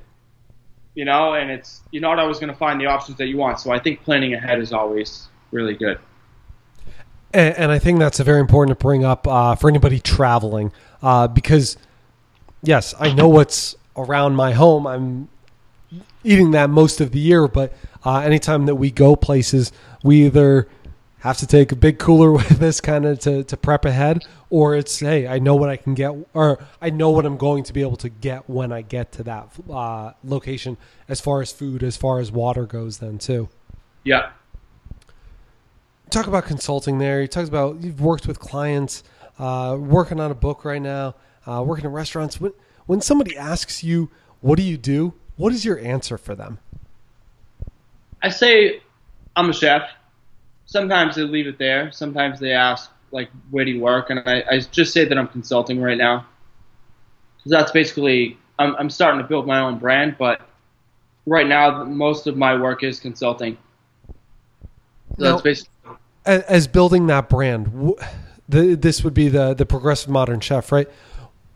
You 0.96 1.04
know, 1.04 1.34
and 1.34 1.52
it's 1.52 1.82
you're 1.92 2.02
not 2.02 2.20
always 2.20 2.40
going 2.40 2.52
to 2.52 2.58
find 2.58 2.80
the 2.80 2.86
options 2.86 3.18
that 3.18 3.28
you 3.28 3.36
want. 3.36 3.60
So 3.60 3.72
I 3.72 3.80
think 3.80 4.02
planning 4.04 4.34
ahead 4.34 4.60
is 4.60 4.72
always 4.72 5.28
really 5.52 5.74
good. 5.76 6.00
And, 7.34 7.56
and 7.58 7.72
I 7.72 7.80
think 7.80 8.00
that's 8.00 8.22
a 8.22 8.24
very 8.24 8.40
important 8.40 8.80
to 8.80 8.82
bring 8.82 9.04
up 9.04 9.28
uh, 9.28 9.56
for 9.56 9.70
anybody 9.70 10.00
traveling, 10.00 10.72
uh, 11.04 11.28
because 11.28 11.76
yes, 12.64 12.96
I 12.98 13.12
know 13.12 13.28
what's 13.28 13.76
around 14.00 14.36
my 14.36 14.54
home. 14.54 14.88
I'm 14.88 15.30
eating 16.24 16.52
that 16.52 16.70
most 16.70 17.02
of 17.02 17.12
the 17.12 17.20
year, 17.20 17.48
but 17.48 17.74
uh, 18.06 18.20
anytime 18.20 18.66
that 18.66 18.76
we 18.76 18.92
go 18.92 19.16
places, 19.16 19.72
we 20.04 20.26
either 20.26 20.68
have 21.20 21.38
to 21.38 21.48
take 21.48 21.72
a 21.72 21.76
big 21.76 22.00
cooler 22.00 22.32
with 22.40 22.62
us 22.62 22.80
kind 22.80 23.06
of 23.06 23.20
to, 23.20 23.44
to 23.44 23.58
prep 23.58 23.84
ahead 23.84 24.26
or 24.50 24.74
it's 24.74 25.02
hey 25.02 25.28
i 25.28 25.38
know 25.38 25.54
what 25.54 25.70
i 25.70 25.76
can 25.76 25.94
get 25.94 26.14
or 26.34 26.58
i 26.82 26.90
know 26.90 27.10
what 27.10 27.26
i'm 27.26 27.36
going 27.36 27.62
to 27.62 27.74
be 27.74 27.82
able 27.82 27.98
to 27.98 28.08
get 28.08 28.50
when 28.50 28.72
i 28.72 28.82
get 28.82 29.12
to 29.12 29.22
that 29.22 29.50
uh, 29.70 30.14
location 30.24 30.78
as 31.10 31.20
far 31.20 31.42
as 31.42 31.52
food 31.52 31.84
as 31.84 31.98
far 31.98 32.20
as 32.20 32.32
water 32.32 32.66
goes 32.66 33.00
then 33.00 33.18
too. 33.18 33.50
Yeah. 34.06 34.32
Talk 36.10 36.26
about 36.26 36.46
consulting 36.46 37.00
there. 37.00 37.22
You 37.22 37.28
talked 37.28 37.50
about 37.50 37.84
you've 37.84 38.00
worked 38.00 38.26
with 38.26 38.40
clients 38.40 39.04
uh, 39.38 39.76
working 39.78 40.22
on 40.22 40.32
a 40.32 40.36
book 40.36 40.64
right 40.64 40.82
now 40.82 41.16
uh, 41.50 41.64
working 41.66 41.86
in 41.86 41.92
restaurants. 41.92 42.40
When, 42.40 42.54
when 42.90 43.02
somebody 43.02 43.38
asks 43.38 43.84
you 43.84 44.10
what 44.42 44.58
do 44.58 44.64
you 44.64 44.78
do 44.78 45.14
what 45.36 45.54
is 45.54 45.64
your 45.64 45.78
answer 45.80 46.18
for 46.18 46.34
them 46.36 46.58
i 48.24 48.30
say 48.30 48.82
i'm 49.36 49.50
a 49.50 49.54
chef 49.54 49.90
sometimes 50.70 51.16
they 51.16 51.24
leave 51.24 51.48
it 51.48 51.58
there. 51.58 51.92
Sometimes 51.92 52.40
they 52.40 52.54
ask 52.54 52.92
like, 53.12 53.30
"Where 53.50 53.66
do 53.66 53.72
you 53.72 53.82
work?" 53.82 54.10
And 54.10 54.20
I, 54.26 54.44
I 54.50 54.60
just 54.60 54.94
say 54.94 55.04
that 55.04 55.18
I'm 55.18 55.28
consulting 55.28 55.82
right 55.82 55.98
now, 55.98 56.26
because 57.38 57.52
that's 57.52 57.72
basically 57.72 58.38
I'm, 58.60 58.76
I'm 58.78 58.90
starting 58.90 59.20
to 59.20 59.28
build 59.28 59.48
my 59.48 59.60
own 59.60 59.80
brand. 59.80 60.16
But 60.18 60.42
right 61.26 61.48
now, 61.48 61.84
most 61.84 62.28
of 62.28 62.38
my 62.38 62.56
work 62.56 62.84
is 62.84 63.00
consulting. 63.00 63.58
So 65.18 65.24
now, 65.24 65.32
that's 65.32 65.42
basically 65.42 65.98
as, 66.26 66.68
building 66.68 67.08
that 67.08 67.30
brand. 67.30 67.96
The, 68.48 68.76
this 68.76 69.04
would 69.04 69.14
be 69.14 69.28
the 69.28 69.54
the 69.54 69.66
progressive 69.66 70.10
modern 70.10 70.40
chef, 70.40 70.72
right? 70.72 70.88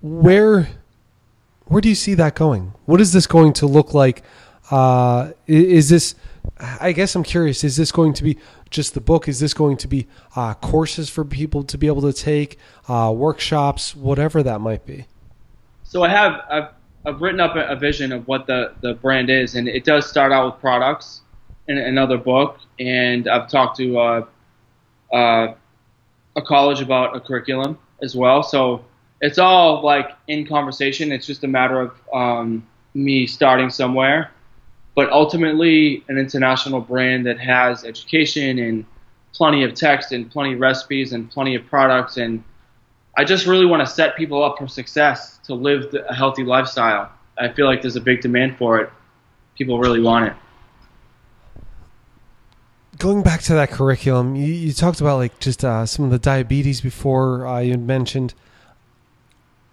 Where 0.01 0.67
where 1.65 1.81
do 1.81 1.89
you 1.89 1.95
see 1.95 2.13
that 2.15 2.35
going? 2.35 2.73
What 2.85 3.01
is 3.01 3.13
this 3.13 3.27
going 3.27 3.53
to 3.53 3.65
look 3.65 3.93
like? 3.93 4.23
Uh, 4.69 5.31
is 5.47 5.89
this 5.89 6.15
I 6.59 6.91
guess 6.91 7.15
I'm 7.15 7.23
curious. 7.23 7.63
Is 7.63 7.77
this 7.77 7.91
going 7.91 8.13
to 8.13 8.23
be 8.23 8.37
just 8.69 8.93
the 8.93 9.01
book? 9.01 9.27
Is 9.27 9.39
this 9.39 9.53
going 9.53 9.77
to 9.77 9.87
be 9.87 10.07
uh, 10.35 10.53
courses 10.55 11.09
for 11.09 11.25
people 11.25 11.63
to 11.63 11.77
be 11.77 11.87
able 11.87 12.01
to 12.01 12.13
take, 12.13 12.57
uh, 12.87 13.13
workshops, 13.15 13.95
whatever 13.95 14.43
that 14.43 14.61
might 14.61 14.85
be? 14.85 15.05
So 15.83 16.03
I 16.03 16.09
have 16.09 16.41
I've, 16.49 16.69
I've 17.05 17.21
written 17.21 17.39
up 17.39 17.55
a, 17.55 17.75
vision 17.75 18.11
of 18.11 18.27
what 18.27 18.47
the, 18.47 18.73
the 18.81 18.93
brand 18.93 19.29
is, 19.29 19.55
and 19.55 19.67
it 19.67 19.83
does 19.83 20.09
start 20.09 20.31
out 20.31 20.53
with 20.53 20.61
products 20.61 21.21
in 21.67 21.77
another 21.77 22.17
book. 22.17 22.59
And 22.79 23.27
I've 23.27 23.49
talked 23.49 23.77
to 23.77 23.97
uh, 23.97 24.25
uh, 25.13 25.53
a 26.35 26.41
college 26.41 26.81
about 26.81 27.15
a 27.15 27.19
curriculum 27.19 27.77
as 28.01 28.15
well. 28.15 28.43
So 28.43 28.83
it's 29.23 29.39
all 29.39 29.83
like 29.83 30.11
in 30.27 30.45
conversation. 30.45 31.11
It's 31.11 31.25
just 31.25 31.43
a 31.43 31.47
matter 31.47 31.81
of 31.81 31.91
um, 32.13 32.67
me 32.93 33.25
starting 33.25 33.71
somewhere 33.71 34.29
but 34.95 35.11
ultimately 35.11 36.03
an 36.07 36.17
international 36.17 36.79
brand 36.81 37.25
that 37.25 37.39
has 37.39 37.83
education 37.83 38.59
and 38.59 38.85
plenty 39.33 39.63
of 39.63 39.73
text 39.73 40.11
and 40.11 40.29
plenty 40.29 40.53
of 40.53 40.59
recipes 40.59 41.13
and 41.13 41.29
plenty 41.31 41.55
of 41.55 41.65
products 41.65 42.17
and 42.17 42.43
I 43.15 43.23
just 43.23 43.45
really 43.45 43.65
want 43.65 43.87
to 43.87 43.91
set 43.91 44.15
people 44.15 44.43
up 44.43 44.57
for 44.57 44.67
success 44.67 45.39
to 45.45 45.53
live 45.53 45.93
a 46.09 46.15
healthy 46.15 46.43
lifestyle. 46.43 47.11
I 47.37 47.49
feel 47.49 47.67
like 47.67 47.83
there's 47.83 47.95
a 47.95 48.01
big 48.01 48.21
demand 48.21 48.57
for 48.57 48.79
it. 48.79 48.89
People 49.55 49.77
really 49.77 50.01
want 50.01 50.25
it. 50.25 50.33
Going 52.97 53.21
back 53.21 53.41
to 53.43 53.53
that 53.53 53.69
curriculum, 53.69 54.35
you, 54.35 54.51
you 54.51 54.73
talked 54.73 54.99
about 54.99 55.17
like 55.17 55.39
just 55.39 55.63
uh, 55.63 55.85
some 55.85 56.05
of 56.05 56.11
the 56.11 56.17
diabetes 56.17 56.81
before 56.81 57.45
uh, 57.45 57.59
you 57.59 57.77
mentioned. 57.77 58.33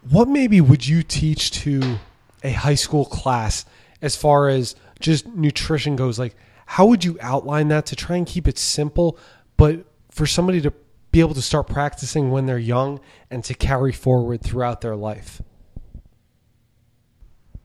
What 0.09 0.29
maybe 0.29 0.61
would 0.61 0.87
you 0.87 1.03
teach 1.03 1.51
to 1.63 1.99
a 2.43 2.53
high 2.53 2.75
school 2.75 3.05
class 3.05 3.67
as 4.01 4.17
far 4.17 4.49
as 4.49 4.75
just 4.99 5.27
nutrition 5.27 5.97
goes? 5.97 6.19
Like 6.19 6.35
how 6.67 6.87
would 6.87 7.05
you 7.05 7.19
outline 7.21 7.69
that 7.69 7.87
to 7.87 7.97
try 7.97 8.17
and 8.17 8.27
keep 8.27 8.47
it 8.47 8.57
simple 8.57 9.19
but 9.57 9.85
for 10.11 10.27
somebody 10.27 10.61
to 10.61 10.73
be 11.11 11.21
able 11.21 11.35
to 11.35 11.43
start 11.43 11.67
practicing 11.67 12.31
when 12.31 12.47
they're 12.47 12.59
young 12.59 13.01
and 13.31 13.43
to 13.45 13.55
carry 13.55 13.93
forward 13.93 14.41
throughout 14.43 14.81
their 14.81 14.97
life? 14.97 15.43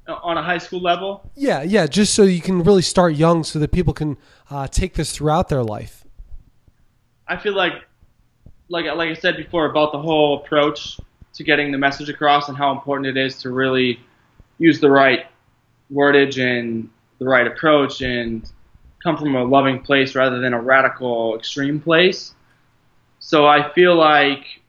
On 0.08 0.38
a 0.38 0.44
high 0.44 0.58
school 0.58 0.82
level? 0.82 1.32
Yeah 1.36 1.62
yeah 1.62 1.88
just 1.88 2.14
so 2.14 2.24
you 2.24 2.42
can 2.42 2.64
really 2.64 2.82
start 2.82 3.16
young 3.16 3.44
so 3.44 3.60
that 3.60 3.72
people 3.72 3.94
can 3.94 4.18
uh, 4.50 4.68
take 4.68 4.96
this 4.96 5.16
throughout 5.16 5.50
their 5.50 5.64
life. 5.64 6.06
I 7.28 7.38
feel 7.38 7.56
like 7.56 7.74
like 8.68 8.86
like 8.86 9.10
i 9.10 9.14
said 9.14 9.38
before 9.38 9.70
about 9.70 9.92
the 9.92 10.00
whole 10.00 10.44
approach 10.44 11.00
to 11.36 11.44
getting 11.44 11.72
the 11.72 11.78
message 11.78 12.10
across 12.10 12.50
and 12.50 12.58
how 12.58 12.72
important 12.72 13.18
it 13.18 13.18
is 13.18 13.38
to 13.40 13.50
really 13.50 14.00
use 14.58 14.80
the 14.80 14.90
right 14.90 15.26
wordage 15.92 16.42
and 16.42 16.90
the 17.20 17.26
right 17.26 17.46
approach 17.46 18.02
and 18.02 18.50
come 19.04 19.18
from 19.18 19.36
a 19.36 19.44
loving 19.44 19.80
place 19.80 20.16
rather 20.16 20.40
than 20.40 20.54
a 20.54 20.62
radical 20.62 21.36
extreme 21.36 21.80
place. 21.80 22.34
So 23.20 23.46
I 23.46 23.72
feel 23.74 23.96
like 23.96 24.62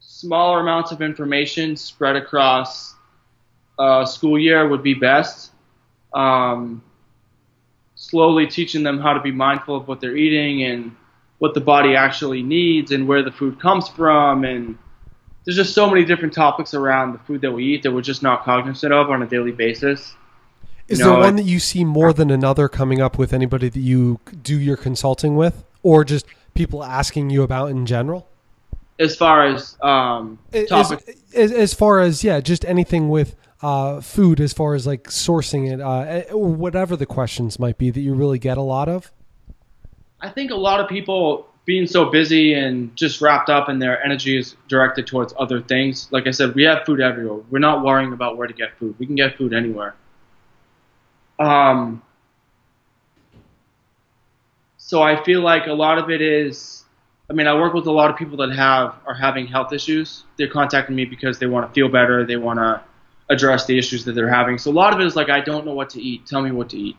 smaller 0.00 0.60
amounts 0.60 0.92
of 0.92 1.02
information 1.02 1.76
spread 1.76 2.16
across 2.16 2.94
a 3.78 4.06
school 4.06 4.38
year 4.38 4.68
would 4.68 4.82
be 4.82 4.94
best. 4.94 5.52
Um, 6.12 6.82
slowly 7.94 8.46
teaching 8.46 8.82
them 8.82 8.98
how 8.98 9.14
to 9.14 9.20
be 9.20 9.30
mindful 9.30 9.76
of 9.76 9.88
what 9.88 10.00
they're 10.00 10.16
eating 10.16 10.64
and 10.64 10.94
what 11.38 11.54
the 11.54 11.60
body 11.60 11.96
actually 11.96 12.42
needs 12.42 12.92
and 12.92 13.06
where 13.08 13.22
the 13.22 13.32
food 13.32 13.60
comes 13.60 13.88
from 13.88 14.44
and 14.44 14.76
there's 15.44 15.56
just 15.56 15.74
so 15.74 15.88
many 15.88 16.04
different 16.04 16.32
topics 16.32 16.74
around 16.74 17.12
the 17.12 17.18
food 17.20 17.40
that 17.40 17.52
we 17.52 17.64
eat 17.64 17.82
that 17.82 17.92
we're 17.92 18.00
just 18.00 18.22
not 18.22 18.44
cognizant 18.44 18.92
of 18.92 19.10
on 19.10 19.22
a 19.22 19.26
daily 19.26 19.52
basis. 19.52 20.14
Is 20.88 20.98
there 20.98 21.12
one 21.12 21.36
that 21.36 21.44
you 21.44 21.58
see 21.58 21.84
more 21.84 22.12
than 22.12 22.30
another 22.30 22.68
coming 22.68 23.00
up 23.00 23.16
with 23.16 23.32
anybody 23.32 23.68
that 23.68 23.80
you 23.80 24.20
do 24.42 24.58
your 24.58 24.76
consulting 24.76 25.36
with, 25.36 25.64
or 25.82 26.04
just 26.04 26.26
people 26.54 26.84
asking 26.84 27.30
you 27.30 27.42
about 27.42 27.70
in 27.70 27.86
general? 27.86 28.28
As 28.98 29.16
far 29.16 29.46
as 29.46 29.76
um, 29.80 30.38
topics, 30.68 31.04
as, 31.34 31.50
as, 31.50 31.74
far 31.74 32.00
as 32.00 32.22
yeah, 32.22 32.40
just 32.40 32.64
anything 32.66 33.08
with 33.08 33.36
uh, 33.62 34.00
food, 34.00 34.38
as 34.38 34.52
far 34.52 34.74
as 34.74 34.86
like 34.86 35.04
sourcing 35.04 35.72
it, 35.72 35.80
uh, 35.80 36.00
eh, 36.00 36.24
whatever 36.32 36.94
the 36.94 37.06
questions 37.06 37.58
might 37.58 37.78
be 37.78 37.90
that 37.90 38.00
you 38.00 38.14
really 38.14 38.38
get 38.38 38.58
a 38.58 38.62
lot 38.62 38.88
of. 38.88 39.10
I 40.20 40.28
think 40.28 40.50
a 40.50 40.56
lot 40.56 40.78
of 40.78 40.88
people 40.88 41.51
being 41.64 41.86
so 41.86 42.06
busy 42.06 42.54
and 42.54 42.94
just 42.96 43.20
wrapped 43.20 43.48
up 43.48 43.68
and 43.68 43.80
their 43.80 44.02
energy 44.04 44.36
is 44.36 44.56
directed 44.68 45.06
towards 45.06 45.32
other 45.38 45.60
things. 45.60 46.08
Like 46.10 46.26
I 46.26 46.32
said, 46.32 46.54
we 46.54 46.64
have 46.64 46.84
food 46.84 47.00
everywhere. 47.00 47.40
We're 47.50 47.60
not 47.60 47.84
worrying 47.84 48.12
about 48.12 48.36
where 48.36 48.48
to 48.48 48.54
get 48.54 48.76
food. 48.78 48.96
We 48.98 49.06
can 49.06 49.14
get 49.14 49.36
food 49.36 49.52
anywhere. 49.54 49.94
Um, 51.38 52.02
so 54.76 55.02
I 55.02 55.22
feel 55.24 55.40
like 55.40 55.66
a 55.66 55.72
lot 55.72 55.98
of 55.98 56.10
it 56.10 56.20
is. 56.20 56.84
I 57.30 57.34
mean, 57.34 57.46
I 57.46 57.54
work 57.54 57.72
with 57.72 57.86
a 57.86 57.92
lot 57.92 58.10
of 58.10 58.16
people 58.16 58.36
that 58.38 58.52
have 58.52 58.96
are 59.06 59.14
having 59.14 59.46
health 59.46 59.72
issues. 59.72 60.24
They're 60.36 60.50
contacting 60.50 60.96
me 60.96 61.04
because 61.04 61.38
they 61.38 61.46
want 61.46 61.66
to 61.66 61.72
feel 61.72 61.88
better. 61.88 62.26
They 62.26 62.36
want 62.36 62.58
to 62.58 62.82
address 63.30 63.64
the 63.66 63.78
issues 63.78 64.04
that 64.04 64.12
they're 64.12 64.28
having. 64.28 64.58
So 64.58 64.70
a 64.70 64.74
lot 64.74 64.92
of 64.92 65.00
it 65.00 65.06
is 65.06 65.16
like, 65.16 65.30
I 65.30 65.40
don't 65.40 65.64
know 65.64 65.72
what 65.72 65.90
to 65.90 66.02
eat. 66.02 66.26
Tell 66.26 66.42
me 66.42 66.50
what 66.50 66.68
to 66.70 66.76
eat. 66.76 66.96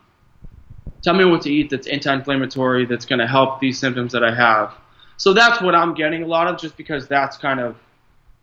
Tell 1.04 1.14
me 1.14 1.26
what 1.26 1.41
to 1.43 1.51
eat 1.51 1.70
that's 1.70 1.88
anti-inflammatory 1.88 2.86
that's 2.86 3.06
going 3.06 3.20
to 3.20 3.28
help 3.28 3.60
these 3.60 3.78
symptoms 3.78 4.14
that 4.14 4.24
I 4.24 4.34
have. 4.34 4.74
So 5.18 5.34
that's 5.34 5.62
what 5.62 5.76
I'm 5.76 5.93
getting 5.93 6.24
a 6.24 6.28
lot 6.28 6.47
of, 6.47 6.60
just 6.60 6.78
because 6.78 7.08
that's 7.08 7.38
kind 7.38 7.60
of 7.60 7.76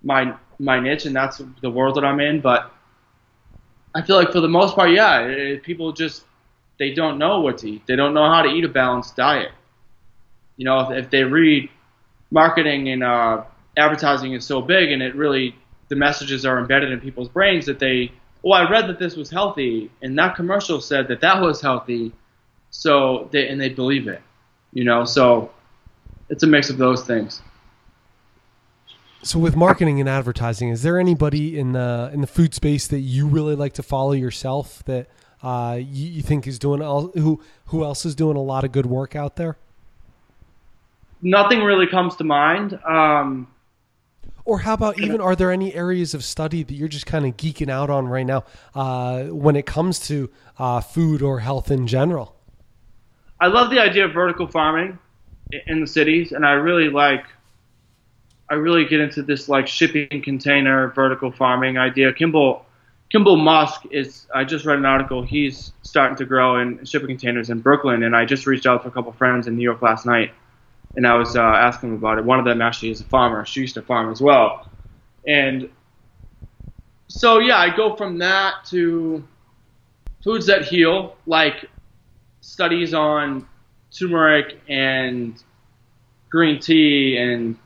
my 0.03 0.35
my 0.59 0.79
niche 0.79 1.07
and 1.07 1.17
that's 1.17 1.41
the 1.63 1.71
world 1.71 1.97
that 1.97 2.05
I'm 2.05 2.21
in. 2.21 2.41
But 2.41 2.71
I 3.95 4.03
feel 4.03 4.17
like 4.17 4.31
for 4.31 4.41
the 4.41 4.49
most 4.49 4.75
part, 4.75 4.91
yeah, 4.91 5.21
it, 5.21 5.63
people 5.63 5.93
just 5.93 6.25
they 6.79 6.93
don't 6.95 7.19
know 7.19 7.41
what 7.41 7.59
to 7.59 7.71
eat. 7.71 7.87
They 7.87 7.97
don't 7.97 8.15
know 8.15 8.29
how 8.31 8.43
to 8.43 8.49
eat 8.49 8.65
a 8.65 8.69
balanced 8.69 9.17
diet. 9.17 9.53
You 10.57 10.65
know, 10.67 10.81
if, 10.81 11.05
if 11.05 11.11
they 11.11 11.25
read 11.25 11.71
marketing 12.31 12.89
and 12.91 13.03
uh, 13.03 13.43
advertising 13.77 14.35
is 14.35 14.45
so 14.45 14.61
big, 14.61 14.93
and 14.93 15.03
it 15.03 15.15
really 15.15 15.55
the 15.89 15.97
messages 15.97 16.47
are 16.47 16.59
embedded 16.59 16.93
in 16.93 17.01
people's 17.01 17.29
brains 17.29 17.67
that 17.67 17.79
they, 17.81 18.13
oh, 18.45 18.53
I 18.53 18.71
read 18.71 18.89
that 18.89 18.99
this 18.99 19.17
was 19.17 19.29
healthy, 19.31 19.91
and 20.03 20.19
that 20.19 20.37
commercial 20.37 20.81
said 20.81 21.09
that 21.09 21.21
that 21.23 21.41
was 21.41 21.61
healthy, 21.61 22.13
so 22.71 23.29
they 23.33 23.49
and 23.49 23.61
they 23.61 23.69
believe 23.69 24.09
it. 24.09 24.23
You 24.73 24.85
know, 24.85 25.05
so 25.05 25.51
it's 26.29 26.43
a 26.45 26.47
mix 26.47 26.71
of 26.71 26.79
those 26.79 27.05
things. 27.05 27.43
So 29.23 29.39
with 29.39 29.55
marketing 29.55 30.01
and 30.01 30.09
advertising, 30.09 30.71
is 30.71 30.83
there 30.83 30.99
anybody 30.99 31.59
in 31.59 31.73
the 31.73 32.11
in 32.13 32.21
the 32.21 32.27
food 32.27 32.55
space 32.55 32.87
that 32.87 33.01
you 33.01 33.27
really 33.27 33.55
like 33.55 33.75
to 33.75 33.83
follow 33.83 34.13
yourself 34.13 34.83
that 34.85 35.09
uh, 35.43 35.79
you, 35.79 36.07
you 36.09 36.23
think 36.23 36.47
is 36.47 36.59
doing 36.59 36.81
all, 36.81 37.09
who 37.09 37.43
who 37.67 37.85
else 37.85 38.07
is 38.07 38.15
doing 38.15 38.37
a 38.37 38.43
lot 38.43 38.65
of 38.65 38.73
good 38.73 38.87
work 38.87 39.15
out 39.15 39.37
there? 39.37 39.59
Nothing 41.21 41.63
really 41.63 41.87
comes 41.87 42.17
to 42.17 42.25
mind. 42.25 42.79
Um, 42.87 43.49
Or 44.45 44.61
how 44.61 44.75
about 44.75 44.99
even 44.99 45.21
are 45.21 45.37
there 45.37 45.51
any 45.51 45.75
areas 45.75 46.15
of 46.15 46.25
study 46.25 46.63
that 46.63 46.75
you're 46.75 46.89
just 46.89 47.07
kind 47.07 47.27
of 47.27 47.37
geeking 47.37 47.69
out 47.69 47.91
on 47.91 48.09
right 48.09 48.27
now 48.27 48.45
uh, 48.75 49.25
when 49.25 49.55
it 49.55 49.67
comes 49.67 50.01
to 50.09 50.31
uh, 50.59 50.81
food 50.81 51.21
or 51.21 51.41
health 51.41 51.71
in 51.71 51.87
general? 51.87 52.35
I 53.41 53.47
love 53.47 53.71
the 53.71 53.81
idea 53.81 54.05
of 54.05 54.13
vertical 54.13 54.47
farming 54.47 54.99
in 55.67 55.81
the 55.81 55.87
cities, 55.87 56.33
and 56.33 56.45
I 56.45 56.53
really 56.53 56.89
like. 56.89 57.25
I 58.51 58.55
really 58.55 58.85
get 58.85 59.01
into 59.01 59.23
this 59.23 59.49
like 59.49 59.69
shipping 59.69 60.23
container 60.23 60.89
vertical 60.89 61.31
farming 61.31 61.79
idea. 61.79 62.13
Kimball, 62.13 62.67
Kimball 63.11 63.37
Musk 63.37 63.83
is. 63.91 64.27
I 64.35 64.45
just 64.45 64.65
read 64.67 64.79
an 64.79 64.85
article. 64.85 65.23
He's 65.23 65.73
starting 65.83 66.17
to 66.19 66.25
grow 66.25 66.61
in 66.61 66.85
shipping 66.85 67.09
containers 67.09 67.49
in 67.49 67.61
Brooklyn, 67.61 68.03
and 68.03 68.15
I 68.15 68.25
just 68.25 68.47
reached 68.47 68.67
out 68.67 68.83
to 68.83 68.89
a 68.89 68.91
couple 68.91 69.13
friends 69.13 69.47
in 69.47 69.57
New 69.57 69.63
York 69.63 69.81
last 69.81 70.05
night, 70.05 70.33
and 70.97 71.07
I 71.07 71.15
was 71.15 71.37
uh, 71.37 71.41
asking 71.41 71.91
them 71.91 71.99
about 71.99 72.19
it. 72.19 72.25
One 72.25 72.39
of 72.39 72.45
them 72.45 72.61
actually 72.61 72.91
is 72.91 73.01
a 73.01 73.05
farmer. 73.05 73.47
She 73.47 73.61
used 73.61 73.75
to 73.75 73.83
farm 73.83 74.11
as 74.11 74.21
well, 74.21 74.69
and 75.27 75.71
so 77.09 77.39
yeah, 77.39 77.57
I 77.57 77.75
go 77.75 77.97
from 77.97 78.19
that 78.19 78.65
to 78.67 79.25
foods 80.23 80.47
that 80.47 80.65
heal, 80.65 81.17
like 81.27 81.69
studies 82.41 82.95
on 82.95 83.47
turmeric 83.91 84.61
and 84.69 85.43
green 86.31 86.61
tea 86.61 87.17
and 87.17 87.57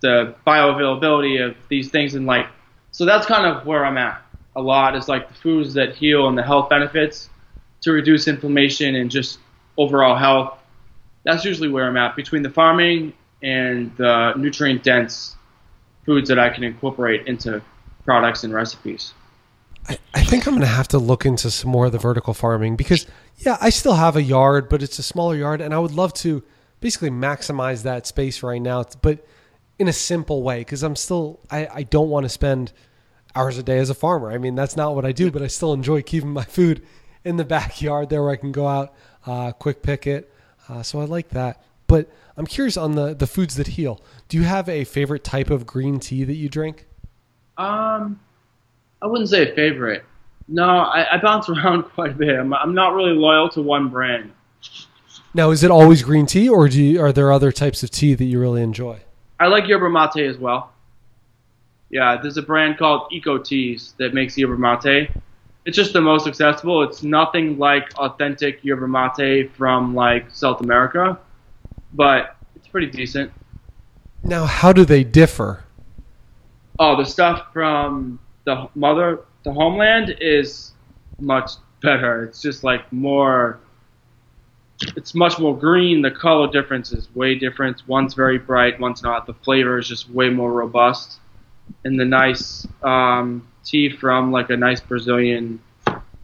the 0.00 0.34
bioavailability 0.46 1.44
of 1.44 1.56
these 1.68 1.90
things 1.90 2.14
and 2.14 2.26
like 2.26 2.46
so 2.92 3.04
that's 3.04 3.26
kind 3.26 3.44
of 3.44 3.66
where 3.66 3.84
I'm 3.84 3.98
at 3.98 4.22
a 4.58 4.60
lot 4.60 4.96
is 4.96 5.08
like 5.08 5.28
the 5.28 5.34
foods 5.34 5.74
that 5.74 5.94
heal 5.94 6.28
and 6.28 6.36
the 6.36 6.42
health 6.42 6.68
benefits 6.68 7.30
to 7.82 7.92
reduce 7.92 8.26
inflammation 8.26 8.96
and 8.96 9.10
just 9.10 9.38
overall 9.76 10.16
health. 10.16 10.58
That's 11.24 11.44
usually 11.44 11.68
where 11.68 11.86
I'm 11.86 11.96
at 11.96 12.16
between 12.16 12.42
the 12.42 12.50
farming 12.50 13.12
and 13.40 13.96
the 13.96 14.34
nutrient 14.36 14.82
dense 14.82 15.36
foods 16.04 16.28
that 16.28 16.40
I 16.40 16.50
can 16.50 16.64
incorporate 16.64 17.28
into 17.28 17.62
products 18.04 18.42
and 18.42 18.52
recipes. 18.52 19.14
I, 19.88 19.98
I 20.12 20.24
think 20.24 20.46
I'm 20.46 20.54
going 20.54 20.62
to 20.62 20.66
have 20.66 20.88
to 20.88 20.98
look 20.98 21.24
into 21.24 21.50
some 21.50 21.70
more 21.70 21.86
of 21.86 21.92
the 21.92 21.98
vertical 21.98 22.34
farming 22.34 22.76
because, 22.76 23.06
yeah, 23.38 23.56
I 23.60 23.70
still 23.70 23.94
have 23.94 24.16
a 24.16 24.22
yard, 24.22 24.68
but 24.68 24.82
it's 24.82 24.98
a 24.98 25.02
smaller 25.02 25.36
yard, 25.36 25.60
and 25.60 25.72
I 25.72 25.78
would 25.78 25.92
love 25.92 26.12
to 26.14 26.42
basically 26.80 27.10
maximize 27.10 27.82
that 27.82 28.06
space 28.06 28.42
right 28.42 28.60
now, 28.60 28.84
but 29.00 29.24
in 29.78 29.88
a 29.88 29.92
simple 29.92 30.42
way 30.42 30.58
because 30.58 30.82
I'm 30.82 30.96
still, 30.96 31.40
I, 31.50 31.68
I 31.72 31.82
don't 31.84 32.10
want 32.10 32.24
to 32.24 32.28
spend 32.28 32.72
hours 33.34 33.58
a 33.58 33.62
day 33.62 33.78
as 33.78 33.90
a 33.90 33.94
farmer. 33.94 34.30
I 34.30 34.38
mean, 34.38 34.54
that's 34.54 34.76
not 34.76 34.94
what 34.94 35.04
I 35.04 35.12
do, 35.12 35.30
but 35.30 35.42
I 35.42 35.46
still 35.46 35.72
enjoy 35.72 36.02
keeping 36.02 36.30
my 36.30 36.44
food 36.44 36.82
in 37.24 37.36
the 37.36 37.44
backyard 37.56 38.08
there 38.08 38.22
where 38.22 38.32
I 38.32 38.36
can 38.36 38.52
go 38.52 38.66
out, 38.66 38.94
uh, 39.26 39.52
quick 39.52 39.82
pick 39.82 40.06
it. 40.06 40.32
Uh, 40.68 40.82
so 40.82 41.00
I 41.00 41.04
like 41.04 41.30
that. 41.30 41.62
But 41.86 42.10
I'm 42.36 42.46
curious 42.46 42.76
on 42.76 42.94
the, 42.94 43.14
the 43.14 43.26
foods 43.26 43.56
that 43.56 43.68
heal. 43.68 44.00
Do 44.28 44.36
you 44.36 44.42
have 44.44 44.68
a 44.68 44.84
favorite 44.84 45.24
type 45.24 45.48
of 45.48 45.64
green 45.66 46.00
tea 46.00 46.24
that 46.24 46.34
you 46.34 46.48
drink? 46.48 46.86
Um, 47.56 48.20
I 49.00 49.06
wouldn't 49.06 49.30
say 49.30 49.50
a 49.50 49.54
favorite. 49.54 50.04
No, 50.48 50.64
I, 50.64 51.14
I 51.14 51.18
bounce 51.18 51.48
around 51.48 51.82
quite 51.84 52.12
a 52.12 52.14
bit. 52.14 52.38
I'm, 52.38 52.52
I'm 52.54 52.74
not 52.74 52.94
really 52.94 53.12
loyal 53.12 53.48
to 53.50 53.62
one 53.62 53.88
brand. 53.88 54.32
Now, 55.34 55.50
is 55.50 55.62
it 55.62 55.70
always 55.70 56.02
green 56.02 56.26
tea, 56.26 56.48
or 56.48 56.68
do 56.68 56.82
you, 56.82 57.00
are 57.00 57.12
there 57.12 57.30
other 57.30 57.52
types 57.52 57.82
of 57.82 57.90
tea 57.90 58.14
that 58.14 58.24
you 58.24 58.40
really 58.40 58.62
enjoy? 58.62 59.00
I 59.38 59.46
like 59.46 59.68
yerba 59.68 59.88
mate 59.88 60.26
as 60.26 60.38
well. 60.38 60.72
Yeah, 61.90 62.18
there's 62.20 62.36
a 62.36 62.42
brand 62.42 62.78
called 62.78 63.12
Eco 63.12 63.38
Teas 63.38 63.94
that 63.98 64.14
makes 64.14 64.36
yerba 64.36 64.56
mate. 64.56 65.10
It's 65.64 65.76
just 65.76 65.92
the 65.92 66.00
most 66.00 66.26
accessible. 66.26 66.82
It's 66.82 67.02
nothing 67.02 67.58
like 67.58 67.92
authentic 67.98 68.64
yerba 68.64 68.88
mate 68.88 69.52
from 69.52 69.94
like 69.94 70.30
South 70.30 70.60
America, 70.60 71.18
but 71.92 72.36
it's 72.56 72.66
pretty 72.66 72.88
decent. 72.88 73.30
Now, 74.24 74.46
how 74.46 74.72
do 74.72 74.84
they 74.84 75.04
differ? 75.04 75.64
Oh, 76.78 76.96
the 76.96 77.04
stuff 77.04 77.52
from 77.52 78.18
the 78.44 78.68
mother, 78.74 79.20
the 79.44 79.52
homeland 79.52 80.16
is 80.20 80.72
much 81.20 81.52
better. 81.82 82.24
It's 82.24 82.42
just 82.42 82.64
like 82.64 82.90
more. 82.92 83.60
It's 84.96 85.14
much 85.14 85.38
more 85.38 85.58
green. 85.58 86.02
The 86.02 86.10
color 86.10 86.50
difference 86.50 86.92
is 86.92 87.08
way 87.14 87.34
different. 87.34 87.82
One's 87.88 88.14
very 88.14 88.38
bright, 88.38 88.78
one's 88.78 89.02
not. 89.02 89.26
The 89.26 89.34
flavor 89.34 89.78
is 89.78 89.88
just 89.88 90.08
way 90.10 90.30
more 90.30 90.52
robust. 90.52 91.18
And 91.84 91.98
the 91.98 92.04
nice 92.04 92.66
um, 92.82 93.46
tea 93.64 93.90
from 93.90 94.30
like 94.30 94.50
a 94.50 94.56
nice 94.56 94.80
Brazilian 94.80 95.60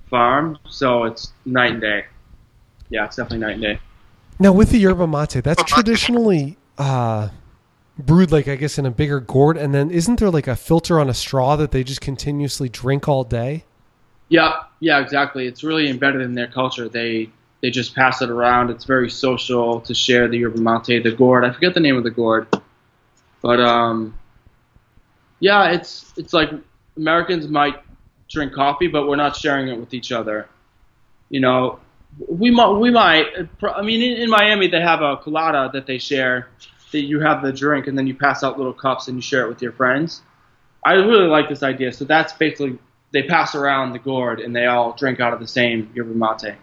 farm, 0.09 0.59
so 0.69 1.05
it's 1.05 1.33
night 1.45 1.73
and 1.73 1.81
day. 1.81 2.05
Yeah, 2.91 3.07
it's 3.07 3.17
definitely 3.17 3.39
night 3.45 3.55
and 3.55 3.63
day. 3.63 3.79
Now, 4.39 4.53
with 4.53 4.71
the 4.71 4.79
yerba 4.79 5.07
mate, 5.07 5.43
that's 5.43 5.63
traditionally 5.65 6.57
uh, 6.79 7.29
brewed, 7.99 8.33
like 8.33 8.49
I 8.49 8.57
guess, 8.57 8.79
in 8.79 8.87
a 8.87 8.91
bigger 8.91 9.21
gourd, 9.21 9.57
and 9.57 9.75
then 9.75 9.91
isn't 9.91 10.19
there 10.19 10.31
like 10.31 10.47
a 10.47 10.57
filter 10.57 10.99
on 11.01 11.09
a 11.09 11.15
straw 11.15 11.57
that 11.57 11.71
they 11.71 11.85
just 11.85 12.01
continuously 12.01 12.69
drink 12.69 13.09
all 13.09 13.25
day? 13.25 13.65
Yeah, 14.29 14.63
yeah, 14.81 15.01
exactly. 15.01 15.47
It's 15.47 15.63
really 15.63 15.89
embedded 15.89 16.23
in 16.23 16.35
their 16.35 16.49
culture. 16.49 16.89
They 16.89 17.31
they 17.61 17.71
just 17.71 17.95
pass 17.95 18.21
it 18.21 18.31
around. 18.31 18.71
It's 18.71 18.85
very 18.85 19.09
social 19.09 19.81
to 19.83 19.95
share 19.95 20.29
the 20.29 20.39
yerba 20.39 20.61
mate, 20.61 21.03
the 21.03 21.13
gourd. 21.13 21.45
I 21.45 21.53
forget 21.53 21.75
the 21.75 21.81
name 21.81 21.97
of 21.97 22.05
the 22.05 22.11
gourd, 22.11 22.47
but 23.41 23.61
um, 23.61 24.19
yeah, 25.41 25.71
it's 25.71 26.13
it's 26.17 26.33
like 26.33 26.51
Americans 26.97 27.49
might 27.49 27.77
drink 28.29 28.53
coffee, 28.53 28.89
but 28.89 29.07
we're 29.07 29.17
not 29.17 29.37
sharing 29.37 29.69
it 29.69 29.79
with 29.79 29.95
each 29.95 30.13
other. 30.13 30.49
You 31.31 31.41
know, 31.41 31.81
we 32.29 32.51
might 32.51 32.73
we 32.73 32.91
might. 32.91 33.27
I 33.63 33.83
mean, 33.83 34.03
in, 34.03 34.23
in 34.23 34.31
Miami 34.31 34.69
they 34.69 34.81
have 34.81 35.03
a 35.03 35.17
colada 35.17 35.71
that 35.73 35.87
they 35.87 35.99
share. 35.99 36.49
That 36.95 37.01
you 37.01 37.19
have 37.19 37.43
the 37.43 37.53
drink 37.53 37.89
and 37.89 37.99
then 37.99 38.07
you 38.07 38.15
pass 38.15 38.45
out 38.45 38.57
little 38.57 38.73
cups 38.73 39.09
and 39.09 39.17
you 39.17 39.21
share 39.21 39.45
it 39.45 39.49
with 39.49 39.61
your 39.61 39.73
friends. 39.73 40.23
I 40.85 40.93
really 40.93 41.27
like 41.27 41.49
this 41.49 41.65
idea. 41.65 41.93
So 41.93 42.05
that's 42.05 42.33
basically 42.35 42.79
they 43.11 43.25
pass 43.25 43.57
around 43.57 43.95
the 43.95 43.99
gourd 43.99 44.39
and 44.39 44.55
they 44.55 44.67
all 44.67 44.93
drink 44.93 45.19
out 45.19 45.33
of 45.33 45.41
the 45.41 45.49
same 45.49 45.91
yerba 45.93 46.15
mate. 46.15 46.55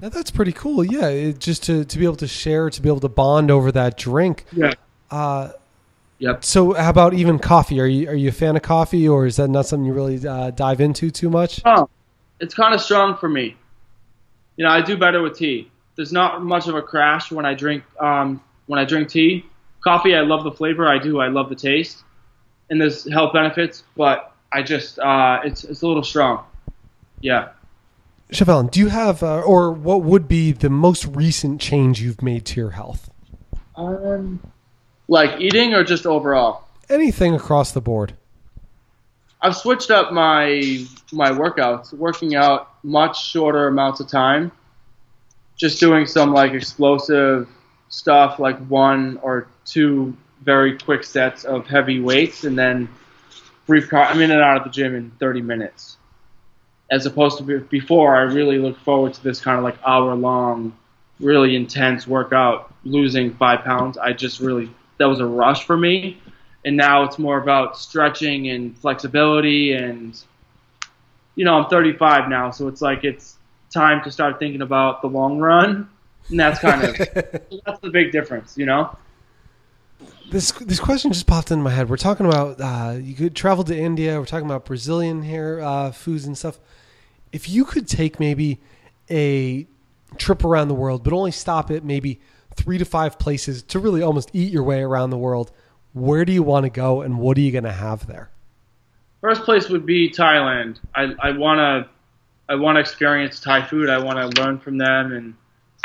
Now, 0.00 0.08
that's 0.08 0.32
pretty 0.32 0.50
cool. 0.50 0.82
Yeah, 0.84 1.06
it, 1.06 1.38
just 1.38 1.62
to, 1.64 1.84
to 1.84 1.98
be 1.98 2.04
able 2.04 2.16
to 2.16 2.26
share, 2.26 2.68
to 2.68 2.82
be 2.82 2.88
able 2.88 2.98
to 2.98 3.08
bond 3.08 3.52
over 3.52 3.70
that 3.70 3.96
drink. 3.96 4.44
Yeah. 4.50 4.72
Uh, 5.08 5.52
Yep. 6.18 6.44
so, 6.44 6.72
how 6.72 6.88
about 6.88 7.12
even 7.14 7.38
coffee? 7.38 7.78
Are 7.78 7.86
you 7.86 8.08
are 8.08 8.14
you 8.14 8.30
a 8.30 8.32
fan 8.32 8.56
of 8.56 8.62
coffee, 8.62 9.06
or 9.06 9.26
is 9.26 9.36
that 9.36 9.48
not 9.48 9.66
something 9.66 9.84
you 9.84 9.92
really 9.92 10.26
uh, 10.26 10.50
dive 10.50 10.80
into 10.80 11.10
too 11.10 11.28
much? 11.28 11.60
Oh, 11.64 11.90
it's 12.40 12.54
kind 12.54 12.74
of 12.74 12.80
strong 12.80 13.18
for 13.18 13.28
me. 13.28 13.54
You 14.56 14.64
know, 14.64 14.70
I 14.70 14.80
do 14.80 14.96
better 14.96 15.20
with 15.20 15.36
tea. 15.36 15.70
There's 15.94 16.12
not 16.12 16.42
much 16.42 16.68
of 16.68 16.74
a 16.74 16.80
crash 16.80 17.30
when 17.30 17.44
I 17.44 17.52
drink 17.52 17.84
um, 18.00 18.42
when 18.66 18.78
I 18.78 18.84
drink 18.84 19.08
tea. 19.08 19.44
Coffee, 19.82 20.14
I 20.14 20.22
love 20.22 20.44
the 20.44 20.52
flavor. 20.52 20.88
I 20.88 20.98
do. 20.98 21.20
I 21.20 21.28
love 21.28 21.48
the 21.48 21.54
taste, 21.54 22.02
and 22.70 22.80
there's 22.80 23.10
health 23.10 23.32
benefits. 23.32 23.84
But 23.96 24.32
I 24.52 24.62
just 24.62 24.98
uh, 24.98 25.40
it's 25.44 25.64
it's 25.64 25.82
a 25.82 25.86
little 25.86 26.02
strong. 26.02 26.44
Yeah. 27.20 27.48
Chevelle, 28.32 28.68
do 28.68 28.80
you 28.80 28.88
have, 28.88 29.22
uh, 29.22 29.40
or 29.42 29.70
what 29.70 30.02
would 30.02 30.26
be 30.26 30.50
the 30.50 30.68
most 30.68 31.06
recent 31.06 31.60
change 31.60 32.00
you've 32.00 32.22
made 32.22 32.44
to 32.46 32.60
your 32.60 32.70
health? 32.70 33.08
Um, 33.76 34.40
like 35.06 35.40
eating 35.40 35.74
or 35.74 35.84
just 35.84 36.06
overall. 36.06 36.64
Anything 36.88 37.34
across 37.34 37.70
the 37.70 37.80
board? 37.80 38.14
I've 39.40 39.56
switched 39.56 39.90
up 39.90 40.12
my 40.12 40.84
my 41.12 41.30
workouts, 41.30 41.92
working 41.92 42.34
out 42.34 42.70
much 42.82 43.30
shorter 43.30 43.68
amounts 43.68 44.00
of 44.00 44.08
time. 44.08 44.50
Just 45.56 45.78
doing 45.78 46.06
some 46.06 46.32
like 46.32 46.52
explosive 46.52 47.48
stuff, 47.88 48.38
like 48.38 48.58
one 48.66 49.18
or 49.22 49.48
two 49.64 50.16
very 50.42 50.78
quick 50.78 51.04
sets 51.04 51.44
of 51.44 51.66
heavy 51.66 52.00
weights, 52.00 52.44
and 52.44 52.58
then 52.58 52.88
brief. 53.66 53.92
I'm 53.92 54.20
in 54.20 54.30
and 54.30 54.40
out 54.40 54.58
of 54.58 54.64
the 54.64 54.70
gym 54.70 54.94
in 54.94 55.10
30 55.18 55.42
minutes. 55.42 55.96
As 56.90 57.04
opposed 57.06 57.38
to 57.38 57.44
be- 57.44 57.58
before, 57.58 58.16
I 58.16 58.22
really 58.22 58.58
look 58.58 58.78
forward 58.78 59.14
to 59.14 59.22
this 59.24 59.40
kind 59.40 59.58
of 59.58 59.64
like 59.64 59.76
hour 59.84 60.14
long, 60.14 60.76
really 61.18 61.56
intense 61.56 62.06
workout, 62.06 62.72
losing 62.84 63.34
five 63.34 63.64
pounds. 63.64 63.98
I 63.98 64.12
just 64.12 64.40
really 64.40 64.70
that 64.98 65.06
was 65.06 65.20
a 65.20 65.26
rush 65.26 65.64
for 65.64 65.76
me 65.76 66.18
and 66.66 66.76
now 66.76 67.04
it's 67.04 67.18
more 67.18 67.40
about 67.40 67.78
stretching 67.78 68.48
and 68.48 68.76
flexibility 68.78 69.72
and 69.72 70.20
you 71.36 71.44
know 71.44 71.54
i'm 71.54 71.70
35 71.70 72.28
now 72.28 72.50
so 72.50 72.68
it's 72.68 72.82
like 72.82 73.04
it's 73.04 73.36
time 73.72 74.02
to 74.02 74.10
start 74.10 74.38
thinking 74.38 74.60
about 74.60 75.00
the 75.00 75.06
long 75.06 75.38
run 75.38 75.88
and 76.28 76.40
that's 76.40 76.58
kind 76.58 76.82
of 76.82 76.96
that's 77.66 77.80
the 77.80 77.90
big 77.92 78.12
difference 78.12 78.56
you 78.56 78.66
know 78.66 78.96
This 80.30 80.50
this 80.52 80.80
question 80.80 81.12
just 81.12 81.26
popped 81.26 81.50
into 81.50 81.62
my 81.62 81.70
head. 81.70 81.88
We're 81.88 81.96
talking 81.96 82.26
about 82.26 82.60
uh, 82.60 82.98
you 82.98 83.14
could 83.14 83.34
travel 83.36 83.64
to 83.64 83.76
India. 83.76 84.18
We're 84.18 84.26
talking 84.26 84.46
about 84.46 84.64
Brazilian 84.64 85.22
hair 85.22 85.60
uh, 85.60 85.92
foods 85.92 86.26
and 86.26 86.36
stuff. 86.36 86.58
If 87.32 87.48
you 87.48 87.64
could 87.64 87.86
take 87.86 88.18
maybe 88.18 88.60
a 89.08 89.66
trip 90.18 90.44
around 90.44 90.68
the 90.68 90.74
world, 90.74 91.04
but 91.04 91.12
only 91.12 91.30
stop 91.30 91.70
at 91.70 91.84
maybe 91.84 92.20
three 92.56 92.78
to 92.78 92.84
five 92.84 93.18
places 93.18 93.62
to 93.64 93.78
really 93.78 94.02
almost 94.02 94.30
eat 94.32 94.52
your 94.52 94.64
way 94.64 94.82
around 94.82 95.10
the 95.10 95.18
world, 95.18 95.52
where 95.92 96.24
do 96.24 96.32
you 96.32 96.42
want 96.42 96.64
to 96.64 96.70
go, 96.70 97.02
and 97.02 97.18
what 97.18 97.38
are 97.38 97.42
you 97.42 97.52
going 97.52 97.64
to 97.64 97.72
have 97.72 98.06
there? 98.06 98.30
first 99.22 99.42
place 99.42 99.70
would 99.70 99.86
be 99.86 100.10
thailand 100.10 100.78
i, 100.94 101.12
I 101.20 101.30
want 101.32 101.58
to 101.58 101.88
I 102.48 102.54
want 102.54 102.76
to 102.76 102.80
experience 102.80 103.40
Thai 103.40 103.62
food. 103.66 103.88
I 103.88 103.98
want 103.98 104.18
to 104.18 104.40
learn 104.40 104.58
from 104.58 104.78
them, 104.78 105.12
and 105.12 105.34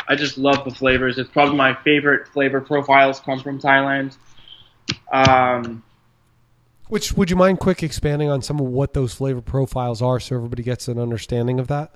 I 0.08 0.16
just 0.16 0.38
love 0.38 0.64
the 0.64 0.74
flavors. 0.74 1.18
It's 1.18 1.30
probably 1.30 1.56
my 1.56 1.74
favorite 1.82 2.28
flavor 2.28 2.60
profiles 2.60 3.20
come 3.20 3.40
from 3.40 3.60
Thailand. 3.60 4.16
Um, 5.12 5.82
Which 6.88 7.12
would 7.12 7.30
you 7.30 7.36
mind 7.36 7.60
quick 7.60 7.82
expanding 7.82 8.28
on 8.28 8.42
some 8.42 8.60
of 8.60 8.66
what 8.66 8.94
those 8.94 9.14
flavor 9.14 9.40
profiles 9.40 10.02
are, 10.02 10.20
so 10.20 10.36
everybody 10.36 10.62
gets 10.62 10.88
an 10.88 10.98
understanding 10.98 11.60
of 11.60 11.68
that? 11.68 11.94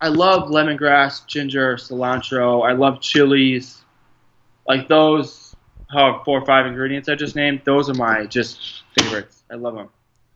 I 0.00 0.08
love 0.08 0.50
lemongrass, 0.50 1.26
ginger, 1.26 1.76
cilantro. 1.76 2.68
I 2.68 2.72
love 2.72 3.00
chilies. 3.00 3.82
Like 4.66 4.86
those, 4.88 5.56
how 5.90 6.22
four 6.24 6.40
or 6.40 6.46
five 6.46 6.66
ingredients 6.66 7.08
I 7.08 7.14
just 7.14 7.34
named. 7.34 7.62
Those 7.64 7.88
are 7.90 7.94
my 7.94 8.26
just 8.26 8.82
favorites. 8.98 9.42
I 9.50 9.54
love 9.54 9.74
them. 9.74 9.88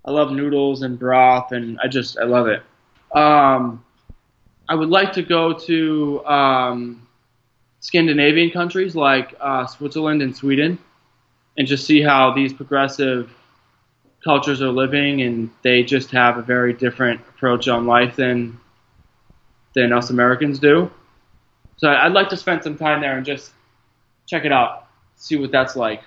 I 0.04 0.10
love 0.10 0.32
noodles 0.32 0.82
and 0.82 0.98
broth, 0.98 1.52
and 1.52 1.78
I 1.80 1.86
just 1.86 2.18
I 2.18 2.24
love 2.24 2.48
it. 2.48 2.62
Um, 3.16 3.84
I 4.72 4.74
would 4.74 4.88
like 4.88 5.12
to 5.12 5.22
go 5.22 5.52
to 5.52 6.24
um, 6.24 7.06
Scandinavian 7.80 8.50
countries 8.50 8.96
like 8.96 9.34
uh, 9.38 9.66
Switzerland 9.66 10.22
and 10.22 10.34
Sweden, 10.34 10.78
and 11.58 11.68
just 11.68 11.84
see 11.86 12.00
how 12.00 12.32
these 12.32 12.54
progressive 12.54 13.30
cultures 14.24 14.62
are 14.62 14.70
living, 14.70 15.20
and 15.20 15.50
they 15.60 15.82
just 15.82 16.10
have 16.12 16.38
a 16.38 16.42
very 16.42 16.72
different 16.72 17.20
approach 17.20 17.68
on 17.68 17.86
life 17.86 18.16
than 18.16 18.58
than 19.74 19.92
us 19.92 20.08
Americans 20.08 20.58
do. 20.58 20.90
So 21.76 21.90
I'd 21.90 22.12
like 22.12 22.30
to 22.30 22.36
spend 22.38 22.64
some 22.64 22.78
time 22.78 23.02
there 23.02 23.18
and 23.18 23.26
just 23.26 23.52
check 24.26 24.46
it 24.46 24.52
out, 24.52 24.86
see 25.16 25.36
what 25.36 25.52
that's 25.52 25.76
like. 25.76 26.02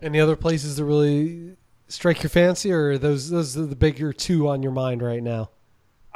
Any 0.00 0.20
other 0.20 0.36
places 0.36 0.78
that 0.78 0.86
really 0.86 1.54
strike 1.88 2.22
your 2.22 2.30
fancy, 2.30 2.72
or 2.72 2.96
those 2.96 3.28
those 3.28 3.58
are 3.58 3.66
the 3.66 3.76
bigger 3.76 4.14
two 4.14 4.48
on 4.48 4.62
your 4.62 4.72
mind 4.72 5.02
right 5.02 5.22
now? 5.22 5.50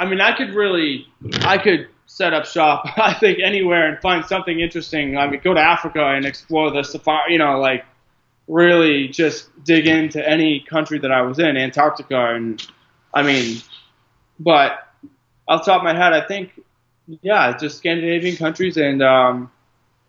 I 0.03 0.05
mean, 0.05 0.20
I 0.20 0.36
could 0.36 0.53
really, 0.53 1.07
I 1.42 1.59
could 1.59 1.86
set 2.07 2.34
up 2.34 2.44
shop. 2.44 2.86
I 2.96 3.14
think 3.14 3.38
anywhere 3.38 3.88
and 3.88 4.00
find 4.00 4.24
something 4.24 4.59
interesting. 4.59 5.16
I 5.16 5.28
mean, 5.28 5.40
go 5.44 5.55
to 5.55 5.61
Africa 5.61 6.05
and 6.05 6.26
explore 6.26 6.72
the 6.72 6.82
safari. 6.82 7.34
You 7.34 7.38
know, 7.38 7.61
like 7.61 7.84
really 8.48 9.07
just 9.07 9.48
dig 9.62 9.86
into 9.86 10.28
any 10.28 10.59
country 10.59 10.98
that 10.98 11.12
I 11.12 11.22
was 11.22 11.38
in, 11.38 11.57
Antarctica, 11.57 12.34
and 12.34 12.61
I 13.14 13.22
mean, 13.22 13.62
but 14.40 14.88
off 15.46 15.64
top 15.64 15.82
of 15.82 15.84
my 15.84 15.94
head, 15.94 16.12
I 16.12 16.26
think, 16.26 16.61
yeah, 17.20 17.57
just 17.57 17.78
Scandinavian 17.78 18.34
countries 18.34 18.76
and 18.76 19.05
um, 19.05 19.53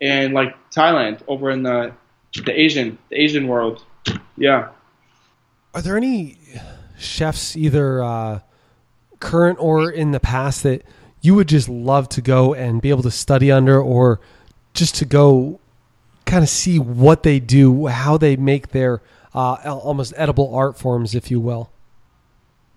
and 0.01 0.33
like 0.33 0.55
Thailand 0.71 1.21
over 1.27 1.51
in 1.51 1.61
the 1.61 1.93
the 2.45 2.59
Asian 2.59 2.97
the 3.11 3.21
Asian 3.21 3.47
world. 3.47 3.85
Yeah. 4.37 4.69
Are 5.75 5.83
there 5.83 5.97
any 5.97 6.39
chefs, 6.97 7.55
either 7.55 8.01
uh, 8.01 8.39
current 9.23 9.57
or 9.59 9.89
in 9.89 10.11
the 10.11 10.19
past, 10.19 10.63
that 10.63 10.83
you 11.21 11.33
would 11.35 11.47
just 11.47 11.69
love 11.69 12.09
to 12.09 12.21
go 12.21 12.53
and 12.53 12.81
be 12.81 12.89
able 12.89 13.03
to 13.03 13.11
study 13.11 13.49
under, 13.51 13.81
or 13.81 14.19
just 14.73 14.95
to 14.95 15.05
go 15.05 15.59
kind 16.25 16.43
of 16.43 16.49
see 16.49 16.77
what 16.77 17.23
they 17.23 17.39
do, 17.39 17.87
how 17.87 18.17
they 18.17 18.35
make 18.35 18.69
their 18.69 19.01
uh, 19.33 19.53
almost 19.63 20.13
edible 20.17 20.53
art 20.53 20.77
forms, 20.77 21.15
if 21.15 21.31
you 21.31 21.39
will? 21.39 21.71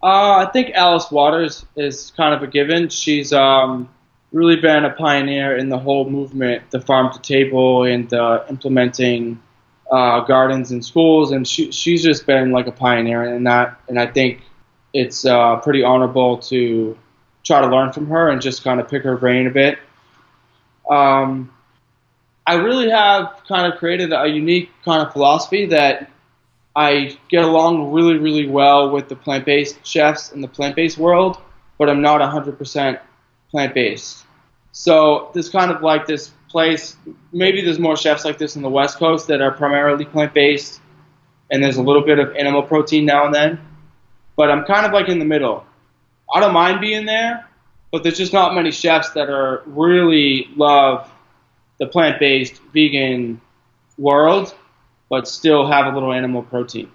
Uh, 0.03 0.47
I 0.47 0.51
think 0.53 0.71
Alice 0.75 1.11
Waters 1.11 1.67
is 1.75 2.13
kind 2.17 2.35
of 2.35 2.43
a 2.43 2.47
given. 2.47 2.89
She's 2.89 3.33
um, 3.33 3.89
really 4.31 4.57
been 4.57 4.85
a 4.85 4.91
pioneer 4.91 5.57
in 5.57 5.69
the 5.69 5.79
whole 5.79 6.09
movement, 6.09 6.71
the 6.71 6.81
farm 6.81 7.13
to 7.13 7.21
table, 7.21 7.83
and 7.85 8.13
uh, 8.15 8.45
implementing 8.49 9.41
gardens 9.91 10.73
in 10.73 10.83
schools, 10.83 11.33
and 11.33 11.47
she, 11.47 11.71
she's 11.73 12.03
just 12.03 12.27
been 12.27 12.51
like 12.53 12.67
a 12.67 12.73
pioneer 12.73 13.23
in 13.35 13.45
that. 13.45 13.81
And 13.89 13.99
I 13.99 14.07
think 14.07 14.43
it's 14.97 15.27
uh, 15.27 15.57
pretty 15.57 15.85
honorable 15.85 16.39
to 16.39 16.97
try 17.45 17.61
to 17.61 17.67
learn 17.67 17.93
from 17.93 18.07
her 18.07 18.31
and 18.31 18.41
just 18.41 18.65
kind 18.65 18.81
of 18.81 18.89
pick 18.89 19.03
her 19.03 19.15
brain 19.19 19.47
a 19.47 19.51
bit. 19.51 19.79
Um, 20.91 21.53
I 22.47 22.55
really 22.55 22.89
have 22.89 23.43
kind 23.47 23.71
of 23.71 23.79
created 23.79 24.15
a 24.15 24.27
unique 24.27 24.71
kind 24.87 25.07
of 25.07 25.13
philosophy 25.13 25.67
that 25.67 26.11
I 26.75 27.19
get 27.29 27.45
along 27.45 27.93
really, 27.93 28.17
really 28.17 28.49
well 28.49 28.91
with 28.91 29.11
the 29.11 29.17
plant-based 29.17 29.87
chefs 29.87 30.33
in 30.33 30.41
the 30.41 30.49
plant-based 30.49 30.97
world, 30.97 31.37
but 31.77 31.91
I'm 31.91 32.01
not 32.01 32.23
100% 32.23 32.99
plant-based. 33.51 34.25
So 34.73 35.31
there's 35.35 35.51
kind 35.51 35.71
of 35.71 35.83
like 35.83 36.07
this 36.07 36.31
place. 36.49 36.97
Maybe 37.33 37.61
there's 37.61 37.79
more 37.79 37.99
chefs 37.99 38.25
like 38.25 38.39
this 38.39 38.57
in 38.57 38.63
the 38.63 38.71
West 38.71 38.97
Coast 38.97 39.27
that 39.29 39.43
are 39.43 39.51
primarily 39.51 40.07
plant-based, 40.07 40.81
and 41.51 41.63
there's 41.63 41.77
a 41.77 41.83
little 41.83 42.03
bit 42.03 42.19
of 42.19 42.35
animal 42.35 42.63
protein 42.63 43.05
now 43.05 43.27
and 43.27 43.35
then. 43.35 43.61
But 44.37 44.51
I'm 44.51 44.65
kind 44.65 44.87
of 44.87 44.93
like 44.93 45.09
in 45.09 45.19
the 45.19 45.25
middle. 45.25 45.65
I 46.33 46.41
don't 46.41 46.53
mind 46.53 46.81
being 46.81 47.07
there, 47.07 47.49
but 47.91 48.03
there's 48.03 48.19
just 48.19 48.33
not 48.33 48.55
many 48.55 48.71
chefs 48.71 49.11
that 49.11 49.31
are 49.31 49.63
really 49.67 50.49
love 50.57 51.11
the 51.79 51.87
plant-based 51.87 52.61
vegan 52.73 53.41
world, 53.99 54.55
but 55.09 55.29
still 55.29 55.67
have 55.67 55.87
a 55.87 55.91
little 55.91 56.13
animal 56.13 56.43
protein. 56.43 56.91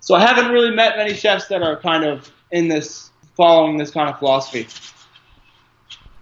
So 0.00 0.14
I 0.14 0.20
haven't 0.20 0.52
really 0.52 0.70
met 0.70 0.96
many 0.96 1.14
chefs 1.14 1.46
that 1.48 1.62
are 1.62 1.80
kind 1.80 2.04
of 2.04 2.30
in 2.50 2.68
this, 2.68 3.10
following 3.36 3.78
this 3.78 3.90
kind 3.90 4.10
of 4.10 4.18
philosophy. 4.18 4.66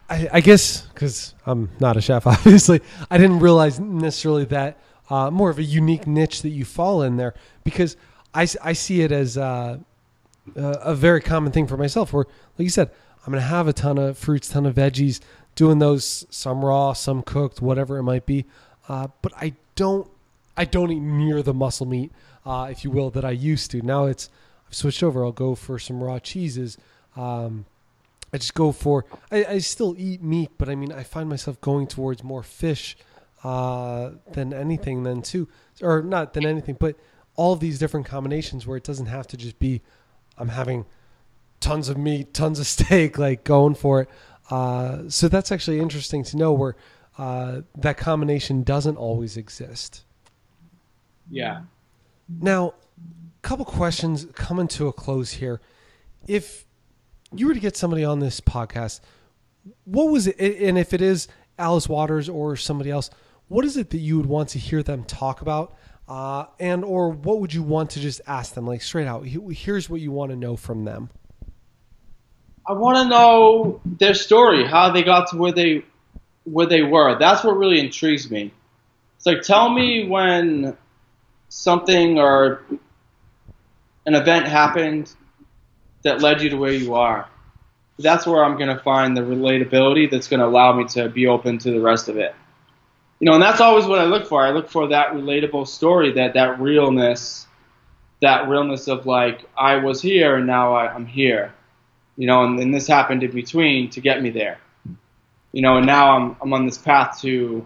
I, 0.09 0.29
I 0.35 0.41
guess 0.41 0.83
because 0.83 1.35
I'm 1.47 1.71
not 1.81 1.97
a 1.97 2.01
chef, 2.01 2.27
obviously, 2.27 2.81
I 3.11 3.19
didn't 3.19 3.41
realize 3.41 3.81
necessarily 3.81 4.45
that 4.47 4.79
uh, 5.11 5.31
more 5.31 5.51
of 5.51 5.59
a 5.59 5.63
unique 5.63 6.07
niche 6.07 6.43
that 6.43 6.51
you 6.51 6.65
fall 6.65 7.03
in 7.03 7.17
there 7.17 7.35
because 7.65 7.97
I, 8.35 8.47
I 8.63 8.73
see 8.73 9.03
it 9.03 9.13
as 9.13 9.37
uh, 9.37 9.79
a 10.57 10.95
very 10.95 11.21
common 11.21 11.53
thing 11.53 11.67
for 11.67 11.77
myself 11.77 12.13
where, 12.13 12.25
like 12.59 12.65
you 12.65 12.71
said, 12.71 12.91
I'm 13.25 13.33
going 13.33 13.43
to 13.43 13.49
have 13.49 13.69
a 13.69 13.73
ton 13.73 13.99
of 13.99 14.19
fruits, 14.19 14.49
ton 14.49 14.67
of 14.67 14.75
veggies, 14.75 15.21
doing 15.55 15.79
those 15.79 16.27
some 16.31 16.65
raw, 16.65 16.93
some 16.93 17.23
cooked, 17.23 17.63
whatever 17.63 17.99
it 17.99 18.03
might 18.03 18.27
be. 18.27 18.45
Uh, 18.89 19.09
but 19.23 19.33
I 19.37 19.55
don't, 19.77 20.11
I 20.57 20.65
don't 20.65 20.91
eat 20.91 21.01
near 21.01 21.43
the 21.43 21.55
muscle 21.55 21.87
meat, 21.87 22.13
uh, 22.45 22.69
if 22.71 22.85
you 22.85 22.91
will, 22.91 23.11
that 23.11 23.25
I 23.25 23.31
used 23.31 23.71
to. 23.71 23.83
Now 23.83 24.07
it's 24.07 24.29
I've 24.69 24.75
switched 24.75 25.03
over. 25.03 25.25
I'll 25.25 25.33
go 25.33 25.55
for 25.55 25.79
some 25.79 26.03
raw 26.03 26.19
cheeses. 26.19 26.79
Um, 27.17 27.67
I 28.33 28.39
just 28.39 28.55
go 28.55 28.73
for. 28.73 29.05
I, 29.31 29.45
I, 29.45 29.59
still 29.59 29.95
eat 29.99 30.23
meat, 30.23 30.51
but 30.57 30.71
I 30.71 30.75
mean, 30.75 30.91
I 30.91 31.03
find 31.03 31.29
myself 31.29 31.61
going 31.61 31.87
towards 31.87 32.25
more 32.25 32.43
fish 32.43 32.97
uh, 33.45 34.13
than 34.33 34.55
anything. 34.55 35.03
Then 35.03 35.21
too, 35.21 35.47
or 35.83 36.01
not 36.01 36.33
than 36.33 36.47
anything, 36.47 36.77
but 36.81 36.97
all 37.37 37.55
these 37.55 37.79
different 37.79 38.07
combinations 38.07 38.67
where 38.67 38.79
it 38.79 38.85
doesn't 38.85 39.07
have 39.07 39.27
to 39.29 39.37
just 39.37 39.59
be. 39.59 39.83
I'm 40.43 40.49
having 40.49 40.85
tons 41.61 41.89
of 41.89 41.97
meat, 41.97 42.35
tons 42.35 42.59
of 42.59 42.67
steak, 42.67 43.17
like 43.17 43.45
going 43.45 43.75
for 43.75 44.03
it. 44.03 44.11
Uh, 44.51 45.09
so 45.09 45.29
that's 45.29 45.53
actually 45.53 45.79
interesting 45.79 46.25
to 46.25 46.37
know 46.37 46.53
where 46.53 46.77
uh, 47.17 47.63
that 47.79 47.97
combination 47.97 48.65
doesn't 48.65 48.97
always 48.97 49.37
exist. 49.37 50.05
Yeah. 51.31 51.63
Now, 52.29 52.75
a 52.99 53.43
couple 53.43 53.65
questions 53.65 54.27
coming 54.35 54.69
to 54.69 54.89
a 54.89 54.93
close 54.93 55.33
here. 55.33 55.61
If 56.27 56.67
you 57.33 57.47
were 57.47 57.55
to 57.55 57.61
get 57.61 57.77
somebody 57.77 58.05
on 58.05 58.19
this 58.19 58.41
podcast, 58.41 59.01
what 59.85 60.11
was 60.11 60.27
it? 60.27 60.37
And 60.39 60.77
if 60.77 60.93
it 60.93 61.01
is 61.01 61.29
Alice 61.59 61.89
Waters 61.89 62.29
or 62.29 62.57
somebody 62.57 62.91
else, 62.91 63.11
what 63.49 63.65
is 63.65 63.77
it 63.77 63.91
that 63.91 63.99
you 63.99 64.17
would 64.17 64.27
want 64.27 64.49
to 64.51 64.59
hear 64.59 64.83
them 64.83 65.05
talk 65.05 65.41
about? 65.41 65.77
Uh, 66.13 66.45
and 66.61 66.85
or 66.85 67.09
what 67.09 67.41
would 67.41 67.55
you 67.55 67.63
want 67.63 67.89
to 67.89 67.99
just 67.99 68.21
ask 68.27 68.53
them, 68.53 68.67
like 68.67 68.83
straight 68.83 69.07
out? 69.07 69.27
Here's 69.27 69.89
what 69.89 69.99
you 70.03 70.13
want 70.13 70.31
to 70.31 70.37
know 70.37 70.57
from 70.57 70.85
them. 70.85 71.09
I 72.69 72.75
want 72.75 72.99
to 72.99 73.09
know 73.09 73.81
their 73.87 74.13
story, 74.13 74.67
how 74.67 74.91
they 74.91 75.03
got 75.05 75.31
to 75.31 75.39
where 75.39 75.53
they 75.53 75.87
where 76.45 76.67
they 76.67 76.83
were. 76.83 77.19
That's 77.19 77.43
what 77.43 77.57
really 77.57 77.81
intrigues 77.81 78.31
me. 78.31 78.53
It's 79.17 79.25
like 79.25 79.41
tell 79.41 79.71
me 79.71 80.07
when 80.07 80.77
something 81.49 82.19
or 82.19 82.63
an 84.05 84.15
event 84.15 84.47
happened 84.47 85.15
that 86.03 86.21
led 86.21 86.43
you 86.43 86.51
to 86.51 86.59
where 86.59 86.75
you 86.75 86.93
are. 86.93 87.27
That's 87.99 88.27
where 88.27 88.45
I'm 88.45 88.59
going 88.59 88.77
to 88.77 88.83
find 88.83 89.17
the 89.17 89.23
relatability 89.23 90.11
that's 90.11 90.29
going 90.29 90.41
to 90.41 90.47
allow 90.47 90.75
me 90.75 90.85
to 90.89 91.09
be 91.09 91.27
open 91.27 91.57
to 91.61 91.71
the 91.71 91.81
rest 91.81 92.11
of 92.11 92.19
it. 92.19 92.35
You 93.23 93.27
know, 93.27 93.35
and 93.35 93.43
that's 93.43 93.61
always 93.61 93.87
what 93.87 94.01
I 94.01 94.05
look 94.07 94.27
for. 94.27 94.45
I 94.45 94.51
look 94.51 94.69
for 94.69 94.89
that 94.89 95.13
relatable 95.13 95.69
story, 95.69 96.11
that 96.15 96.35
that 96.35 96.59
realness, 96.59 97.47
that 98.21 98.49
realness 98.49 98.89
of 98.89 99.07
like 99.07 99.49
I 99.57 99.77
was 99.77 100.03
here 100.03 100.35
and 100.35 100.47
now 100.49 100.75
I, 100.75 100.93
am 100.93 101.07
here. 101.07 101.55
You 102.17 102.27
know, 102.27 102.43
and, 102.43 102.59
and 102.59 102.75
this 102.75 102.89
happened 102.89 103.23
in 103.23 103.31
between 103.31 103.91
to 103.91 104.01
get 104.01 104.21
me 104.21 104.31
there. 104.31 104.59
You 105.53 105.63
know, 105.63 105.77
and 105.77 105.87
now 105.87 106.17
I'm 106.17 106.37
I'm 106.43 106.53
on 106.53 106.67
this 106.67 106.79
path 106.79 107.21
to 107.21 107.65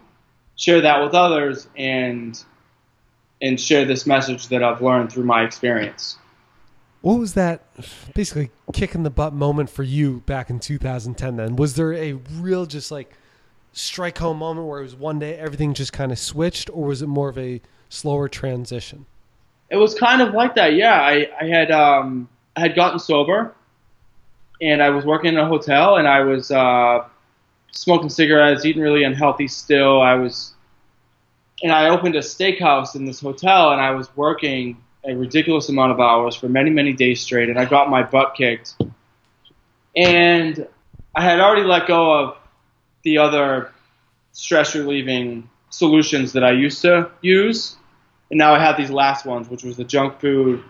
share 0.57 0.83
that 0.83 1.03
with 1.03 1.15
others 1.15 1.67
and 1.75 2.39
and 3.41 3.59
share 3.59 3.87
this 3.87 4.07
message 4.07 4.49
that 4.49 4.63
I've 4.63 4.83
learned 4.83 5.11
through 5.11 5.25
my 5.25 5.43
experience. 5.43 6.19
What 7.01 7.19
was 7.19 7.33
that 7.33 7.65
basically 8.15 8.51
kick 8.75 8.95
in 8.95 9.05
the 9.05 9.11
butt 9.11 9.33
moment 9.33 9.71
for 9.71 9.85
you 9.85 10.21
back 10.27 10.51
in 10.51 10.61
2010 10.61 11.37
then? 11.37 11.57
Was 11.57 11.77
there 11.77 11.95
a 11.95 12.13
real 12.13 12.67
just 12.67 12.91
like 12.91 13.17
strike 13.77 14.18
home 14.18 14.39
moment 14.39 14.66
where 14.66 14.81
it 14.81 14.85
was 14.85 14.97
one 14.97 15.18
day 15.18 15.35
everything 15.37 15.74
just 15.74 15.93
kind 15.93 16.11
of 16.11 16.18
switched 16.18 16.70
or 16.70 16.85
was 16.85 17.03
it 17.03 17.07
more 17.07 17.29
of 17.29 17.39
a 17.39 17.61
slower 17.89 18.29
transition? 18.29 19.07
It 19.68 19.77
was 19.77 19.95
kind 19.95 20.22
of 20.22 20.33
like 20.33 20.55
that. 20.55 20.74
Yeah, 20.74 20.95
I, 21.01 21.29
I 21.41 21.45
had 21.47 21.70
um, 21.70 22.29
I 22.57 22.61
had 22.61 22.74
gotten 22.74 22.99
sober 22.99 23.55
and 24.61 24.83
I 24.83 24.91
was 24.91 25.05
working 25.05 25.35
in 25.35 25.39
a 25.39 25.47
hotel, 25.47 25.97
and 25.97 26.09
I 26.09 26.20
was 26.20 26.51
uh, 26.51 27.05
smoking 27.72 28.09
cigarettes, 28.09 28.64
eating 28.64 28.83
really 28.83 29.05
unhealthy. 29.05 29.49
Still, 29.49 30.01
I 30.01 30.14
was, 30.14 30.55
and 31.62 31.72
I 31.72 31.89
opened 31.89 32.16
a 32.16 32.20
steakhouse 32.20 32.95
in 32.95 33.05
this 33.05 33.20
hotel, 33.20 33.72
and 33.72 33.81
I 33.81 33.91
was 33.91 34.14
working 34.16 34.83
a 35.05 35.14
ridiculous 35.14 35.68
amount 35.68 35.93
of 35.93 36.01
hours 36.01 36.35
for 36.35 36.49
many, 36.49 36.70
many 36.70 36.93
days 36.93 37.20
straight, 37.20 37.49
and 37.49 37.59
I 37.59 37.64
got 37.64 37.91
my 37.91 38.03
butt 38.03 38.35
kicked. 38.35 38.77
And 39.95 40.66
I 41.14 41.22
had 41.22 41.41
already 41.41 41.62
let 41.62 41.87
go 41.87 42.12
of 42.12 42.37
the 43.07 43.19
other 43.19 43.71
stress 44.33 44.75
relieving 44.75 45.49
solutions 45.71 46.33
that 46.33 46.43
I 46.43 46.51
used 46.51 46.83
to 46.83 47.09
use, 47.23 47.77
and 48.31 48.39
now 48.39 48.53
I 48.53 48.59
had 48.59 48.77
these 48.77 48.91
last 48.91 49.25
ones, 49.25 49.49
which 49.49 49.63
was 49.63 49.77
the 49.77 49.85
junk 49.85 50.19
food 50.19 50.65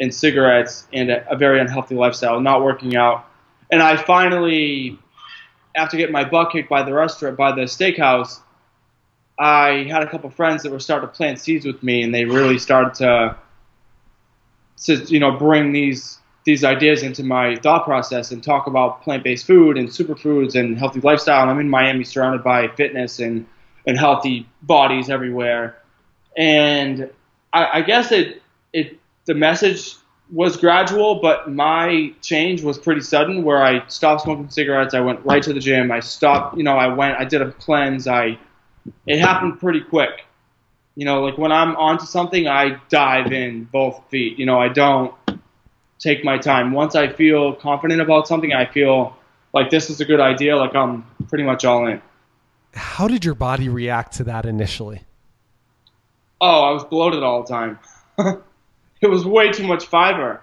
and 0.00 0.12
cigarettes 0.12 0.88
and 0.92 1.08
a, 1.08 1.30
a 1.30 1.36
very 1.36 1.60
unhealthy 1.60 1.94
lifestyle, 1.94 2.40
not 2.40 2.64
working 2.64 2.96
out. 2.96 3.26
And 3.70 3.80
I 3.80 3.96
finally, 3.96 4.98
after 5.76 5.96
getting 5.96 6.12
my 6.12 6.24
butt 6.24 6.50
kicked 6.50 6.68
by 6.68 6.82
the 6.82 6.92
restaurant, 6.92 7.36
by 7.36 7.52
the 7.52 7.62
steakhouse, 7.62 8.40
I 9.38 9.86
had 9.88 10.02
a 10.02 10.10
couple 10.10 10.30
friends 10.30 10.64
that 10.64 10.72
were 10.72 10.80
starting 10.80 11.08
to 11.08 11.14
plant 11.14 11.38
seeds 11.38 11.64
with 11.64 11.80
me, 11.84 12.02
and 12.02 12.12
they 12.12 12.24
really 12.24 12.58
started 12.58 12.94
to, 12.94 13.36
to 14.84 14.96
you 15.04 15.20
know, 15.20 15.30
bring 15.30 15.70
these 15.70 16.18
these 16.48 16.64
ideas 16.64 17.02
into 17.02 17.22
my 17.22 17.56
thought 17.56 17.84
process 17.84 18.30
and 18.30 18.42
talk 18.42 18.66
about 18.66 19.02
plant-based 19.02 19.46
food 19.46 19.76
and 19.76 19.86
superfoods 19.90 20.58
and 20.58 20.78
healthy 20.78 20.98
lifestyle. 21.00 21.42
And 21.42 21.50
I'm 21.50 21.60
in 21.60 21.68
Miami, 21.68 22.04
surrounded 22.04 22.42
by 22.42 22.68
fitness 22.68 23.18
and 23.18 23.46
and 23.86 23.98
healthy 23.98 24.48
bodies 24.62 25.10
everywhere. 25.10 25.76
And 26.38 27.10
I, 27.52 27.68
I 27.74 27.82
guess 27.82 28.12
it 28.12 28.42
it 28.72 28.98
the 29.26 29.34
message 29.34 29.96
was 30.32 30.56
gradual, 30.56 31.16
but 31.16 31.50
my 31.50 32.14
change 32.22 32.62
was 32.62 32.78
pretty 32.78 33.02
sudden. 33.02 33.44
Where 33.44 33.62
I 33.62 33.86
stopped 33.88 34.22
smoking 34.22 34.48
cigarettes, 34.48 34.94
I 34.94 35.00
went 35.00 35.22
right 35.26 35.42
to 35.42 35.52
the 35.52 35.60
gym. 35.60 35.92
I 35.92 36.00
stopped, 36.00 36.56
you 36.56 36.62
know, 36.62 36.78
I 36.78 36.88
went, 36.88 37.18
I 37.18 37.24
did 37.24 37.42
a 37.42 37.52
cleanse. 37.52 38.08
I 38.08 38.38
it 39.06 39.18
happened 39.18 39.60
pretty 39.60 39.82
quick. 39.82 40.24
You 40.96 41.04
know, 41.04 41.22
like 41.22 41.36
when 41.36 41.52
I'm 41.52 41.76
onto 41.76 42.06
something, 42.06 42.48
I 42.48 42.80
dive 42.88 43.32
in 43.32 43.64
both 43.64 44.02
feet. 44.08 44.38
You 44.38 44.46
know, 44.46 44.58
I 44.58 44.68
don't 44.68 45.12
take 45.98 46.24
my 46.24 46.38
time. 46.38 46.72
Once 46.72 46.94
I 46.94 47.08
feel 47.08 47.54
confident 47.54 48.00
about 48.00 48.28
something, 48.28 48.52
I 48.52 48.66
feel 48.66 49.16
like 49.52 49.70
this 49.70 49.90
is 49.90 50.00
a 50.00 50.04
good 50.04 50.20
idea. 50.20 50.56
Like 50.56 50.74
I'm 50.74 51.04
pretty 51.28 51.44
much 51.44 51.64
all 51.64 51.86
in. 51.86 52.00
How 52.74 53.08
did 53.08 53.24
your 53.24 53.34
body 53.34 53.68
react 53.68 54.14
to 54.14 54.24
that 54.24 54.46
initially? 54.46 55.02
Oh, 56.40 56.62
I 56.62 56.70
was 56.70 56.84
bloated 56.84 57.22
all 57.22 57.42
the 57.42 57.48
time. 57.48 57.78
it 59.00 59.08
was 59.08 59.24
way 59.24 59.50
too 59.50 59.66
much 59.66 59.86
fiber. 59.86 60.40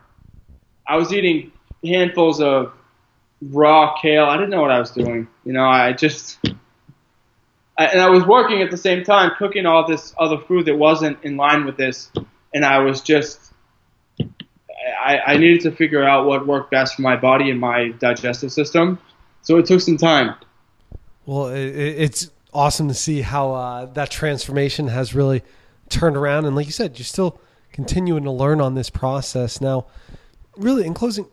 I 0.88 0.97
was 0.97 1.14
eating 1.14 1.51
handfuls 1.84 2.41
of 2.41 2.74
raw 3.41 3.95
kale. 4.01 4.26
I 4.26 4.38
didn't 4.38 4.49
know 4.49 4.62
what 4.62 4.72
I 4.72 4.80
was 4.80 4.91
doing. 4.91 5.28
You 5.45 5.53
know, 5.53 5.66
I 5.66 5.93
just 5.93 6.39
I, 7.78 7.86
and 7.86 8.01
I 8.01 8.10
was 8.10 8.26
working 8.26 8.62
at 8.62 8.72
the 8.72 8.78
same 8.78 9.03
time 9.03 9.32
cooking 9.38 9.66
all 9.66 9.88
this 9.88 10.14
other 10.18 10.38
food 10.38 10.66
that 10.66 10.78
wasn't 10.78 11.24
in 11.24 11.38
line 11.38 11.66
with 11.66 11.78
this, 11.78 12.12
and 12.53 12.66
I 12.66 12.80
was 12.80 13.01
just 13.01 13.53
I, 15.04 15.20
I 15.26 15.38
needed 15.38 15.62
to 15.62 15.72
figure 15.72 16.04
out 16.04 16.26
what 16.26 16.48
worked 16.48 16.72
best 16.72 16.96
for 16.96 17.02
my 17.02 17.16
body 17.16 17.50
and 17.50 17.60
my 17.60 17.89
digestive 18.00 18.52
system. 18.52 19.00
So 19.41 19.58
it 19.58 19.66
took 19.66 19.82
some 19.82 19.98
time. 19.98 20.36
Well, 21.26 21.48
it, 21.48 21.68
it's 21.68 22.32
awesome 22.54 22.88
to 22.88 22.93
see 22.93 23.22
how 23.22 23.54
uh, 23.54 23.86
that 23.93 24.10
transformation 24.10 24.88
has 24.88 25.14
really 25.14 25.43
turned 25.89 26.18
around, 26.18 26.46
and 26.46 26.56
like 26.56 26.66
you 26.66 26.72
said, 26.72 26.98
you're 26.98 27.06
still 27.06 27.39
continuing 27.72 28.24
to 28.24 28.32
learn 28.32 28.62
on 28.62 28.74
this 28.76 28.89
process. 28.89 29.60
Now, 29.62 29.86
really, 30.56 30.86
in 30.86 30.93
closing, 30.93 31.28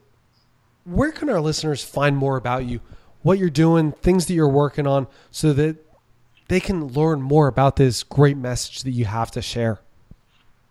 where 0.85 1.13
can 1.13 1.31
our 1.31 1.41
listeners 1.41 1.85
find 1.85 2.17
more 2.17 2.37
about 2.37 2.65
you, 2.65 2.81
what 3.23 3.39
you're 3.39 3.51
doing, 3.51 3.93
things 3.93 4.27
that 4.27 4.35
you're 4.35 4.49
working 4.49 4.87
on, 4.87 5.07
so 5.31 5.53
that 5.53 5.77
they 6.49 6.61
can 6.61 6.89
learn 6.89 7.23
more 7.23 7.47
about 7.47 7.77
this 7.77 8.03
great 8.03 8.37
message 8.37 8.83
that 8.83 8.91
you 8.91 9.05
have 9.05 9.31
to 9.33 9.43
share? 9.43 9.81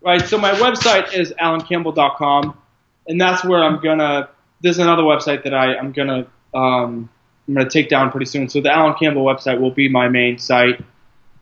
Right. 0.02 0.20
So 0.26 0.36
my 0.36 0.52
website 0.52 1.14
is 1.14 1.32
alancampbell.com, 1.40 2.58
and 3.06 3.20
that's 3.20 3.44
where 3.44 3.62
I'm 3.62 3.80
gonna. 3.80 4.28
There's 4.60 4.78
another 4.78 5.02
website 5.02 5.44
that 5.44 5.54
I'm 5.54 5.92
gonna 5.92 6.26
um, 6.54 7.08
I'm 7.48 7.54
gonna 7.54 7.70
take 7.70 7.88
down 7.88 8.10
pretty 8.10 8.26
soon. 8.26 8.48
So 8.48 8.60
the 8.60 8.72
Alan 8.72 8.94
Campbell 8.94 9.24
website 9.24 9.60
will 9.60 9.70
be 9.70 9.88
my 9.88 10.08
main 10.08 10.38
site, 10.38 10.82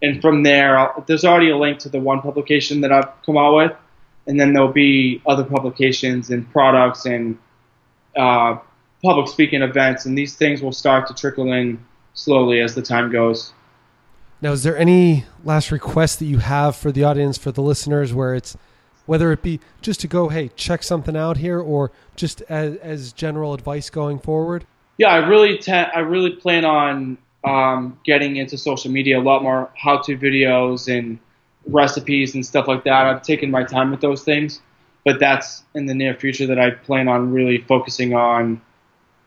and 0.02 0.20
from 0.20 0.42
there, 0.42 0.78
I'll, 0.78 1.04
there's 1.06 1.24
already 1.24 1.50
a 1.50 1.56
link 1.56 1.78
to 1.80 1.88
the 1.88 2.00
one 2.00 2.20
publication 2.20 2.80
that 2.82 2.92
I've 2.92 3.08
come 3.24 3.36
out 3.36 3.56
with, 3.56 3.72
and 4.26 4.38
then 4.38 4.52
there'll 4.52 4.72
be 4.72 5.22
other 5.26 5.44
publications 5.44 6.30
and 6.30 6.50
products 6.50 7.04
and 7.06 7.38
uh, 8.16 8.58
public 9.02 9.28
speaking 9.28 9.62
events, 9.62 10.06
and 10.06 10.16
these 10.16 10.34
things 10.36 10.62
will 10.62 10.72
start 10.72 11.06
to 11.08 11.14
trickle 11.14 11.52
in 11.52 11.84
slowly 12.14 12.60
as 12.60 12.74
the 12.74 12.82
time 12.82 13.10
goes. 13.10 13.52
Now, 14.42 14.52
is 14.52 14.62
there 14.62 14.76
any 14.76 15.26
last 15.44 15.70
request 15.70 16.18
that 16.18 16.24
you 16.24 16.38
have 16.38 16.74
for 16.74 16.90
the 16.90 17.04
audience, 17.04 17.36
for 17.36 17.52
the 17.52 17.60
listeners, 17.60 18.14
where 18.14 18.34
it's 18.34 18.56
whether 19.06 19.32
it 19.32 19.42
be 19.42 19.60
just 19.82 20.00
to 20.00 20.08
go, 20.08 20.28
hey, 20.28 20.50
check 20.56 20.82
something 20.82 21.16
out 21.16 21.38
here, 21.38 21.60
or 21.60 21.90
just 22.16 22.42
as, 22.42 22.76
as 22.76 23.12
general 23.12 23.54
advice 23.54 23.90
going 23.90 24.18
forward? 24.18 24.64
Yeah, 24.98 25.08
I 25.08 25.26
really, 25.26 25.58
te- 25.58 25.72
I 25.72 26.00
really 26.00 26.30
plan 26.30 26.64
on 26.64 27.18
um, 27.44 27.98
getting 28.04 28.36
into 28.36 28.58
social 28.58 28.90
media 28.90 29.18
a 29.18 29.22
lot 29.22 29.42
more 29.42 29.70
how-to 29.74 30.16
videos 30.16 30.94
and 30.94 31.18
recipes 31.66 32.34
and 32.34 32.44
stuff 32.44 32.68
like 32.68 32.84
that. 32.84 33.06
I've 33.06 33.22
taken 33.22 33.50
my 33.50 33.64
time 33.64 33.90
with 33.90 34.00
those 34.00 34.22
things, 34.22 34.60
but 35.04 35.18
that's 35.20 35.62
in 35.74 35.86
the 35.86 35.94
near 35.94 36.14
future 36.14 36.46
that 36.46 36.58
I 36.58 36.70
plan 36.70 37.08
on 37.08 37.32
really 37.32 37.58
focusing 37.58 38.14
on 38.14 38.60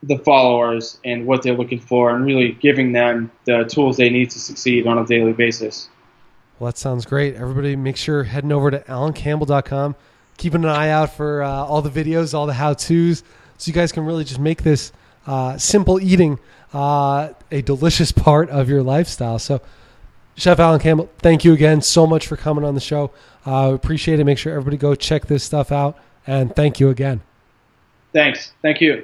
the 0.03 0.17
followers 0.17 0.99
and 1.05 1.25
what 1.25 1.43
they're 1.43 1.55
looking 1.55 1.79
for 1.79 2.13
and 2.13 2.25
really 2.25 2.51
giving 2.51 2.91
them 2.91 3.31
the 3.45 3.63
tools 3.63 3.97
they 3.97 4.09
need 4.09 4.29
to 4.31 4.39
succeed 4.39 4.85
on 4.85 4.97
a 4.97 5.05
daily 5.05 5.33
basis. 5.33 5.89
Well, 6.63 6.71
that 6.71 6.77
sounds 6.77 7.05
great. 7.05 7.35
Everybody 7.35 7.75
make 7.75 7.97
sure 7.97 8.23
heading 8.23 8.53
over 8.53 8.71
to 8.71 8.79
alancampbell.com, 8.79 9.97
keeping 10.37 10.63
an 10.63 10.69
eye 10.69 10.91
out 10.91 11.13
for 11.13 11.43
uh, 11.43 11.49
all 11.49 11.81
the 11.81 11.89
videos, 11.89 12.33
all 12.33 12.45
the 12.45 12.53
how-tos, 12.53 13.21
so 13.57 13.69
you 13.69 13.73
guys 13.73 13.91
can 13.91 14.05
really 14.05 14.23
just 14.23 14.39
make 14.39 14.63
this 14.63 14.93
uh, 15.27 15.57
simple 15.57 15.99
eating 15.99 16.39
uh, 16.73 17.33
a 17.51 17.61
delicious 17.63 18.11
part 18.13 18.49
of 18.49 18.69
your 18.69 18.81
lifestyle. 18.81 19.39
So, 19.39 19.59
Chef 20.37 20.57
Alan 20.57 20.79
Campbell, 20.79 21.09
thank 21.17 21.43
you 21.43 21.51
again 21.51 21.81
so 21.81 22.07
much 22.07 22.27
for 22.27 22.37
coming 22.37 22.63
on 22.63 22.75
the 22.75 22.81
show. 22.81 23.11
Uh, 23.45 23.73
appreciate 23.75 24.21
it. 24.21 24.23
Make 24.23 24.37
sure 24.37 24.53
everybody 24.53 24.77
go 24.77 24.95
check 24.95 25.25
this 25.25 25.43
stuff 25.43 25.69
out. 25.69 25.99
And 26.25 26.55
thank 26.55 26.79
you 26.79 26.87
again. 26.87 27.19
Thanks. 28.13 28.53
Thank 28.61 28.79
you. 28.79 29.03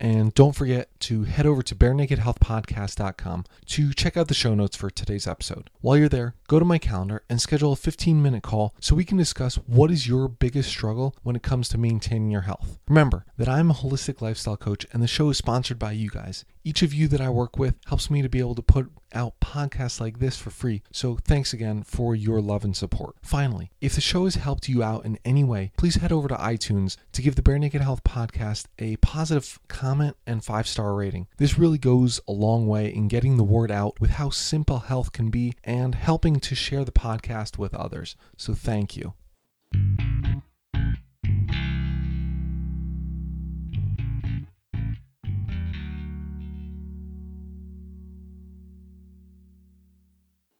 And 0.00 0.32
don't 0.34 0.54
forget 0.54 0.88
to 1.00 1.24
head 1.24 1.46
over 1.46 1.62
to 1.62 1.74
barenakedhealthpodcast.com 1.74 3.44
to 3.66 3.92
check 3.92 4.16
out 4.16 4.28
the 4.28 4.34
show 4.34 4.54
notes 4.54 4.76
for 4.76 4.90
today's 4.90 5.26
episode. 5.26 5.70
While 5.80 5.96
you're 5.96 6.08
there, 6.08 6.34
go 6.46 6.58
to 6.58 6.64
my 6.64 6.78
calendar 6.78 7.22
and 7.28 7.40
schedule 7.40 7.72
a 7.72 7.76
15 7.76 8.22
minute 8.22 8.42
call 8.42 8.74
so 8.80 8.94
we 8.94 9.04
can 9.04 9.18
discuss 9.18 9.56
what 9.56 9.90
is 9.90 10.06
your 10.06 10.28
biggest 10.28 10.68
struggle 10.68 11.16
when 11.22 11.36
it 11.36 11.42
comes 11.42 11.68
to 11.70 11.78
maintaining 11.78 12.30
your 12.30 12.42
health. 12.42 12.78
Remember 12.88 13.24
that 13.36 13.48
I'm 13.48 13.70
a 13.70 13.74
holistic 13.74 14.20
lifestyle 14.20 14.56
coach 14.56 14.86
and 14.92 15.02
the 15.02 15.08
show 15.08 15.30
is 15.30 15.38
sponsored 15.38 15.78
by 15.78 15.92
you 15.92 16.10
guys. 16.10 16.44
Each 16.64 16.82
of 16.82 16.92
you 16.92 17.08
that 17.08 17.20
I 17.20 17.30
work 17.30 17.58
with 17.58 17.76
helps 17.86 18.10
me 18.10 18.22
to 18.22 18.28
be 18.28 18.40
able 18.40 18.54
to 18.54 18.62
put 18.62 18.90
out 19.14 19.40
podcasts 19.40 20.00
like 20.00 20.18
this 20.18 20.36
for 20.36 20.50
free. 20.50 20.82
So 20.92 21.18
thanks 21.24 21.52
again 21.52 21.82
for 21.82 22.14
your 22.14 22.40
love 22.40 22.64
and 22.64 22.76
support. 22.76 23.16
Finally, 23.22 23.70
if 23.80 23.94
the 23.94 24.00
show 24.00 24.24
has 24.24 24.34
helped 24.34 24.68
you 24.68 24.82
out 24.82 25.04
in 25.04 25.18
any 25.24 25.44
way, 25.44 25.72
please 25.76 25.96
head 25.96 26.12
over 26.12 26.28
to 26.28 26.34
iTunes 26.34 26.96
to 27.12 27.22
give 27.22 27.36
the 27.36 27.42
Bare 27.42 27.58
Naked 27.58 27.80
Health 27.80 28.04
podcast 28.04 28.66
a 28.78 28.96
positive 28.96 29.58
comment 29.88 30.16
and 30.26 30.44
five 30.44 30.68
star 30.68 30.94
rating. 30.94 31.26
This 31.38 31.58
really 31.58 31.78
goes 31.78 32.20
a 32.28 32.32
long 32.32 32.66
way 32.66 32.92
in 32.92 33.08
getting 33.08 33.36
the 33.36 33.44
word 33.44 33.70
out 33.70 33.98
with 34.00 34.10
how 34.10 34.28
simple 34.28 34.80
health 34.80 35.12
can 35.12 35.30
be 35.30 35.54
and 35.64 35.94
helping 35.94 36.40
to 36.40 36.54
share 36.54 36.84
the 36.84 36.92
podcast 36.92 37.56
with 37.56 37.74
others. 37.74 38.14
So 38.36 38.52
thank 38.52 38.96
you. 38.96 39.14